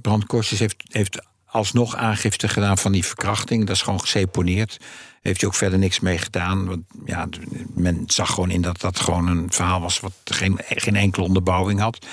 Brand 0.01 0.31
heeft, 0.31 0.75
heeft 0.87 1.19
alsnog 1.45 1.95
aangifte 1.95 2.47
gedaan 2.47 2.77
van 2.77 2.91
die 2.91 3.05
verkrachting. 3.05 3.65
Dat 3.65 3.75
is 3.75 3.81
gewoon 3.81 3.99
geseponeerd. 3.99 4.77
Heeft 5.21 5.39
hij 5.41 5.49
ook 5.49 5.55
verder 5.55 5.79
niks 5.79 5.99
mee 5.99 6.17
gedaan. 6.17 6.67
Want 6.67 6.83
ja, 7.05 7.27
men 7.73 8.03
zag 8.07 8.29
gewoon 8.29 8.51
in 8.51 8.61
dat 8.61 8.81
dat 8.81 8.99
gewoon 8.99 9.27
een 9.27 9.51
verhaal 9.51 9.81
was... 9.81 9.99
wat 9.99 10.13
geen, 10.23 10.59
geen 10.67 10.95
enkele 10.95 11.25
onderbouwing 11.25 11.79
had. 11.79 12.05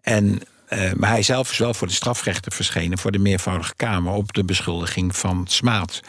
En, 0.00 0.40
uh, 0.68 0.92
maar 0.92 1.10
hij 1.10 1.22
zelf 1.22 1.50
is 1.50 1.58
wel 1.58 1.74
voor 1.74 1.86
de 1.86 1.92
strafrechter 1.92 2.52
verschenen... 2.52 2.98
voor 2.98 3.12
de 3.12 3.18
meervoudige 3.18 3.74
Kamer 3.76 4.12
op 4.12 4.32
de 4.32 4.44
beschuldiging 4.44 5.16
van 5.16 5.44
smaad. 5.48 6.00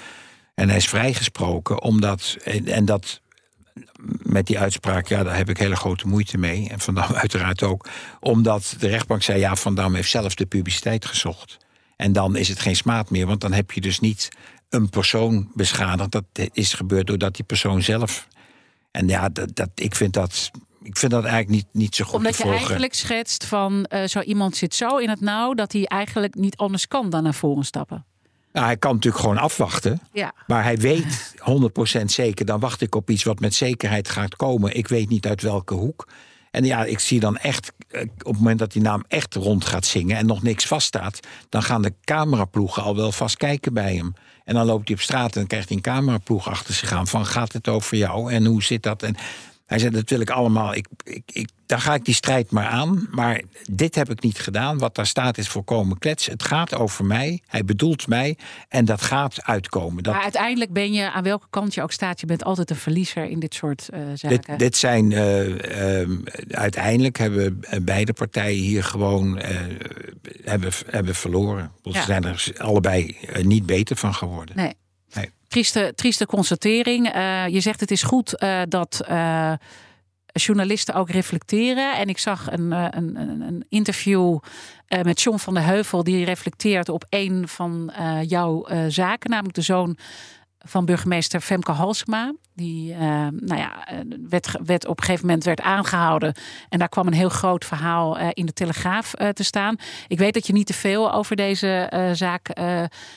En 0.56 0.67
hij 0.67 0.77
is 0.77 0.88
vrijgesproken 0.88 1.82
omdat... 1.82 2.38
en 2.65 2.86
dat 2.86 3.20
met 4.21 4.47
die 4.47 4.60
uitspraak, 4.60 5.07
ja, 5.07 5.23
daar 5.23 5.36
heb 5.36 5.49
ik 5.49 5.57
hele 5.57 5.75
grote 5.75 6.07
moeite 6.07 6.38
mee. 6.38 6.69
En 6.69 6.79
Van 6.79 6.93
Dam 6.93 7.13
uiteraard 7.25 7.63
ook. 7.63 7.88
Omdat 8.19 8.75
de 8.79 8.88
rechtbank 8.88 9.23
zei, 9.23 9.39
ja, 9.39 9.55
Van 9.55 9.75
Dam 9.75 9.95
heeft 9.95 10.10
zelf 10.10 10.36
de 10.36 10.45
publiciteit 10.45 11.05
gezocht. 11.05 11.57
En 11.95 12.13
dan 12.13 12.36
is 12.36 12.47
het 12.47 12.60
geen 12.60 12.75
smaad 12.75 13.10
meer, 13.10 13.25
want 13.25 13.41
dan 13.41 13.53
heb 13.53 13.71
je 13.71 13.81
dus 13.81 13.99
niet 13.99 14.29
een 14.69 14.89
persoon 14.89 15.51
beschadigd. 15.53 16.12
Dat 16.12 16.25
is 16.51 16.73
gebeurd 16.73 17.07
doordat 17.07 17.36
die 17.36 17.45
persoon 17.45 17.81
zelf. 17.81 18.27
En 18.91 19.07
ja, 19.07 19.29
dat, 19.29 19.55
dat, 19.55 19.69
ik, 19.75 19.95
vind 19.95 20.13
dat, 20.13 20.51
ik 20.84 20.97
vind 20.97 21.12
dat 21.12 21.23
eigenlijk 21.23 21.53
niet, 21.53 21.67
niet 21.71 21.95
zo 21.95 22.05
goed 22.05 22.13
Omdat 22.13 22.38
je 22.38 22.43
eigenlijk 22.43 22.93
schetst 22.93 23.45
van 23.45 23.86
uh, 23.89 24.03
zo 24.03 24.19
iemand 24.19 24.55
zit 24.55 24.75
zo 24.75 24.97
in 24.97 25.10
het 25.10 25.21
nauw 25.21 25.53
dat 25.53 25.71
hij 25.71 25.86
eigenlijk 25.86 26.36
niet 26.36 26.57
anders 26.57 26.88
kan 26.88 27.10
dan 27.10 27.23
naar 27.23 27.34
voren 27.34 27.65
stappen. 27.65 28.05
Nou, 28.53 28.65
hij 28.65 28.77
kan 28.77 28.93
natuurlijk 28.93 29.23
gewoon 29.23 29.37
afwachten. 29.37 29.99
Ja. 30.11 30.33
Maar 30.47 30.63
hij 30.63 30.77
weet 30.77 31.35
100% 32.01 32.03
zeker, 32.05 32.45
dan 32.45 32.59
wacht 32.59 32.81
ik 32.81 32.95
op 32.95 33.09
iets 33.09 33.23
wat 33.23 33.39
met 33.39 33.53
zekerheid 33.53 34.09
gaat 34.09 34.35
komen. 34.35 34.75
Ik 34.75 34.87
weet 34.87 35.09
niet 35.09 35.27
uit 35.27 35.41
welke 35.41 35.73
hoek. 35.73 36.07
En 36.51 36.63
ja, 36.63 36.83
ik 36.83 36.99
zie 36.99 37.19
dan 37.19 37.37
echt, 37.37 37.71
eh, 37.87 38.01
op 38.01 38.25
het 38.25 38.37
moment 38.37 38.59
dat 38.59 38.71
die 38.71 38.81
naam 38.81 39.03
echt 39.07 39.35
rond 39.35 39.65
gaat 39.65 39.85
zingen 39.85 40.17
en 40.17 40.25
nog 40.25 40.43
niks 40.43 40.65
vaststaat, 40.65 41.19
dan 41.49 41.63
gaan 41.63 41.81
de 41.81 41.93
cameraploegen 42.03 42.83
al 42.83 42.95
wel 42.95 43.11
vast 43.11 43.37
kijken 43.37 43.73
bij 43.73 43.95
hem. 43.95 44.13
En 44.43 44.53
dan 44.53 44.65
loopt 44.65 44.87
hij 44.87 44.95
op 44.95 45.01
straat 45.01 45.33
en 45.33 45.39
dan 45.39 45.47
krijgt 45.47 45.67
hij 45.67 45.77
een 45.77 45.83
cameraploeg 45.83 46.47
achter 46.49 46.73
zich 46.73 46.91
aan 46.91 47.07
van 47.07 47.25
gaat 47.25 47.53
het 47.53 47.67
over 47.67 47.97
jou 47.97 48.31
en 48.33 48.45
hoe 48.45 48.63
zit 48.63 48.83
dat? 48.83 49.03
En 49.03 49.15
hij 49.71 49.79
zei, 49.79 49.91
dat 49.91 50.10
wil 50.10 50.19
ik 50.19 50.29
allemaal. 50.29 50.75
Ik, 50.75 50.88
ik, 51.03 51.23
ik, 51.25 51.49
daar 51.65 51.79
ga 51.79 51.93
ik 51.93 52.05
die 52.05 52.13
strijd 52.13 52.51
maar 52.51 52.65
aan. 52.65 53.07
Maar 53.12 53.41
dit 53.69 53.95
heb 53.95 54.10
ik 54.10 54.21
niet 54.21 54.39
gedaan. 54.39 54.77
Wat 54.77 54.95
daar 54.95 55.07
staat 55.07 55.38
is 55.38 55.47
volkomen 55.47 55.97
klets. 55.97 56.25
Het 56.25 56.43
gaat 56.43 56.75
over 56.75 57.05
mij. 57.05 57.41
Hij 57.47 57.65
bedoelt 57.65 58.07
mij. 58.07 58.38
En 58.69 58.86
dat 58.86 59.01
gaat 59.01 59.43
uitkomen. 59.43 60.03
Dat... 60.03 60.13
Maar 60.13 60.23
uiteindelijk 60.23 60.73
ben 60.73 60.93
je, 60.93 61.12
aan 61.12 61.23
welke 61.23 61.47
kant 61.49 61.73
je 61.73 61.81
ook 61.81 61.91
staat... 61.91 62.19
je 62.19 62.25
bent 62.25 62.43
altijd 62.43 62.69
een 62.69 62.75
verliezer 62.75 63.29
in 63.29 63.39
dit 63.39 63.53
soort 63.53 63.89
uh, 63.93 63.99
zaken. 64.13 64.41
Dit, 64.47 64.60
dit 64.60 64.77
zijn... 64.77 65.12
Uh, 65.12 66.01
uh, 66.01 66.17
uiteindelijk 66.49 67.17
hebben 67.17 67.60
beide 67.81 68.13
partijen 68.13 68.63
hier 68.63 68.84
gewoon 68.84 69.39
hebben, 70.43 70.71
hebben 70.86 71.15
verloren. 71.15 71.71
Ja. 71.81 71.99
Ze 71.99 72.05
zijn 72.05 72.23
er 72.23 72.53
allebei 72.57 73.17
niet 73.41 73.65
beter 73.65 73.95
van 73.95 74.13
geworden. 74.13 74.55
Nee. 74.55 74.73
Trieste, 75.51 75.93
trieste 75.95 76.25
constatering. 76.25 77.15
Uh, 77.15 77.47
je 77.47 77.59
zegt 77.59 77.79
het 77.79 77.91
is 77.91 78.03
goed 78.03 78.43
uh, 78.43 78.61
dat 78.67 79.01
uh, 79.09 79.53
journalisten 80.33 80.93
ook 80.93 81.09
reflecteren. 81.09 81.97
En 81.97 82.09
ik 82.09 82.17
zag 82.17 82.51
een, 82.51 82.71
een, 82.71 83.15
een 83.15 83.65
interview 83.69 84.39
met 85.03 85.21
John 85.21 85.37
van 85.37 85.53
der 85.53 85.63
Heuvel. 85.63 86.03
Die 86.03 86.25
reflecteert 86.25 86.89
op 86.89 87.05
een 87.09 87.47
van 87.47 87.91
jouw 88.27 88.67
zaken. 88.87 89.29
Namelijk 89.29 89.55
de 89.55 89.61
zoon 89.61 89.97
van 90.63 90.86
burgemeester 90.86 91.41
Femke 91.41 91.71
Halsema. 91.71 92.34
Die 92.54 92.91
uh, 92.91 93.00
nou 93.32 93.56
ja, 93.56 93.86
werd, 94.30 94.52
werd 94.65 94.88
op 94.88 95.00
een 95.00 95.06
gegeven 95.06 95.26
moment 95.26 95.43
werd 95.43 95.62
aangehouden. 95.62 96.34
En 96.69 96.80
daar 96.80 96.89
kwam 96.89 97.08
een 97.08 97.13
heel 97.13 97.30
groot 97.30 97.65
verhaal 97.65 98.19
uh, 98.19 98.28
in 98.34 98.45
de 98.45 98.54
Telegraaf 98.54 99.13
uh, 99.21 99.30
te 99.30 99.43
staan. 99.43 99.76
Ik 100.08 100.17
weet 100.17 100.34
dat 100.34 100.47
je 100.47 100.54
niet 100.54 100.67
te 100.67 100.74
veel 100.74 101.13
over 101.13 101.36
deze 101.36 101.89
zaak 102.13 102.60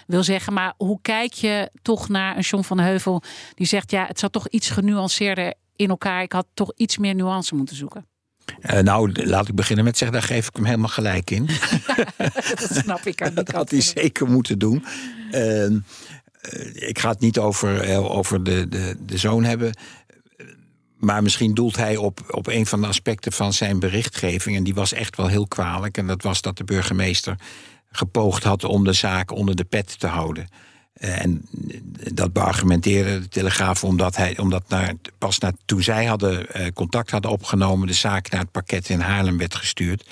wil 0.07 0.23
zeggen. 0.23 0.53
Maar 0.53 0.75
hoe 0.77 0.99
kijk 1.03 1.33
je 1.33 1.71
toch 1.83 2.09
naar 2.09 2.37
een 2.37 2.43
John 2.43 2.63
van 2.63 2.79
Heuvel 2.79 3.23
die 3.55 3.67
zegt... 3.67 3.91
ja, 3.91 4.07
het 4.07 4.19
zat 4.19 4.33
toch 4.33 4.49
iets 4.49 4.71
genuanceerder 4.71 5.55
in 5.77 5.89
elkaar. 5.89 6.23
Ik 6.23 6.33
had 6.33 6.47
toch 6.55 6.73
iets 6.77 6.99
meer 6.99 7.15
nuance 7.15 7.55
moeten 7.55 7.77
zoeken. 7.77 8.07
Uh, 8.61 8.79
nou, 8.79 9.27
laat 9.27 9.49
ik 9.49 9.55
beginnen 9.55 9.85
met 9.85 9.99
zeggen, 9.99 10.19
daar 10.19 10.29
geef 10.29 10.49
ik 10.49 10.57
hem 10.57 10.65
helemaal 10.65 10.89
gelijk 10.89 11.31
in. 11.31 11.47
dat 12.59 12.69
snap 12.71 13.01
ik. 13.01 13.35
dat 13.35 13.49
had 13.49 13.71
hij 13.71 13.81
zeker 13.81 14.27
moeten 14.27 14.59
doen. 14.59 14.85
Uh, 15.33 15.65
eh, 15.65 15.73
ik 16.73 16.99
ga 16.99 17.09
het 17.09 17.21
niet 17.21 17.39
over, 17.39 17.81
eh, 17.81 18.17
over 18.17 18.45
de, 18.45 18.69
de, 18.69 18.97
de 19.07 19.19
zoon 19.19 19.45
hebben. 19.45 19.77
Maar 20.97 21.23
misschien 21.23 21.55
doelt 21.55 21.77
hij 21.77 21.97
op, 21.97 22.21
op 22.31 22.47
een 22.47 22.67
van 22.67 22.81
de 22.81 22.87
aspecten 22.87 23.33
van 23.33 23.53
zijn 23.53 23.79
berichtgeving. 23.79 24.57
En 24.57 24.65
die 24.65 24.75
was 24.75 24.93
echt 24.93 25.17
wel 25.17 25.27
heel 25.27 25.47
kwalijk. 25.47 25.99
En 25.99 26.07
dat 26.07 26.23
was 26.23 26.41
dat 26.41 26.57
de 26.57 26.65
burgemeester 26.65 27.37
gepoogd 27.91 28.43
had 28.43 28.65
om 28.65 28.85
de 28.85 28.93
zaak 28.93 29.31
onder 29.31 29.57
de 29.57 29.65
pet 29.65 29.99
te 29.99 30.07
houden. 30.07 30.49
Eh, 30.95 31.23
en 31.23 31.49
dat 32.13 32.33
beargumenteerde 32.33 33.21
de 33.21 33.29
Telegraaf 33.29 33.85
omdat 33.85 34.17
hij, 34.17 34.39
omdat 34.39 34.69
naar, 34.69 34.95
pas 35.19 35.39
na, 35.39 35.53
toen 35.65 35.83
zij 35.83 36.05
hadden, 36.05 36.47
contact 36.75 37.11
hadden 37.11 37.31
opgenomen, 37.31 37.87
de 37.87 37.93
zaak 37.93 38.31
naar 38.31 38.41
het 38.41 38.51
pakket 38.51 38.89
in 38.89 39.01
Haarlem 39.01 39.39
werd 39.39 39.55
gestuurd. 39.55 40.07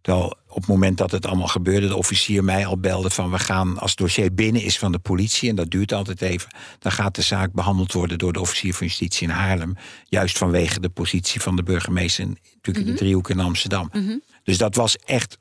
Terwijl 0.00 0.34
op 0.50 0.56
het 0.56 0.66
moment 0.66 0.98
dat 0.98 1.10
het 1.10 1.26
allemaal 1.26 1.46
gebeurde, 1.46 1.86
de 1.86 1.96
officier 1.96 2.44
mij 2.44 2.66
al 2.66 2.78
belde 2.78 3.10
van 3.10 3.30
we 3.30 3.38
gaan 3.38 3.78
als 3.78 3.90
het 3.90 3.98
dossier 3.98 4.34
binnen 4.34 4.62
is 4.62 4.78
van 4.78 4.92
de 4.92 4.98
politie, 4.98 5.48
en 5.48 5.56
dat 5.56 5.70
duurt 5.70 5.92
altijd 5.92 6.22
even, 6.22 6.50
dan 6.78 6.92
gaat 6.92 7.14
de 7.14 7.22
zaak 7.22 7.52
behandeld 7.52 7.92
worden 7.92 8.18
door 8.18 8.32
de 8.32 8.40
officier 8.40 8.74
van 8.74 8.86
justitie 8.86 9.28
in 9.28 9.34
Haarlem. 9.34 9.76
Juist 10.04 10.38
vanwege 10.38 10.80
de 10.80 10.88
positie 10.88 11.40
van 11.40 11.56
de 11.56 11.62
burgemeester 11.62 12.26
natuurlijk 12.26 12.64
in 12.64 12.84
de 12.84 12.90
mhm. 12.90 12.96
driehoek 12.96 13.30
in 13.30 13.40
Amsterdam. 13.40 13.88
Mhm. 13.92 14.16
Dus 14.42 14.58
dat 14.58 14.74
was 14.74 14.96
echt, 14.96 15.36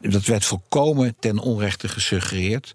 dat 0.00 0.24
werd 0.24 0.44
volkomen 0.44 1.16
ten 1.18 1.38
onrechte 1.38 1.88
gesuggereerd. 1.88 2.74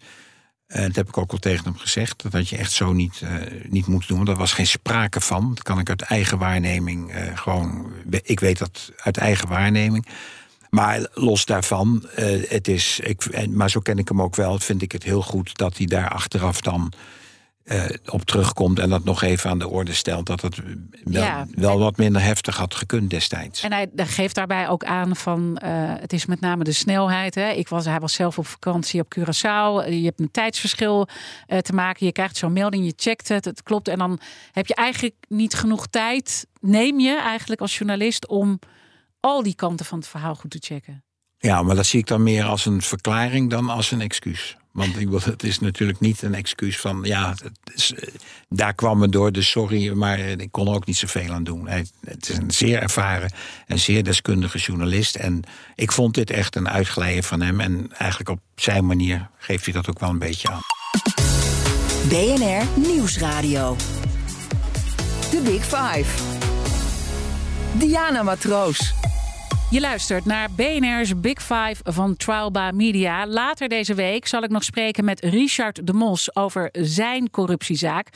En 0.67 0.87
dat 0.87 0.95
heb 0.95 1.07
ik 1.07 1.17
ook 1.17 1.31
al 1.31 1.37
tegen 1.37 1.63
hem 1.63 1.77
gezegd. 1.77 2.23
Dat 2.23 2.33
had 2.33 2.49
je 2.49 2.57
echt 2.57 2.71
zo 2.71 2.93
niet, 2.93 3.21
uh, 3.23 3.29
niet 3.69 3.87
moeten 3.87 4.15
doen. 4.15 4.27
Er 4.27 4.35
was 4.35 4.53
geen 4.53 4.67
sprake 4.67 5.21
van. 5.21 5.53
Dat 5.53 5.63
kan 5.63 5.79
ik 5.79 5.89
uit 5.89 6.01
eigen 6.01 6.37
waarneming 6.37 7.15
uh, 7.15 7.37
gewoon. 7.37 7.93
Ik 8.23 8.39
weet 8.39 8.57
dat 8.57 8.91
uit 8.97 9.17
eigen 9.17 9.47
waarneming. 9.47 10.07
Maar 10.73 11.07
los 11.13 11.45
daarvan, 11.45 12.05
uh, 12.19 12.49
het 12.49 12.67
is, 12.67 12.99
ik, 12.99 13.47
maar 13.49 13.69
zo 13.69 13.79
ken 13.79 13.97
ik 13.97 14.07
hem 14.07 14.21
ook 14.21 14.35
wel, 14.35 14.59
vind 14.59 14.81
ik 14.81 14.91
het 14.91 15.03
heel 15.03 15.21
goed 15.21 15.57
dat 15.57 15.77
hij 15.77 15.85
daar 15.85 16.09
achteraf 16.09 16.61
dan 16.61 16.93
uh, 17.65 17.85
op 18.05 18.21
terugkomt 18.25 18.79
en 18.79 18.89
dat 18.89 19.03
nog 19.03 19.21
even 19.21 19.49
aan 19.49 19.59
de 19.59 19.67
orde 19.67 19.93
stelt, 19.93 20.25
dat 20.25 20.41
het 20.41 20.61
wel, 21.03 21.45
wel 21.55 21.79
wat 21.79 21.97
minder 21.97 22.21
heftig 22.21 22.57
had 22.57 22.75
gekund 22.75 23.09
destijds. 23.09 23.63
En 23.63 23.73
hij, 23.73 23.89
geeft 23.95 24.35
daarbij 24.35 24.69
ook 24.69 24.83
aan 24.83 25.15
van 25.15 25.59
uh, 25.63 25.69
het 25.99 26.13
is 26.13 26.25
met 26.25 26.39
name 26.39 26.63
de 26.63 26.71
snelheid. 26.71 27.35
Hè. 27.35 27.49
Ik 27.49 27.67
was, 27.67 27.85
hij 27.85 27.99
was 27.99 28.13
zelf 28.13 28.37
op 28.37 28.47
vakantie 28.47 29.01
op 29.01 29.15
Curaçao. 29.19 29.89
Je 29.89 30.03
hebt 30.03 30.19
een 30.19 30.31
tijdsverschil 30.31 31.07
uh, 31.47 31.57
te 31.57 31.73
maken. 31.73 32.05
Je 32.05 32.11
krijgt 32.11 32.37
zo'n 32.37 32.53
melding, 32.53 32.85
je 32.85 32.93
checkt 32.95 33.27
het, 33.27 33.45
het 33.45 33.63
klopt. 33.63 33.87
En 33.87 33.97
dan 33.97 34.19
heb 34.51 34.67
je 34.67 34.75
eigenlijk 34.75 35.15
niet 35.27 35.53
genoeg 35.53 35.87
tijd. 35.87 36.47
Neem 36.59 36.99
je 36.99 37.19
eigenlijk 37.19 37.61
als 37.61 37.77
journalist 37.77 38.27
om 38.27 38.59
al 39.23 39.43
die 39.43 39.55
kanten 39.55 39.85
van 39.85 39.97
het 39.97 40.07
verhaal 40.07 40.35
goed 40.35 40.51
te 40.51 40.57
checken. 40.61 41.03
Ja, 41.37 41.63
maar 41.63 41.75
dat 41.75 41.85
zie 41.85 41.99
ik 41.99 42.07
dan 42.07 42.23
meer 42.23 42.43
als 42.43 42.65
een 42.65 42.81
verklaring 42.81 43.49
dan 43.49 43.69
als 43.69 43.91
een 43.91 44.01
excuus. 44.01 44.57
Want 44.71 45.23
het 45.25 45.43
is 45.43 45.59
natuurlijk 45.59 45.99
niet 45.99 46.21
een 46.21 46.33
excuus 46.33 46.79
van 46.79 46.99
ja, 47.03 47.35
is, 47.73 47.93
eh, 47.93 48.13
daar 48.49 48.73
kwam 48.73 49.01
het 49.01 49.11
door, 49.11 49.31
dus 49.31 49.49
sorry, 49.49 49.91
maar 49.91 50.19
ik 50.19 50.51
kon 50.51 50.67
er 50.67 50.73
ook 50.73 50.85
niet 50.85 50.97
zoveel 50.97 51.31
aan 51.31 51.43
doen. 51.43 51.67
Hij, 51.67 51.85
het 52.05 52.29
is 52.29 52.37
een 52.37 52.51
zeer 52.51 52.81
ervaren 52.81 53.31
en 53.67 53.79
zeer 53.79 54.03
deskundige 54.03 54.57
journalist. 54.57 55.15
En 55.15 55.43
ik 55.75 55.91
vond 55.91 56.13
dit 56.13 56.29
echt 56.29 56.55
een 56.55 56.69
uitglijden 56.69 57.23
van 57.23 57.41
hem. 57.41 57.59
En 57.59 57.91
eigenlijk 57.97 58.29
op 58.29 58.39
zijn 58.55 58.85
manier 58.85 59.29
geeft 59.37 59.65
hij 59.65 59.73
dat 59.73 59.89
ook 59.89 59.99
wel 59.99 60.09
een 60.09 60.19
beetje 60.19 60.49
aan. 60.49 60.61
BNR 62.07 62.87
Nieuwsradio. 62.87 63.75
The 65.29 65.41
Big 65.43 65.63
Five. 65.63 66.23
Diana 67.73 68.23
Matroos. 68.23 68.93
Je 69.73 69.79
luistert 69.79 70.25
naar 70.25 70.51
BNR's 70.51 71.19
Big 71.19 71.41
Five 71.41 71.75
van 71.83 72.15
Trialba 72.15 72.71
Media. 72.71 73.27
Later 73.27 73.69
deze 73.69 73.93
week 73.93 74.27
zal 74.27 74.43
ik 74.43 74.49
nog 74.49 74.63
spreken 74.63 75.05
met 75.05 75.19
Richard 75.19 75.87
de 75.87 75.93
Mos 75.93 76.35
over 76.35 76.69
zijn 76.71 77.29
corruptiezaak. 77.29 78.09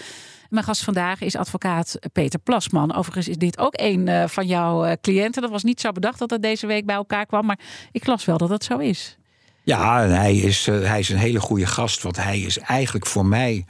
Mijn 0.49 0.63
gast 0.65 0.83
vandaag 0.83 1.21
is 1.21 1.35
advocaat 1.35 1.99
Peter 2.13 2.39
Plasman. 2.39 2.95
Overigens 2.95 3.27
is 3.27 3.37
dit 3.37 3.57
ook 3.57 3.73
een 3.75 4.07
eh, 4.07 4.27
van 4.27 4.47
jouw 4.47 4.85
eh, 4.85 4.93
cliënten. 5.01 5.41
Dat 5.41 5.51
was 5.51 5.63
niet 5.63 5.81
zo 5.81 5.91
bedacht 5.91 6.19
dat 6.19 6.29
het 6.29 6.41
deze 6.41 6.67
week 6.67 6.85
bij 6.85 6.95
elkaar 6.95 7.25
kwam, 7.25 7.45
maar 7.45 7.59
ik 7.91 8.07
las 8.07 8.25
wel 8.25 8.37
dat 8.37 8.49
dat 8.49 8.63
zo 8.63 8.77
is. 8.77 9.17
Ja, 9.63 10.07
hij 10.07 10.35
is, 10.35 10.67
eh, 10.67 10.81
hij 10.81 10.99
is 10.99 11.09
een 11.09 11.17
hele 11.17 11.39
goede 11.39 11.67
gast, 11.67 12.03
want 12.03 12.23
hij 12.23 12.39
is 12.39 12.57
eigenlijk 12.57 13.05
voor 13.05 13.25
mij 13.25 13.65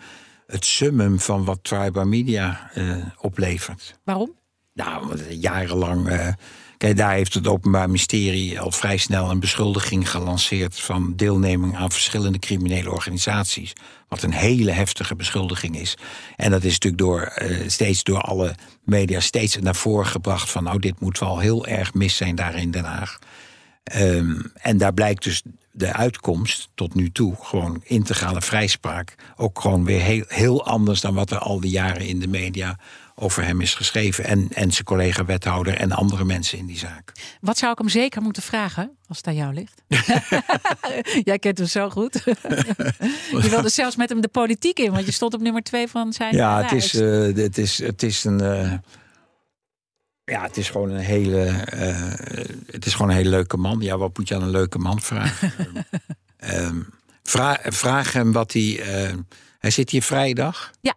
het 0.48 0.66
summum 0.66 1.20
van 1.20 1.46
wat 1.46 1.60
Trialba 1.62 2.04
Media 2.04 2.72
oplevert. 3.22 4.00
Waarom? 4.04 4.36
Nou, 4.74 5.18
jarenlang 5.30 6.36
Kijk, 6.78 6.98
daar 6.98 7.14
heeft 7.14 7.34
het 7.34 7.48
Openbaar 7.48 7.86
Ministerie 7.86 8.60
al 8.60 8.72
vrij 8.72 8.98
snel 8.98 9.30
een 9.30 9.40
beschuldiging 9.40 10.10
gelanceerd 10.10 10.80
van 10.80 11.14
deelneming 11.16 11.76
aan 11.76 11.92
verschillende 11.92 12.40
criminele 12.40 12.92
organisaties. 12.92 13.74
Wat 14.08 14.24
een 14.24 14.34
hele 14.34 14.72
heftige 14.72 15.16
beschuldiging 15.16 15.80
is. 15.80 15.98
En 16.36 16.52
dat 16.52 16.64
is 16.64 16.72
natuurlijk 16.72 17.02
door, 17.02 17.34
uh, 17.42 17.70
steeds 17.70 18.04
door 18.04 18.22
alle 18.22 18.56
media 18.84 19.20
steeds 19.20 19.58
naar 19.58 19.76
voren 19.76 20.06
gebracht 20.06 20.50
van 20.50 20.64
nou, 20.64 20.80
dit 20.80 21.00
moet 21.00 21.20
wel 21.20 21.40
heel 21.40 21.66
erg 21.66 21.94
mis 21.94 22.16
zijn 22.16 22.36
daar 22.36 22.56
in 22.56 22.72
Den 22.72 22.86
Haag. 22.86 23.20
Um, 23.96 24.52
en 24.54 24.78
daar 24.78 24.94
blijkt 24.94 25.24
dus 25.24 25.42
de 25.72 25.94
uitkomst 25.94 26.70
tot 26.76 26.94
nu 26.94 27.12
toe, 27.12 27.36
gewoon 27.42 27.82
integrale 27.84 28.42
vrijspraak, 28.42 29.16
ook 29.36 29.62
gewoon 29.62 29.86
weer 29.86 30.02
heel, 30.02 30.24
heel 30.28 30.66
anders 30.66 31.02
dan 31.02 31.14
wat 31.14 31.32
er 31.32 31.40
al 31.40 31.60
die 31.60 31.72
jaren 31.72 32.08
in 32.08 32.20
de 32.20 32.28
media 32.28 32.80
over 33.20 33.44
hem 33.44 33.62
is 33.62 33.74
geschreven. 33.74 34.24
En, 34.24 34.48
en 34.54 34.72
zijn 34.72 34.84
collega-wethouder 34.84 35.74
en 35.74 35.92
andere 35.92 36.24
mensen 36.24 36.58
in 36.58 36.66
die 36.66 36.78
zaak. 36.78 37.12
Wat 37.42 37.58
zou 37.58 37.72
ik 37.72 37.78
hem 37.78 37.90
zeker 37.90 38.22
moeten 38.22 38.44
vragen 38.44 38.98
als 39.08 39.18
het 39.18 39.28
aan 39.28 39.36
jou 39.36 39.54
ligt? 39.54 39.82
Jij 41.30 41.40
kent 41.40 41.58
hem 41.58 41.68
zo 41.68 41.90
goed. 41.90 42.14
je 43.44 43.48
wilde 43.50 43.70
zelfs 43.70 43.96
met 43.96 44.10
hem 44.10 44.22
de 44.22 44.28
politiek 44.28 44.80
in, 44.80 44.92
want 44.92 45.06
je 45.06 45.12
stond 45.12 45.34
op 45.34 45.42
nummer 45.42 45.62
twee 45.62 45.88
van 45.88 46.14
zijn. 46.14 46.36
Ja, 46.36 46.62
het 46.62 46.72
is, 46.72 46.94
uh, 46.94 47.36
het, 47.36 47.58
is, 47.58 47.78
het 47.78 48.04
is 48.04 48.24
een. 48.24 48.42
Uh, 48.42 48.74
ja, 50.24 50.42
het 50.42 50.58
is 50.58 50.70
gewoon 50.70 50.90
een 50.90 51.00
hele. 51.04 51.66
Uh, 51.74 52.52
het 52.72 52.86
is 52.86 52.94
gewoon 52.94 53.10
een 53.10 53.18
hele 53.18 53.30
leuke 53.30 53.58
man. 53.58 53.80
Ja, 53.80 53.98
wat 53.98 54.18
moet 54.18 54.28
je 54.28 54.36
aan 54.36 54.42
een 54.42 54.50
leuke 54.50 54.78
man 54.78 55.02
vragen? 55.02 55.54
um, 56.54 56.90
vraag, 57.24 57.60
vraag 57.64 58.14
hem 58.14 58.32
wat 58.32 58.54
hij. 58.54 58.82
hij 59.60 59.72
zit 59.72 59.90
hier 59.90 60.04
vrijdag. 60.04 60.72
Ja. 60.82 60.96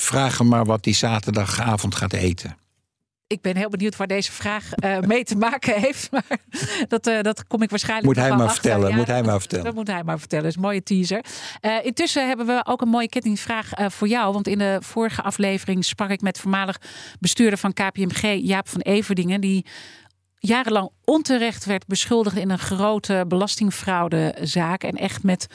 Vraag 0.00 0.38
hem 0.38 0.48
maar 0.48 0.64
wat 0.64 0.84
hij 0.84 0.94
zaterdagavond 0.94 1.94
gaat 1.94 2.12
eten. 2.12 2.56
Ik 3.26 3.40
ben 3.40 3.56
heel 3.56 3.68
benieuwd 3.68 3.96
waar 3.96 4.06
deze 4.06 4.32
vraag 4.32 4.64
uh, 4.84 4.98
mee 4.98 5.24
te 5.24 5.36
maken 5.36 5.80
heeft. 5.80 6.10
Maar 6.12 6.38
dat, 6.88 7.06
uh, 7.06 7.20
dat 7.20 7.46
kom 7.46 7.62
ik 7.62 7.70
waarschijnlijk 7.70 8.06
moet 8.06 8.16
hij 8.16 8.36
maar 8.36 8.50
vertellen. 8.50 8.88
Ja, 8.88 8.96
moet 8.96 9.06
hij 9.06 9.22
maar 9.22 9.38
vertellen. 9.38 9.64
Dat 9.64 9.74
moet 9.74 9.86
hij 9.86 10.04
maar 10.04 10.18
vertellen. 10.18 10.44
Dat 10.44 10.52
is 10.52 10.58
een 10.58 10.68
mooie 10.68 10.82
teaser. 10.82 11.24
Uh, 11.60 11.84
intussen 11.84 12.28
hebben 12.28 12.46
we 12.46 12.60
ook 12.64 12.80
een 12.80 12.88
mooie 12.88 13.08
kettingvraag 13.08 13.70
voor 13.76 14.08
jou. 14.08 14.32
Want 14.32 14.48
in 14.48 14.58
de 14.58 14.78
vorige 14.80 15.22
aflevering 15.22 15.84
sprak 15.84 16.10
ik 16.10 16.20
met 16.20 16.38
voormalig 16.38 16.80
bestuurder 17.18 17.58
van 17.58 17.72
KPMG, 17.72 18.40
Jaap 18.42 18.68
van 18.68 18.80
Everdingen. 18.80 19.40
Die 19.40 19.66
jarenlang 20.38 20.90
onterecht 21.04 21.64
werd 21.64 21.86
beschuldigd 21.86 22.36
in 22.36 22.50
een 22.50 22.58
grote 22.58 23.24
belastingfraudezaak. 23.28 24.82
En 24.82 24.94
echt 24.94 25.22
met 25.22 25.46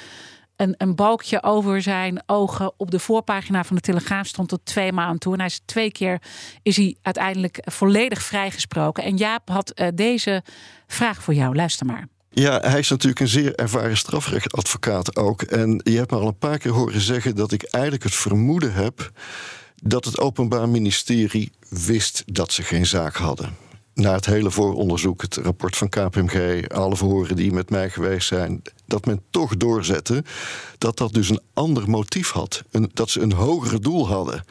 een, 0.55 0.73
een 0.77 0.95
balkje 0.95 1.43
over 1.43 1.81
zijn 1.81 2.23
ogen 2.25 2.73
op 2.77 2.91
de 2.91 2.99
voorpagina 2.99 3.63
van 3.63 3.75
de 3.75 3.81
Telegraaf 3.81 4.27
stond 4.27 4.49
tot 4.49 4.59
twee 4.63 4.91
maanden 4.91 5.19
toe. 5.19 5.33
En 5.33 5.39
hij 5.39 5.47
is 5.47 5.61
twee 5.65 5.91
keer 5.91 6.21
is 6.61 6.77
hij 6.77 6.95
uiteindelijk 7.01 7.59
volledig 7.61 8.21
vrijgesproken. 8.21 9.03
En 9.03 9.17
Jaap 9.17 9.49
had 9.49 9.71
uh, 9.75 9.87
deze 9.93 10.43
vraag 10.87 11.23
voor 11.23 11.33
jou. 11.33 11.55
Luister 11.55 11.85
maar. 11.85 12.07
Ja, 12.29 12.59
hij 12.59 12.79
is 12.79 12.89
natuurlijk 12.89 13.19
een 13.19 13.27
zeer 13.27 13.55
ervaren 13.55 13.97
strafrechtadvocaat 13.97 15.15
ook. 15.15 15.41
En 15.41 15.81
je 15.83 15.97
hebt 15.97 16.11
me 16.11 16.17
al 16.17 16.27
een 16.27 16.37
paar 16.37 16.57
keer 16.57 16.71
horen 16.71 17.01
zeggen 17.01 17.35
dat 17.35 17.51
ik 17.51 17.63
eigenlijk 17.63 18.03
het 18.03 18.15
vermoeden 18.15 18.73
heb 18.73 19.11
dat 19.83 20.05
het 20.05 20.19
Openbaar 20.19 20.69
Ministerie 20.69 21.51
wist 21.69 22.23
dat 22.25 22.51
ze 22.51 22.63
geen 22.63 22.85
zaak 22.85 23.15
hadden 23.15 23.63
na 23.95 24.13
het 24.13 24.25
hele 24.25 24.51
vooronderzoek, 24.51 25.21
het 25.21 25.35
rapport 25.35 25.77
van 25.77 25.89
KPMG, 25.89 26.67
alle 26.69 26.95
verhoren 26.95 27.35
die 27.35 27.51
met 27.51 27.69
mij 27.69 27.89
geweest 27.89 28.27
zijn, 28.27 28.61
dat 28.85 29.05
men 29.05 29.21
toch 29.29 29.57
doorzette 29.57 30.23
dat 30.77 30.97
dat 30.97 31.13
dus 31.13 31.29
een 31.29 31.41
ander 31.53 31.89
motief 31.89 32.31
had. 32.31 32.63
Een, 32.71 32.89
dat 32.93 33.09
ze 33.09 33.21
een 33.21 33.33
hogere 33.33 33.79
doel 33.79 34.07
hadden. 34.07 34.45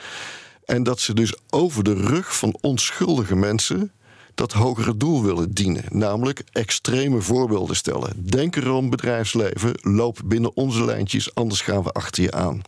En 0.64 0.82
dat 0.82 1.00
ze 1.00 1.14
dus 1.14 1.34
over 1.50 1.84
de 1.84 1.94
rug 1.94 2.36
van 2.36 2.58
onschuldige 2.60 3.36
mensen 3.36 3.92
dat 4.34 4.52
hogere 4.52 4.96
doel 4.96 5.22
willen 5.22 5.52
dienen. 5.52 5.84
Namelijk 5.88 6.42
extreme 6.52 7.20
voorbeelden 7.20 7.76
stellen. 7.76 8.26
Denk 8.26 8.56
erom, 8.56 8.90
bedrijfsleven, 8.90 9.72
loop 9.80 10.20
binnen 10.24 10.56
onze 10.56 10.84
lijntjes, 10.84 11.34
anders 11.34 11.60
gaan 11.60 11.82
we 11.82 11.90
achter 11.90 12.22
je 12.22 12.32
aan. 12.32 12.62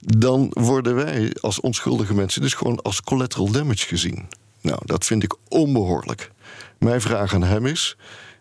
Dan 0.00 0.50
worden 0.52 0.94
wij 0.94 1.36
als 1.40 1.60
onschuldige 1.60 2.14
mensen 2.14 2.40
dus 2.40 2.54
gewoon 2.54 2.82
als 2.82 3.02
collateral 3.02 3.50
damage 3.50 3.86
gezien. 3.86 4.28
Nou, 4.60 4.78
dat 4.84 5.04
vind 5.04 5.22
ik 5.22 5.34
onbehoorlijk. 5.48 6.30
Mijn 6.78 7.00
vraag 7.00 7.34
aan 7.34 7.42
hem 7.42 7.66
is: 7.66 7.96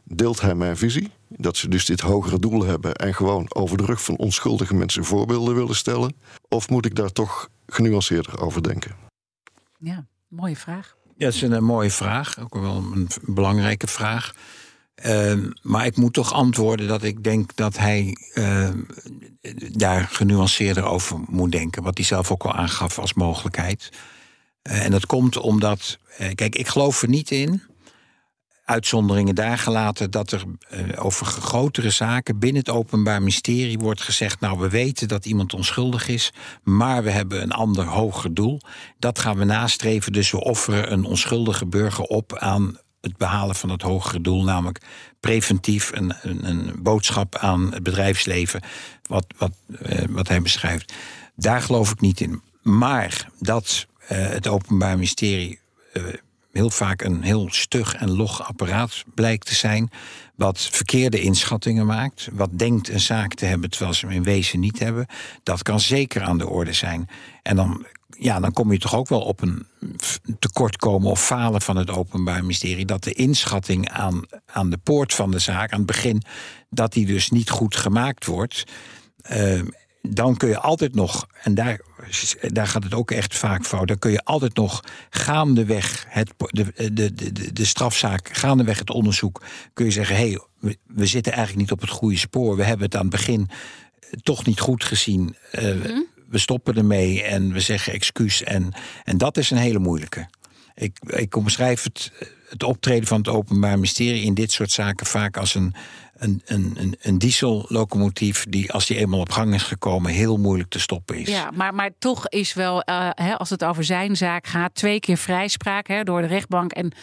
deelt 0.06 0.42
hij 0.42 0.56
mijn 0.56 0.78
visie? 0.78 1.12
Dat 1.28 1.58
ze 1.58 1.68
dus 1.68 1.86
dit 1.86 2.00
hogere 2.00 2.40
doel 2.40 2.64
hebben 2.64 2.96
en 2.96 3.16
gewoon 3.16 3.46
over 3.56 3.78
de 3.78 3.86
rug 3.86 4.04
van 4.04 4.18
onschuldige 4.18 4.74
mensen 4.74 5.06
voorbeelden 5.06 5.56
willen 5.56 5.76
stellen? 5.76 6.16
Of 6.48 6.70
moet 6.70 6.86
ik 6.86 6.96
daar 6.96 7.12
toch 7.12 7.50
genuanceerder 7.68 8.40
over 8.42 8.64
denken? 8.64 8.96
Ja, 9.80 10.06
mooie 10.28 10.56
vraag. 10.56 10.96
Ja, 11.18 11.26
dat 11.26 11.34
is 11.34 11.42
een, 11.42 11.64
mooie 11.64 11.92
vraag. 11.92 12.40
Ook 12.40 12.54
wel 12.54 12.76
een 12.76 13.08
belangrijke 13.22 13.88
vraag. 13.88 14.34
Uh, 15.06 15.34
maar 15.62 15.86
ik 15.86 15.98
moet 15.98 16.14
toch 16.14 16.34
antwoorden 16.34 16.88
dat 16.88 17.04
ik 17.04 17.24
denk 17.24 17.56
dat 17.56 17.78
hij 17.78 18.18
uh, 18.34 18.70
daar 19.72 20.08
genuanceerder 20.12 20.84
over 20.84 21.20
moet 21.28 21.52
denken. 21.52 21.84
Wat 21.84 21.98
hij 21.98 22.06
zelf 22.06 22.32
ook 22.32 22.44
al 22.44 22.54
aangaf 22.54 23.00
als 23.00 23.14
mogelijkheid. 23.14 23.90
Uh, 24.64 24.86
en 24.86 24.92
dat 24.92 25.06
komt 25.06 25.38
omdat 25.38 25.98
eh, 26.18 26.36
kijk, 26.36 26.56
ik 26.56 26.68
geloof 26.68 27.02
er 27.02 27.10
niet 27.10 27.32
in, 27.32 27.62
uitzonderingen 28.66 29.36
daar 29.36 29.58
gelaten, 29.58 30.12
dat 30.12 30.32
er 30.32 30.44
uh, 30.74 31.06
over 31.06 31.26
grotere 31.26 31.90
zaken 31.90 32.40
binnen 32.40 32.62
het 32.62 32.70
Openbaar 32.70 33.20
Ministerie 33.20 33.78
wordt 33.78 34.02
gezegd: 34.02 34.40
Nou, 34.40 34.60
we 34.60 34.70
weten 34.70 35.08
dat 35.08 35.26
iemand 35.26 35.54
onschuldig 35.54 36.08
is, 36.08 36.34
maar 36.64 37.04
we 37.04 37.10
hebben 37.10 37.42
een 37.42 37.52
ander 37.52 37.86
hoger 37.86 38.34
doel. 38.34 38.62
Dat 39.00 39.20
gaan 39.20 39.38
we 39.38 39.44
nastreven, 39.44 40.14
dus 40.14 40.32
we 40.32 40.44
offeren 40.44 40.92
een 40.92 41.06
onschuldige 41.06 41.66
burger 41.66 42.04
op 42.04 42.38
aan 42.38 42.78
het 43.02 43.18
behalen 43.18 43.56
van 43.56 43.70
het 43.70 43.82
hogere 43.82 44.22
doel, 44.22 44.44
namelijk 44.44 44.82
preventief 45.20 45.92
een, 45.94 46.14
een, 46.22 46.46
een 46.50 46.72
boodschap 46.80 47.36
aan 47.36 47.74
het 47.74 47.84
bedrijfsleven, 47.84 48.62
wat, 49.08 49.26
wat, 49.38 49.52
uh, 49.70 50.00
wat 50.10 50.28
hij 50.28 50.42
beschrijft. 50.42 50.94
Daar 51.36 51.62
geloof 51.62 51.92
ik 51.92 52.02
niet 52.02 52.22
in. 52.22 52.42
Maar 52.62 53.30
dat 53.40 53.88
het 54.08 54.48
Openbaar 54.48 54.94
Ministerie 54.96 55.60
heel 56.56 56.70
vaak 56.70 57.02
een 57.02 57.22
heel 57.22 57.48
stug 57.52 57.96
en 57.96 58.12
log 58.12 58.48
apparaat 58.48 59.04
blijkt 59.14 59.46
te 59.46 59.56
zijn. 59.56 59.90
Wat 60.36 60.62
verkeerde 60.62 61.22
inschattingen 61.22 61.86
maakt. 61.86 62.30
Wat 62.34 62.50
denkt 62.52 62.90
een 62.90 63.00
zaak 63.00 63.34
te 63.34 63.46
hebben 63.46 63.70
terwijl 63.70 63.94
ze 63.94 64.06
hem 64.06 64.16
in 64.16 64.24
wezen 64.24 64.60
niet 64.60 64.80
hebben. 64.80 65.08
Dat 65.44 65.64
kan 65.64 65.80
zeker 65.80 66.22
aan 66.22 66.38
de 66.38 66.48
orde 66.48 66.74
zijn. 66.74 67.08
En 67.42 67.56
dan, 67.56 67.86
ja, 68.18 68.40
dan 68.40 68.54
kom 68.54 68.72
je 68.72 68.80
toch 68.80 68.96
ook 68.96 69.10
wel 69.10 69.22
op 69.22 69.42
een 69.42 69.68
tekortkomen 70.40 71.12
of 71.12 71.26
falen 71.26 71.62
van 71.62 71.78
het 71.78 71.90
Openbaar 71.90 72.42
Ministerie. 72.42 72.86
Dat 72.86 73.04
de 73.04 73.14
inschatting 73.14 73.90
aan, 73.90 74.22
aan 74.46 74.70
de 74.70 74.78
poort 74.78 75.14
van 75.14 75.32
de 75.32 75.40
zaak, 75.40 75.72
aan 75.72 75.78
het 75.78 75.88
begin, 75.88 76.22
dat 76.70 76.94
die 76.94 77.06
dus 77.06 77.30
niet 77.30 77.50
goed 77.50 77.76
gemaakt 77.76 78.26
wordt. 78.26 78.64
Uh, 79.32 79.62
dan 80.10 80.38
kun 80.38 80.50
je 80.50 80.60
altijd 80.60 80.96
nog, 80.96 81.28
en 81.44 81.54
daar, 81.54 81.80
daar 82.42 82.68
gaat 82.68 82.84
het 82.84 82.94
ook 82.94 83.12
echt 83.12 83.36
vaak 83.36 83.66
fout, 83.66 83.88
dan 83.88 84.00
kun 84.00 84.12
je 84.12 84.24
altijd 84.24 84.56
nog 84.56 84.84
gaandeweg 85.10 86.06
het, 86.08 86.34
de, 86.38 86.92
de, 86.94 87.14
de, 87.14 87.54
de 87.54 87.66
strafzaak, 87.66 88.30
gaandeweg 88.38 88.80
het 88.80 88.90
onderzoek, 88.90 89.42
kun 89.74 89.86
je 89.86 89.92
zeggen: 89.92 90.16
hé, 90.16 90.28
hey, 90.30 90.40
we, 90.60 90.78
we, 90.86 91.06
zitten 91.06 91.34
eigenlijk 91.34 91.62
niet 91.62 91.72
op 91.72 91.82
het 91.82 91.90
goede 91.90 92.18
spoor. 92.18 92.56
We 92.56 92.64
hebben 92.64 92.86
het 92.86 92.96
aan 92.96 93.02
het 93.02 93.10
begin 93.10 93.50
toch 94.24 94.46
niet 94.46 94.60
goed 94.60 94.84
gezien. 94.84 95.36
Uh, 95.52 95.62
We 96.30 96.38
stoppen 96.38 96.76
ermee 96.76 97.24
en 97.24 97.54
we 97.54 97.60
zeggen 97.60 97.94
excuus. 97.94 98.44
En, 98.44 98.74
en 99.04 99.18
dat 99.18 99.38
is 99.38 99.52
een 99.52 99.58
hele 99.58 99.80
moeilijke. 99.80 100.28
Ik, 100.76 100.98
ik 101.06 101.36
omschrijf 101.36 101.84
het, 101.84 102.12
het 102.50 102.64
optreden 102.64 103.08
van 103.08 103.18
het 103.18 103.28
Openbaar 103.28 103.74
Ministerie 103.74 104.24
in 104.24 104.34
dit 104.34 104.52
soort 104.52 104.72
zaken 104.72 105.06
vaak 105.06 105.38
als 105.38 105.56
een, 105.56 105.76
een, 106.16 106.42
een, 106.46 106.96
een 107.02 107.18
diesellocomotief 107.18 108.46
die, 108.50 108.72
als 108.72 108.86
die 108.86 108.98
eenmaal 108.98 109.20
op 109.20 109.32
gang 109.32 109.54
is 109.54 109.64
gekomen, 109.64 110.12
heel 110.12 110.38
moeilijk 110.38 110.70
te 110.70 110.80
stoppen 110.80 111.16
is. 111.18 111.28
Ja, 111.28 111.52
maar, 111.54 111.74
maar 111.74 111.90
toch 112.00 112.28
is 112.28 112.54
wel, 112.54 112.82
hè, 113.16 113.38
als 113.38 113.50
het 113.50 113.64
over 113.64 113.84
zijn 113.84 114.16
zaak 114.16 114.48
gaat, 114.48 114.76
twee 114.76 115.00
keer 115.00 115.18
vrijspraak 115.18 115.88
hè, 115.88 116.04
door 116.04 116.22
de 116.22 116.28
rechtbank 116.28 116.72
en 116.72 116.94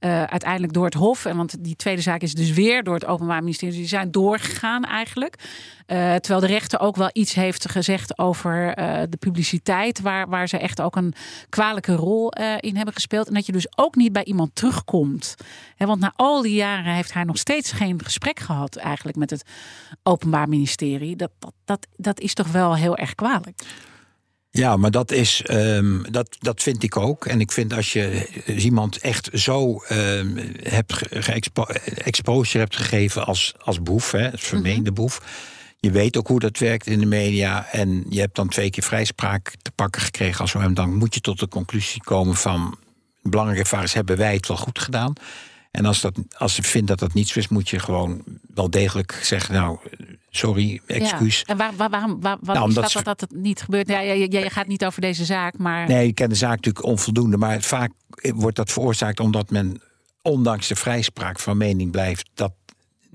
uh, 0.00 0.22
uiteindelijk 0.22 0.72
door 0.72 0.84
het 0.84 0.94
Hof. 0.94 1.24
En 1.24 1.36
want 1.36 1.64
die 1.64 1.76
tweede 1.76 2.02
zaak 2.02 2.20
is 2.20 2.34
dus 2.34 2.50
weer 2.50 2.82
door 2.82 2.94
het 2.94 3.04
Openbaar 3.04 3.42
Ministerie. 3.42 3.76
Die 3.76 3.86
zijn 3.86 4.10
doorgegaan 4.10 4.84
eigenlijk. 4.84 5.34
Uh, 5.86 6.14
terwijl 6.14 6.40
de 6.40 6.46
rechter 6.46 6.80
ook 6.80 6.96
wel 6.96 7.10
iets 7.12 7.34
heeft 7.34 7.70
gezegd 7.70 8.18
over 8.18 8.74
de 9.08 9.16
publiciteit. 9.18 10.00
Waar, 10.00 10.28
waar 10.28 10.48
ze 10.48 10.58
echt 10.58 10.80
ook 10.80 10.96
een 10.96 11.14
kwalijke 11.48 11.94
rol 11.94 12.32
in 12.60 12.76
hebben 12.76 12.94
gespeeld. 12.94 13.28
En 13.28 13.34
dat 13.34 13.46
je 13.46 13.52
dus 13.52 13.78
ook 13.78 13.94
niet 13.94 14.12
bij 14.12 14.24
iemand 14.24 14.54
terugkomt. 14.54 15.34
He, 15.76 15.86
want 15.86 16.00
na 16.00 16.12
al 16.16 16.42
die 16.42 16.54
jaren 16.54 16.94
heeft 16.94 17.12
hij 17.12 17.24
nog 17.24 17.38
steeds 17.38 17.72
geen 17.72 18.04
gesprek 18.04 18.40
gehad 18.40 18.59
eigenlijk 18.68 19.16
met 19.16 19.30
het 19.30 19.42
Openbaar 20.02 20.48
Ministerie. 20.48 21.16
Dat, 21.16 21.30
dat, 21.38 21.52
dat, 21.64 21.86
dat 21.96 22.20
is 22.20 22.34
toch 22.34 22.52
wel 22.52 22.76
heel 22.76 22.96
erg 22.96 23.14
kwalijk. 23.14 23.62
Ja, 24.52 24.76
maar 24.76 24.90
dat, 24.90 25.10
is, 25.10 25.44
um, 25.50 26.02
dat, 26.10 26.36
dat 26.38 26.62
vind 26.62 26.82
ik 26.82 26.96
ook. 26.96 27.26
En 27.26 27.40
ik 27.40 27.52
vind 27.52 27.72
als 27.72 27.92
je 27.92 28.28
iemand 28.46 28.98
echt 28.98 29.28
zo 29.32 29.82
um, 29.90 30.52
hebt 30.62 30.92
geëxpo 31.10 31.64
exposure 31.94 32.58
hebt 32.58 32.76
gegeven 32.76 33.26
als, 33.26 33.54
als 33.62 33.82
boef, 33.82 34.10
hè, 34.10 34.32
als 34.32 34.42
vermeende 34.42 34.90
mhm. 34.90 35.00
boef. 35.00 35.22
Je 35.80 35.90
weet 35.90 36.16
ook 36.16 36.28
hoe 36.28 36.40
dat 36.40 36.58
werkt 36.58 36.86
in 36.86 36.98
de 36.98 37.06
media. 37.06 37.66
En 37.72 38.04
je 38.08 38.20
hebt 38.20 38.36
dan 38.36 38.48
twee 38.48 38.70
keer 38.70 38.82
vrijspraak 38.82 39.54
te 39.62 39.70
pakken 39.74 40.02
gekregen 40.02 40.40
als 40.40 40.52
hem. 40.52 40.74
Dan 40.74 40.94
moet 40.94 41.14
je 41.14 41.20
tot 41.20 41.38
de 41.38 41.48
conclusie 41.48 42.02
komen 42.02 42.36
van 42.36 42.78
belangrijke 43.22 43.62
ervaring 43.62 43.92
hebben 43.92 44.16
wij 44.16 44.34
het 44.34 44.48
wel 44.48 44.56
goed 44.56 44.78
gedaan. 44.78 45.12
En 45.70 45.84
als, 45.84 46.00
dat, 46.00 46.18
als 46.36 46.56
je 46.56 46.62
vindt 46.62 46.88
dat 46.88 46.98
dat 46.98 47.14
niet 47.14 47.28
zo 47.28 47.38
is, 47.38 47.48
moet 47.48 47.68
je 47.68 47.78
gewoon 47.78 48.22
wel 48.54 48.70
degelijk 48.70 49.20
zeggen: 49.22 49.54
Nou, 49.54 49.78
sorry, 50.30 50.80
excuus. 50.86 51.38
Ja. 51.38 51.44
En 51.46 51.56
waar, 51.56 51.76
waar, 51.76 51.90
waarom 51.90 52.20
waar, 52.20 52.38
nou, 52.42 52.68
is 52.68 52.74
dat, 52.74 53.04
dat 53.04 53.20
dat 53.20 53.30
niet 53.30 53.62
gebeurt? 53.62 53.88
Ja, 53.88 54.00
je, 54.00 54.18
je, 54.18 54.30
je, 54.30 54.50
gaat 54.50 54.66
niet 54.66 54.84
over 54.84 55.00
deze 55.00 55.24
zaak, 55.24 55.58
maar. 55.58 55.88
Nee, 55.88 56.06
ik 56.06 56.14
ken 56.14 56.28
de 56.28 56.34
zaak 56.34 56.56
natuurlijk 56.56 56.84
onvoldoende. 56.84 57.36
Maar 57.36 57.60
vaak 57.60 57.92
wordt 58.20 58.56
dat 58.56 58.72
veroorzaakt 58.72 59.20
omdat 59.20 59.50
men, 59.50 59.80
ondanks 60.22 60.68
de 60.68 60.76
vrijspraak 60.76 61.38
van 61.38 61.56
mening 61.56 61.90
blijft, 61.90 62.30
dat, 62.34 62.52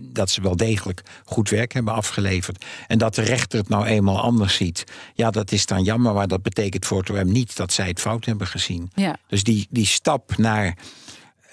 dat 0.03 0.29
ze 0.29 0.41
wel 0.41 0.55
degelijk 0.55 1.01
goed 1.25 1.49
werk 1.49 1.73
hebben 1.73 1.93
afgeleverd. 1.93 2.65
En 2.87 2.97
dat 2.97 3.15
de 3.15 3.21
rechter 3.21 3.59
het 3.59 3.69
nou 3.69 3.85
eenmaal 3.85 4.19
anders 4.19 4.55
ziet. 4.55 4.83
Ja, 5.13 5.31
dat 5.31 5.51
is 5.51 5.65
dan 5.65 5.83
jammer, 5.83 6.13
maar 6.13 6.27
dat 6.27 6.41
betekent 6.41 6.85
voor 6.85 6.99
het 6.99 7.09
OM 7.09 7.31
niet 7.31 7.55
dat 7.55 7.73
zij 7.73 7.87
het 7.87 7.99
fout 7.99 8.25
hebben 8.25 8.47
gezien. 8.47 8.91
Ja. 8.93 9.17
Dus 9.27 9.43
die, 9.43 9.67
die 9.69 9.85
stap 9.85 10.37
naar 10.37 10.77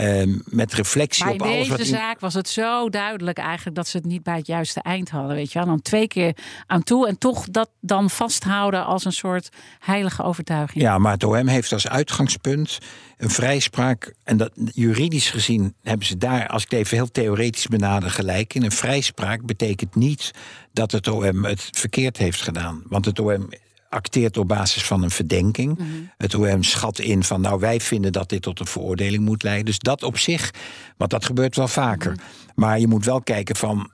Ehm, 0.02 0.38
met 0.44 0.72
reflectie 0.72 1.24
maar 1.24 1.32
op 1.34 1.42
alles. 1.42 1.68
In 1.68 1.76
deze 1.76 1.84
zaak 1.88 2.20
was 2.20 2.34
het 2.34 2.48
zo 2.48 2.88
duidelijk 2.88 3.38
eigenlijk 3.38 3.76
dat 3.76 3.88
ze 3.88 3.96
het 3.96 4.06
niet 4.06 4.22
bij 4.22 4.36
het 4.36 4.46
juiste 4.46 4.82
eind 4.82 5.10
hadden. 5.10 5.36
Weet 5.36 5.52
je 5.52 5.58
wel? 5.58 5.68
Dan 5.68 5.82
twee 5.82 6.06
keer 6.06 6.36
aan 6.66 6.82
toe 6.82 7.08
en 7.08 7.18
toch 7.18 7.46
dat 7.50 7.70
dan 7.80 8.10
vasthouden 8.10 8.84
als 8.84 9.04
een 9.04 9.12
soort 9.12 9.48
heilige 9.78 10.22
overtuiging. 10.22 10.84
Ja, 10.84 10.98
maar 10.98 11.12
het 11.12 11.24
OM 11.24 11.46
heeft 11.46 11.72
als 11.72 11.88
uitgangspunt 11.88 12.78
een 13.16 13.30
vrijspraak. 13.30 14.14
En 14.24 14.36
dat 14.36 14.50
juridisch 14.54 15.30
gezien 15.30 15.74
hebben 15.82 16.06
ze 16.06 16.16
daar, 16.16 16.46
als 16.48 16.62
ik 16.62 16.70
het 16.70 16.80
even 16.80 16.96
heel 16.96 17.10
theoretisch 17.10 17.66
benader, 17.66 18.10
gelijk 18.10 18.54
in. 18.54 18.62
Een 18.62 18.72
vrijspraak 18.72 19.46
betekent 19.46 19.94
niet 19.94 20.30
dat 20.72 20.92
het 20.92 21.08
OM 21.08 21.44
het 21.44 21.68
verkeerd 21.70 22.16
heeft 22.16 22.42
gedaan. 22.42 22.82
Want 22.86 23.04
het 23.04 23.18
OM 23.18 23.48
acteert 23.92 24.36
op 24.36 24.48
basis 24.48 24.84
van 24.84 25.02
een 25.02 25.10
verdenking. 25.10 25.78
Mhm. 25.78 25.88
Het 26.16 26.34
OM 26.34 26.62
schat 26.62 26.98
in 26.98 27.24
van 27.24 27.40
nou 27.40 27.60
wij 27.60 27.80
vinden 27.80 28.12
dat 28.12 28.28
dit 28.28 28.42
tot 28.42 28.60
een 28.60 28.66
veroordeling 28.66 29.24
moet 29.24 29.42
leiden. 29.42 29.64
Dus 29.64 29.78
dat 29.78 30.02
op 30.02 30.18
zich, 30.18 30.50
want 30.96 31.10
dat 31.10 31.24
gebeurt 31.24 31.56
wel 31.56 31.68
vaker. 31.68 32.12
Mhm. 32.12 32.22
Maar 32.54 32.78
je 32.78 32.88
moet 32.88 33.04
wel 33.04 33.22
kijken 33.22 33.56
van 33.56 33.90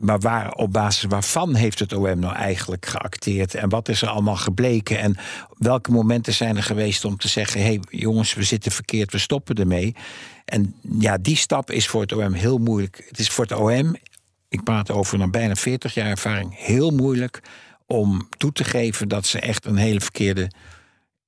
maar 0.00 0.20
waar, 0.20 0.52
op 0.52 0.72
basis 0.72 1.04
waarvan 1.04 1.54
heeft 1.54 1.78
het 1.78 1.92
OM 1.92 2.18
nou 2.18 2.34
eigenlijk 2.34 2.86
geacteerd? 2.86 3.54
En 3.54 3.68
wat 3.68 3.88
is 3.88 4.02
er 4.02 4.08
allemaal 4.08 4.36
gebleken? 4.36 4.98
En 4.98 5.16
welke 5.58 5.90
momenten 5.90 6.32
zijn 6.32 6.56
er 6.56 6.62
geweest 6.62 7.04
om 7.04 7.16
te 7.16 7.28
zeggen: 7.28 7.60
hé 7.60 7.66
hey, 7.66 7.80
jongens, 7.90 8.34
we 8.34 8.42
zitten 8.42 8.72
verkeerd, 8.72 9.12
we 9.12 9.18
stoppen 9.18 9.54
ermee? 9.54 9.94
En 10.44 10.74
ja, 10.98 11.18
die 11.18 11.36
stap 11.36 11.70
is 11.70 11.88
voor 11.88 12.00
het 12.00 12.12
OM 12.12 12.32
heel 12.32 12.58
moeilijk. 12.58 13.04
Het 13.08 13.18
is 13.18 13.28
voor 13.28 13.44
het 13.44 13.58
OM, 13.58 13.96
ik 14.48 14.64
praat 14.64 14.90
over 14.90 15.20
een 15.20 15.30
bijna 15.30 15.54
40 15.54 15.94
jaar 15.94 16.06
ervaring, 16.06 16.56
heel 16.56 16.90
moeilijk 16.90 17.40
om 17.92 18.28
toe 18.36 18.52
te 18.52 18.64
geven 18.64 19.08
dat 19.08 19.26
ze 19.26 19.40
echt 19.40 19.66
een 19.66 19.76
hele 19.76 20.00
verkeerde 20.00 20.50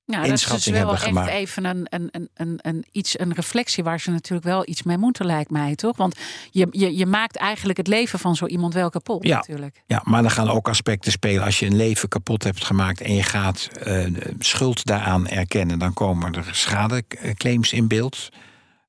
nou, 0.05 0.25
inschatting 0.27 0.75
hebben 0.75 0.97
gemaakt. 0.97 1.15
Dat 1.15 1.23
is 1.25 1.31
wel 1.31 1.41
echt 1.41 1.49
even 1.49 1.65
een, 1.65 2.09
een, 2.11 2.29
een, 2.33 2.59
een, 2.61 2.85
iets, 2.91 3.19
een 3.19 3.33
reflectie 3.33 3.83
waar 3.83 3.99
ze 3.99 4.11
natuurlijk 4.11 4.47
wel 4.47 4.67
iets 4.67 4.83
mee 4.83 4.97
moeten, 4.97 5.25
lijkt 5.25 5.49
mij, 5.49 5.75
toch? 5.75 5.97
Want 5.97 6.15
je, 6.51 6.67
je, 6.71 6.97
je 6.97 7.05
maakt 7.05 7.35
eigenlijk 7.35 7.77
het 7.77 7.87
leven 7.87 8.19
van 8.19 8.35
zo 8.35 8.45
iemand 8.45 8.73
wel 8.73 8.89
kapot, 8.89 9.23
ja, 9.23 9.35
natuurlijk. 9.35 9.83
Ja, 9.85 10.01
maar 10.03 10.21
dan 10.21 10.31
gaan 10.31 10.49
ook 10.49 10.67
aspecten 10.67 11.11
spelen. 11.11 11.43
Als 11.43 11.59
je 11.59 11.65
een 11.65 11.75
leven 11.75 12.09
kapot 12.09 12.43
hebt 12.43 12.65
gemaakt 12.65 13.01
en 13.01 13.15
je 13.15 13.23
gaat 13.23 13.69
uh, 13.87 14.05
schuld 14.39 14.85
daaraan 14.85 15.27
erkennen, 15.27 15.79
dan 15.79 15.93
komen 15.93 16.33
er 16.33 16.49
schadeclaims 16.51 17.73
in 17.73 17.87
beeld. 17.87 18.29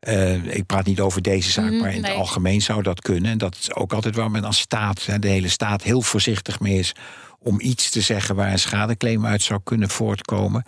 Uh, 0.09 0.57
ik 0.57 0.67
praat 0.67 0.87
niet 0.87 1.01
over 1.01 1.23
deze 1.23 1.51
zaak, 1.51 1.71
mm, 1.71 1.81
maar 1.81 1.95
in 1.95 2.05
het 2.05 2.15
algemeen 2.15 2.63
zou 2.63 2.83
dat 2.83 3.01
kunnen. 3.01 3.31
En 3.31 3.39
dat 3.39 3.57
is 3.61 3.75
ook 3.75 3.93
altijd 3.93 4.15
waar 4.15 4.31
men 4.31 4.45
als 4.45 4.59
staat, 4.59 5.23
de 5.23 5.29
hele 5.29 5.49
staat, 5.49 5.83
heel 5.83 6.03
voorzichtig 6.03 6.61
mee 6.61 6.79
is 6.79 6.95
om 7.39 7.61
iets 7.61 7.91
te 7.91 8.01
zeggen 8.01 8.35
waar 8.35 8.53
een 8.53 8.59
schadeclaim 8.59 9.27
uit 9.27 9.43
zou 9.43 9.61
kunnen 9.65 9.89
voortkomen. 9.89 10.65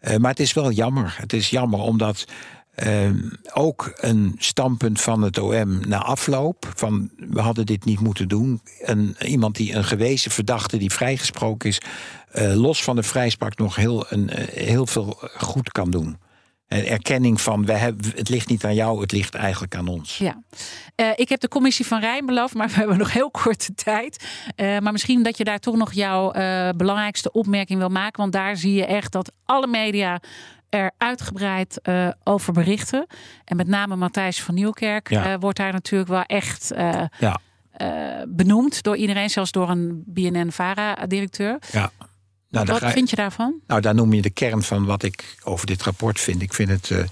Uh, 0.00 0.16
maar 0.16 0.30
het 0.30 0.40
is 0.40 0.52
wel 0.52 0.70
jammer. 0.70 1.16
Het 1.18 1.32
is 1.32 1.50
jammer 1.50 1.80
omdat 1.80 2.24
uh, 2.86 3.10
ook 3.52 3.92
een 3.96 4.34
standpunt 4.38 5.00
van 5.00 5.22
het 5.22 5.38
OM 5.38 5.80
na 5.88 5.98
afloop 5.98 6.72
van 6.74 7.10
we 7.16 7.40
hadden 7.40 7.66
dit 7.66 7.84
niet 7.84 8.00
moeten 8.00 8.28
doen. 8.28 8.60
Een, 8.80 9.16
iemand 9.24 9.56
die 9.56 9.74
een 9.74 9.84
gewezen 9.84 10.30
verdachte 10.30 10.76
die 10.76 10.92
vrijgesproken 10.92 11.68
is, 11.68 11.80
uh, 12.34 12.54
los 12.54 12.82
van 12.82 12.96
de 12.96 13.02
vrijspraak 13.02 13.58
nog 13.58 13.76
heel, 13.76 14.06
een, 14.08 14.30
heel 14.52 14.86
veel 14.86 15.18
goed 15.36 15.72
kan 15.72 15.90
doen. 15.90 16.16
Erkenning 16.68 17.40
van 17.40 17.64
we 17.64 17.72
hebben, 17.72 18.12
het 18.14 18.28
ligt 18.28 18.48
niet 18.48 18.64
aan 18.64 18.74
jou, 18.74 19.00
het 19.00 19.12
ligt 19.12 19.34
eigenlijk 19.34 19.74
aan 19.74 19.88
ons. 19.88 20.18
Ja, 20.18 20.42
uh, 20.96 21.06
ik 21.14 21.28
heb 21.28 21.40
de 21.40 21.48
commissie 21.48 21.86
van 21.86 22.00
Rijn 22.00 22.26
beloofd, 22.26 22.54
maar 22.54 22.68
we 22.72 22.74
hebben 22.74 22.98
nog 22.98 23.12
heel 23.12 23.30
korte 23.30 23.74
tijd. 23.74 24.28
Uh, 24.56 24.78
maar 24.78 24.92
misschien 24.92 25.22
dat 25.22 25.38
je 25.38 25.44
daar 25.44 25.58
toch 25.58 25.76
nog 25.76 25.92
jouw 25.92 26.34
uh, 26.34 26.68
belangrijkste 26.76 27.32
opmerking 27.32 27.78
wil 27.78 27.88
maken. 27.88 28.20
Want 28.20 28.32
daar 28.32 28.56
zie 28.56 28.72
je 28.72 28.86
echt 28.86 29.12
dat 29.12 29.32
alle 29.44 29.66
media 29.66 30.20
er 30.68 30.90
uitgebreid 30.98 31.80
over 32.24 32.52
berichten. 32.52 33.06
En 33.44 33.56
met 33.56 33.66
name 33.66 33.96
Matthijs 33.96 34.42
van 34.42 34.54
Nieuwkerk 34.54 35.10
ja. 35.10 35.38
wordt 35.38 35.58
daar 35.58 35.72
natuurlijk 35.72 36.10
wel 36.10 36.22
echt 36.22 36.72
ja. 37.18 37.40
benoemd 38.28 38.82
door 38.82 38.96
iedereen, 38.96 39.30
zelfs 39.30 39.50
door 39.50 39.70
een 39.70 40.02
BNN-Vara-directeur. 40.06 41.58
Ja. 41.72 41.90
Nou, 42.50 42.66
wat 42.66 42.92
vind 42.92 43.10
je 43.10 43.16
daarvan? 43.16 43.60
Nou, 43.66 43.80
daar 43.80 43.94
noem 43.94 44.12
je 44.12 44.22
de 44.22 44.30
kern 44.30 44.62
van 44.62 44.84
wat 44.84 45.02
ik 45.02 45.36
over 45.44 45.66
dit 45.66 45.82
rapport 45.82 46.20
vind. 46.20 46.42
Ik 46.42 46.54
vind 46.54 46.68
het. 46.68 46.90
Uh, 46.90 47.04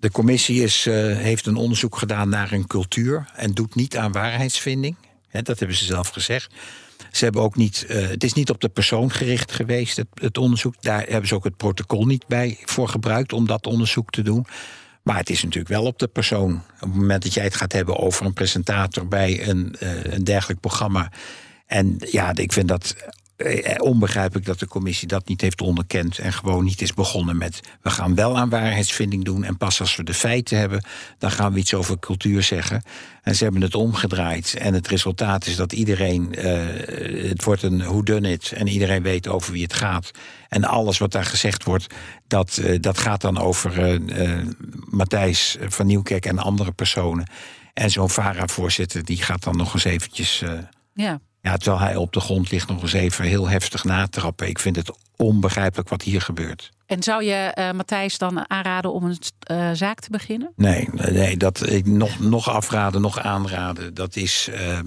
de 0.00 0.10
commissie 0.10 0.62
is, 0.62 0.86
uh, 0.86 0.94
heeft 1.16 1.46
een 1.46 1.56
onderzoek 1.56 1.96
gedaan 1.96 2.28
naar 2.28 2.52
een 2.52 2.66
cultuur 2.66 3.30
en 3.34 3.52
doet 3.52 3.74
niet 3.74 3.96
aan 3.96 4.12
waarheidsvinding. 4.12 4.96
He, 5.28 5.42
dat 5.42 5.58
hebben 5.58 5.76
ze 5.76 5.84
zelf 5.84 6.08
gezegd. 6.08 6.54
Ze 7.10 7.24
hebben 7.24 7.42
ook 7.42 7.56
niet, 7.56 7.86
uh, 7.88 8.08
het 8.08 8.24
is 8.24 8.32
niet 8.32 8.50
op 8.50 8.60
de 8.60 8.68
persoon 8.68 9.10
gericht 9.10 9.52
geweest, 9.52 9.96
het, 9.96 10.06
het, 10.14 10.38
onderzoek. 10.38 10.74
Daar 10.80 11.02
hebben 11.02 11.28
ze 11.28 11.34
ook 11.34 11.44
het 11.44 11.56
protocol 11.56 12.06
niet 12.06 12.26
bij 12.26 12.58
voor 12.64 12.88
gebruikt 12.88 13.32
om 13.32 13.46
dat 13.46 13.66
onderzoek 13.66 14.10
te 14.10 14.22
doen. 14.22 14.46
Maar 15.02 15.16
het 15.16 15.30
is 15.30 15.42
natuurlijk 15.42 15.74
wel 15.74 15.84
op 15.84 15.98
de 15.98 16.08
persoon. 16.08 16.54
Op 16.54 16.80
het 16.80 16.94
moment 16.94 17.22
dat 17.22 17.34
jij 17.34 17.44
het 17.44 17.56
gaat 17.56 17.72
hebben 17.72 17.96
over 17.96 18.26
een 18.26 18.32
presentator 18.32 19.08
bij 19.08 19.48
een, 19.48 19.76
een 20.14 20.24
dergelijk 20.24 20.60
programma. 20.60 21.10
En 21.66 21.96
ja, 21.98 22.34
ik 22.34 22.52
vind 22.52 22.68
dat 22.68 22.94
eh, 22.96 23.06
eh, 23.06 23.12
onbegrijpelijk 23.78 24.46
dat 24.46 24.58
de 24.58 24.66
commissie 24.66 25.08
dat 25.08 25.28
niet 25.28 25.40
heeft 25.40 25.60
onderkend 25.60 26.18
en 26.18 26.32
gewoon 26.32 26.64
niet 26.64 26.82
is 26.82 26.94
begonnen 26.94 27.36
met 27.36 27.60
we 27.82 27.90
gaan 27.90 28.14
wel 28.14 28.36
aan 28.36 28.48
waarheidsvinding 28.48 29.24
doen 29.24 29.44
en 29.44 29.56
pas 29.56 29.80
als 29.80 29.96
we 29.96 30.02
de 30.02 30.14
feiten 30.14 30.58
hebben, 30.58 30.84
dan 31.18 31.30
gaan 31.30 31.52
we 31.52 31.58
iets 31.58 31.74
over 31.74 31.98
cultuur 31.98 32.42
zeggen. 32.42 32.82
En 33.22 33.34
ze 33.34 33.44
hebben 33.44 33.62
het 33.62 33.74
omgedraaid 33.74 34.54
en 34.54 34.74
het 34.74 34.88
resultaat 34.88 35.46
is 35.46 35.56
dat 35.56 35.72
iedereen, 35.72 36.34
uh, 36.38 37.28
het 37.30 37.44
wordt 37.44 37.62
een 37.62 37.78
who 37.78 38.02
done 38.02 38.30
it 38.30 38.52
en 38.52 38.66
iedereen 38.66 39.02
weet 39.02 39.28
over 39.28 39.52
wie 39.52 39.62
het 39.62 39.74
gaat. 39.74 40.10
En 40.48 40.64
alles 40.64 40.98
wat 40.98 41.12
daar 41.12 41.24
gezegd 41.24 41.64
wordt, 41.64 41.86
dat, 42.26 42.62
dat 42.80 42.98
gaat 42.98 43.20
dan 43.20 43.38
over 43.38 44.00
uh, 44.18 44.42
Matthijs 44.90 45.56
van 45.60 45.86
Nieuwkerk 45.86 46.26
en 46.26 46.38
andere 46.38 46.72
personen. 46.72 47.30
En 47.74 47.90
zo'n 47.90 48.10
VARA-voorzitter 48.10 49.04
die 49.04 49.22
gaat 49.22 49.42
dan 49.42 49.56
nog 49.56 49.74
eens 49.74 49.84
eventjes... 49.84 50.44
ja 50.94 51.20
Ja, 51.46 51.56
terwijl 51.56 51.82
hij 51.82 51.96
op 51.96 52.12
de 52.12 52.20
grond 52.20 52.50
ligt 52.50 52.68
nog 52.68 52.82
eens 52.82 52.92
even 52.92 53.24
heel 53.24 53.48
heftig 53.48 53.84
natrappen. 53.84 54.48
Ik 54.48 54.58
vind 54.58 54.76
het 54.76 54.90
onbegrijpelijk 55.16 55.88
wat 55.88 56.02
hier 56.02 56.20
gebeurt. 56.20 56.70
En 56.86 57.02
zou 57.02 57.24
je 57.24 57.56
uh, 57.58 57.70
Matthijs 57.72 58.18
dan 58.18 58.50
aanraden 58.50 58.92
om 58.92 59.04
een 59.04 59.18
uh, 59.50 59.70
zaak 59.72 60.00
te 60.00 60.10
beginnen? 60.10 60.52
Nee, 60.56 60.88
nee 60.92 61.36
dat, 61.36 61.70
ik, 61.70 61.86
nog, 61.86 62.20
nog 62.20 62.48
afraden, 62.50 63.00
nog 63.00 63.18
aanraden. 63.18 63.94
Dat 63.94 64.16
is. 64.16 64.48
Uh, 64.52 64.78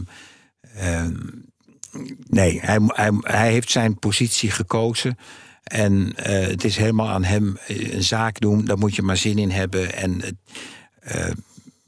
nee, 2.28 2.60
hij, 2.62 2.80
hij, 2.86 3.12
hij 3.22 3.52
heeft 3.52 3.72
zijn 3.72 4.00
positie 4.00 4.52
gekozen. 4.52 5.18
En 5.64 6.14
het 6.22 6.64
is 6.64 6.78
helemaal 6.78 7.10
aan 7.10 7.24
hem 7.24 7.58
een 7.68 8.04
zaak 8.04 8.40
doen. 8.40 8.66
Daar 8.66 8.78
moet 8.78 8.96
je 8.96 9.02
maar 9.02 9.18
zin 9.18 9.38
in 9.38 9.52
hebben. 9.52 9.94
En 9.94 10.22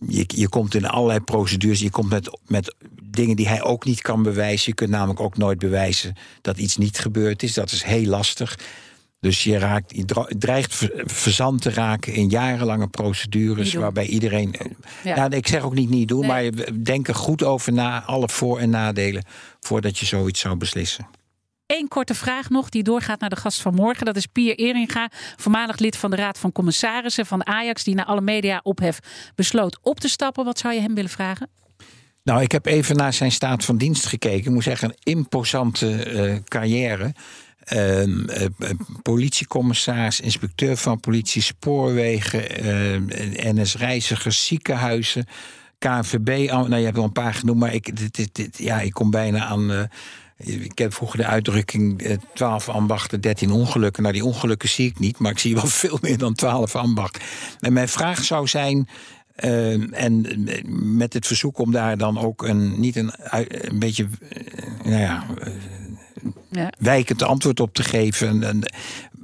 je, 0.08 0.24
je 0.28 0.50
komt 0.50 0.76
in 0.76 0.86
allerlei 0.86 1.20
procedures. 1.20 1.80
Je 1.80 1.90
komt 1.90 2.10
met, 2.10 2.40
met 2.48 2.76
dingen 3.12 3.36
die 3.36 3.48
hij 3.48 3.62
ook 3.62 3.86
niet 3.86 4.02
kan 4.02 4.24
bewijzen. 4.24 4.64
Je 4.66 4.76
kunt 4.76 4.90
namelijk 4.90 5.20
ook 5.20 5.38
nooit 5.38 5.60
bewijzen 5.60 6.16
dat 6.42 6.58
iets 6.58 6.78
niet 6.78 7.00
gebeurd 7.00 7.44
is. 7.44 7.54
Dat 7.54 7.72
is 7.72 7.84
heel 7.84 8.06
lastig. 8.06 8.58
Dus 9.20 9.44
je, 9.44 9.58
raakt, 9.58 9.96
je 9.96 10.06
dreigt 10.38 10.90
verzand 11.06 11.62
te 11.62 11.70
raken 11.70 12.14
in 12.14 12.30
jarenlange 12.30 12.88
procedures 12.88 13.74
waarbij 13.74 14.06
iedereen. 14.06 14.54
Eh, 14.54 14.66
ja. 15.04 15.16
Nou, 15.16 15.36
ik 15.36 15.48
zeg 15.48 15.64
ook 15.64 15.74
niet 15.74 15.90
niet 15.90 16.08
doen, 16.08 16.26
maar 16.26 16.44
denk 16.84 17.08
er 17.08 17.16
goed 17.16 17.44
over 17.44 17.74
na, 17.74 18.04
alle 18.04 18.30
voor- 18.30 18.60
en 18.60 18.70
nadelen, 18.70 19.26
voordat 19.60 19.98
je 19.98 20.06
zoiets 20.06 20.40
zou 20.40 20.56
beslissen. 20.56 21.08
Eén 21.66 21.88
korte 21.88 22.16
vraag 22.16 22.50
nog, 22.50 22.70
die 22.70 22.84
doorgaat 22.84 23.20
naar 23.20 23.30
de 23.30 23.36
gast 23.36 23.62
van 23.62 23.74
morgen. 23.74 24.06
Dat 24.06 24.16
is 24.16 24.26
Pier 24.26 24.56
Eringa, 24.56 25.10
voormalig 25.36 25.78
lid 25.78 25.98
van 25.98 26.10
de 26.10 26.16
Raad 26.16 26.38
van 26.38 26.52
Commissarissen 26.52 27.26
van 27.26 27.46
Ajax, 27.46 27.84
die 27.84 27.96
na 27.96 28.06
alle 28.06 28.22
media 28.22 28.60
ophef 28.64 29.00
besloot 29.36 29.80
op 29.82 30.00
te 30.00 30.10
stappen. 30.10 30.46
Wat 30.46 30.60
zou 30.60 30.74
je 30.74 30.82
hem 30.82 30.96
willen 30.96 31.10
vragen? 31.10 31.50
Nou, 32.24 32.42
ik 32.42 32.52
heb 32.52 32.66
even 32.66 32.96
naar 32.96 33.14
zijn 33.14 33.32
staat 33.32 33.66
van 33.66 33.78
dienst 33.78 34.06
gekeken. 34.06 34.46
Ik 34.46 34.54
moet 34.54 34.64
zeggen, 34.64 34.90
een 34.90 35.14
imposante 35.14 36.14
uh, 36.14 36.36
carrière. 36.48 37.14
Uh, 37.74 38.06
uh, 38.06 38.48
politiecommissaris, 39.02 40.20
inspecteur 40.20 40.78
van 40.78 41.00
politie, 41.00 41.42
spoorwegen, 41.42 42.44
NS-reizigers, 43.56 44.46
ziekenhuizen, 44.46 45.26
KNVB. 45.78 46.50
Nou, 46.52 46.76
je 46.76 46.84
hebt 46.84 46.96
wel 46.96 47.06
een 47.06 47.12
paar 47.12 47.34
genoemd, 47.34 47.60
maar 47.60 47.74
ik, 47.74 48.14
dit, 48.14 48.36
dit, 48.36 48.58
ja, 48.58 48.80
ik 48.80 48.92
kom 48.92 49.12
bijna 49.12 49.46
aan. 49.46 49.90
ik 50.38 50.78
heb 50.78 50.94
vroeger 50.94 51.18
de 51.18 51.26
uitdrukking 51.26 52.20
12 52.34 52.70
ambachten, 52.70 53.22
13 53.22 53.52
ongelukken. 53.52 54.04
Nou, 54.04 54.16
die 54.16 54.26
ongelukken 54.26 54.70
zie 54.70 54.90
ik 54.90 55.00
niet, 55.00 55.20
maar 55.20 55.32
ik 55.32 55.40
zie 55.40 55.56
wel 55.56 55.68
veel 55.84 55.98
meer 56.02 56.18
dan 56.18 56.34
12 56.34 56.76
ambachten. 56.76 57.22
En 57.60 57.74
mijn 57.74 57.90
vraag 57.90 58.24
zou 58.24 58.48
zijn. 58.48 58.88
Uh, 59.40 60.04
en 60.04 60.48
met 60.96 61.14
het 61.14 61.28
verzoek 61.28 61.58
om 61.58 61.72
daar 61.72 61.98
dan 61.98 62.20
ook 62.20 62.44
een, 62.44 62.80
niet 62.80 62.96
een, 62.96 63.12
een 63.70 63.80
beetje, 63.80 64.08
nou 64.84 65.00
ja, 65.00 65.26
ja. 66.50 66.74
wijkend 66.80 67.24
antwoord 67.24 67.60
op 67.60 67.74
te 67.74 67.84
geven. 67.84 68.44
En 68.44 68.64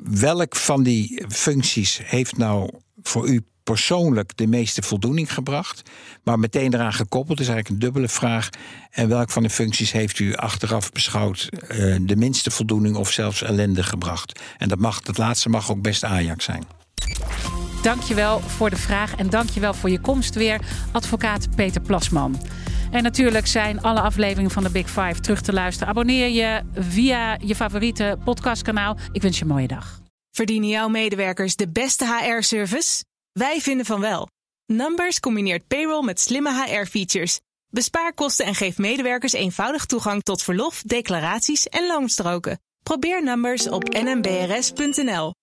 welk 0.04 0.56
van 0.56 0.84
die 0.84 1.26
functies 1.28 2.00
heeft 2.04 2.38
nou 2.38 2.70
voor 3.02 3.28
u 3.28 3.46
persoonlijk 3.64 4.38
de 4.38 4.48
meeste 4.48 4.82
voldoening 4.82 5.34
gebracht? 5.34 5.90
Maar 6.24 6.40
meteen 6.40 6.74
eraan 6.74 6.94
gekoppeld 6.94 7.40
is 7.40 7.48
eigenlijk 7.48 7.76
een 7.76 7.86
dubbele 7.88 8.10
vraag. 8.10 8.50
En 8.92 9.08
welk 9.08 9.30
van 9.30 9.44
de 9.44 9.50
functies 9.50 9.92
heeft 9.92 10.20
u 10.20 10.36
achteraf 10.36 10.92
beschouwd 10.92 11.50
uh, 11.52 11.96
de 12.02 12.16
minste 12.16 12.52
voldoening 12.52 12.96
of 12.96 13.12
zelfs 13.12 13.42
ellende 13.42 13.84
gebracht? 13.84 14.40
En 14.58 14.68
dat, 14.68 14.80
mag, 14.80 15.02
dat 15.02 15.18
laatste 15.18 15.50
mag 15.50 15.72
ook 15.72 15.82
best 15.82 16.04
Ajax 16.04 16.46
zijn. 16.46 16.64
Dankjewel 17.88 18.40
voor 18.40 18.70
de 18.70 18.76
vraag 18.76 19.16
en 19.16 19.30
dankjewel 19.30 19.74
voor 19.74 19.90
je 19.90 20.00
komst 20.00 20.36
weer, 20.36 20.62
advocaat 20.92 21.56
Peter 21.56 21.82
Plasman. 21.82 22.42
En 22.92 23.04
natuurlijk 23.04 23.48
zijn 23.48 23.82
alle 23.82 24.02
afleveringen 24.02 24.52
van 24.52 24.64
de 24.64 24.70
Big 24.70 24.90
Five 24.90 25.20
terug 25.20 25.42
te 25.42 25.54
luisteren. 25.54 25.88
Abonneer 25.88 26.30
je 26.30 26.62
via 26.74 27.38
je 27.42 27.56
favoriete 27.56 28.18
podcastkanaal. 28.24 28.98
Ik 29.12 29.22
wens 29.22 29.38
je 29.38 29.44
een 29.44 29.52
mooie 29.52 29.68
dag. 29.68 30.02
Verdienen 30.32 30.70
jouw 30.70 30.88
medewerkers 30.88 31.56
de 31.56 31.70
beste 31.70 32.06
HR-service? 32.06 33.04
Wij 33.32 33.62
vinden 33.62 33.86
van 33.86 34.00
wel. 34.00 34.28
Numbers 34.66 35.20
combineert 35.20 35.68
payroll 35.68 36.04
met 36.04 36.20
slimme 36.20 36.64
HR-features. 36.64 37.40
Bespaar 37.70 38.14
kosten 38.14 38.46
en 38.46 38.56
geef 38.56 38.78
medewerkers 38.78 39.34
eenvoudig 39.34 39.86
toegang 39.86 40.24
tot 40.24 40.44
verlof, 40.44 40.82
declaraties 40.82 41.68
en 41.68 41.88
loonstroken. 41.88 42.60
Probeer 42.84 43.24
Numbers 43.24 43.70
op 43.70 43.90
nmbrs.nl. 43.90 45.34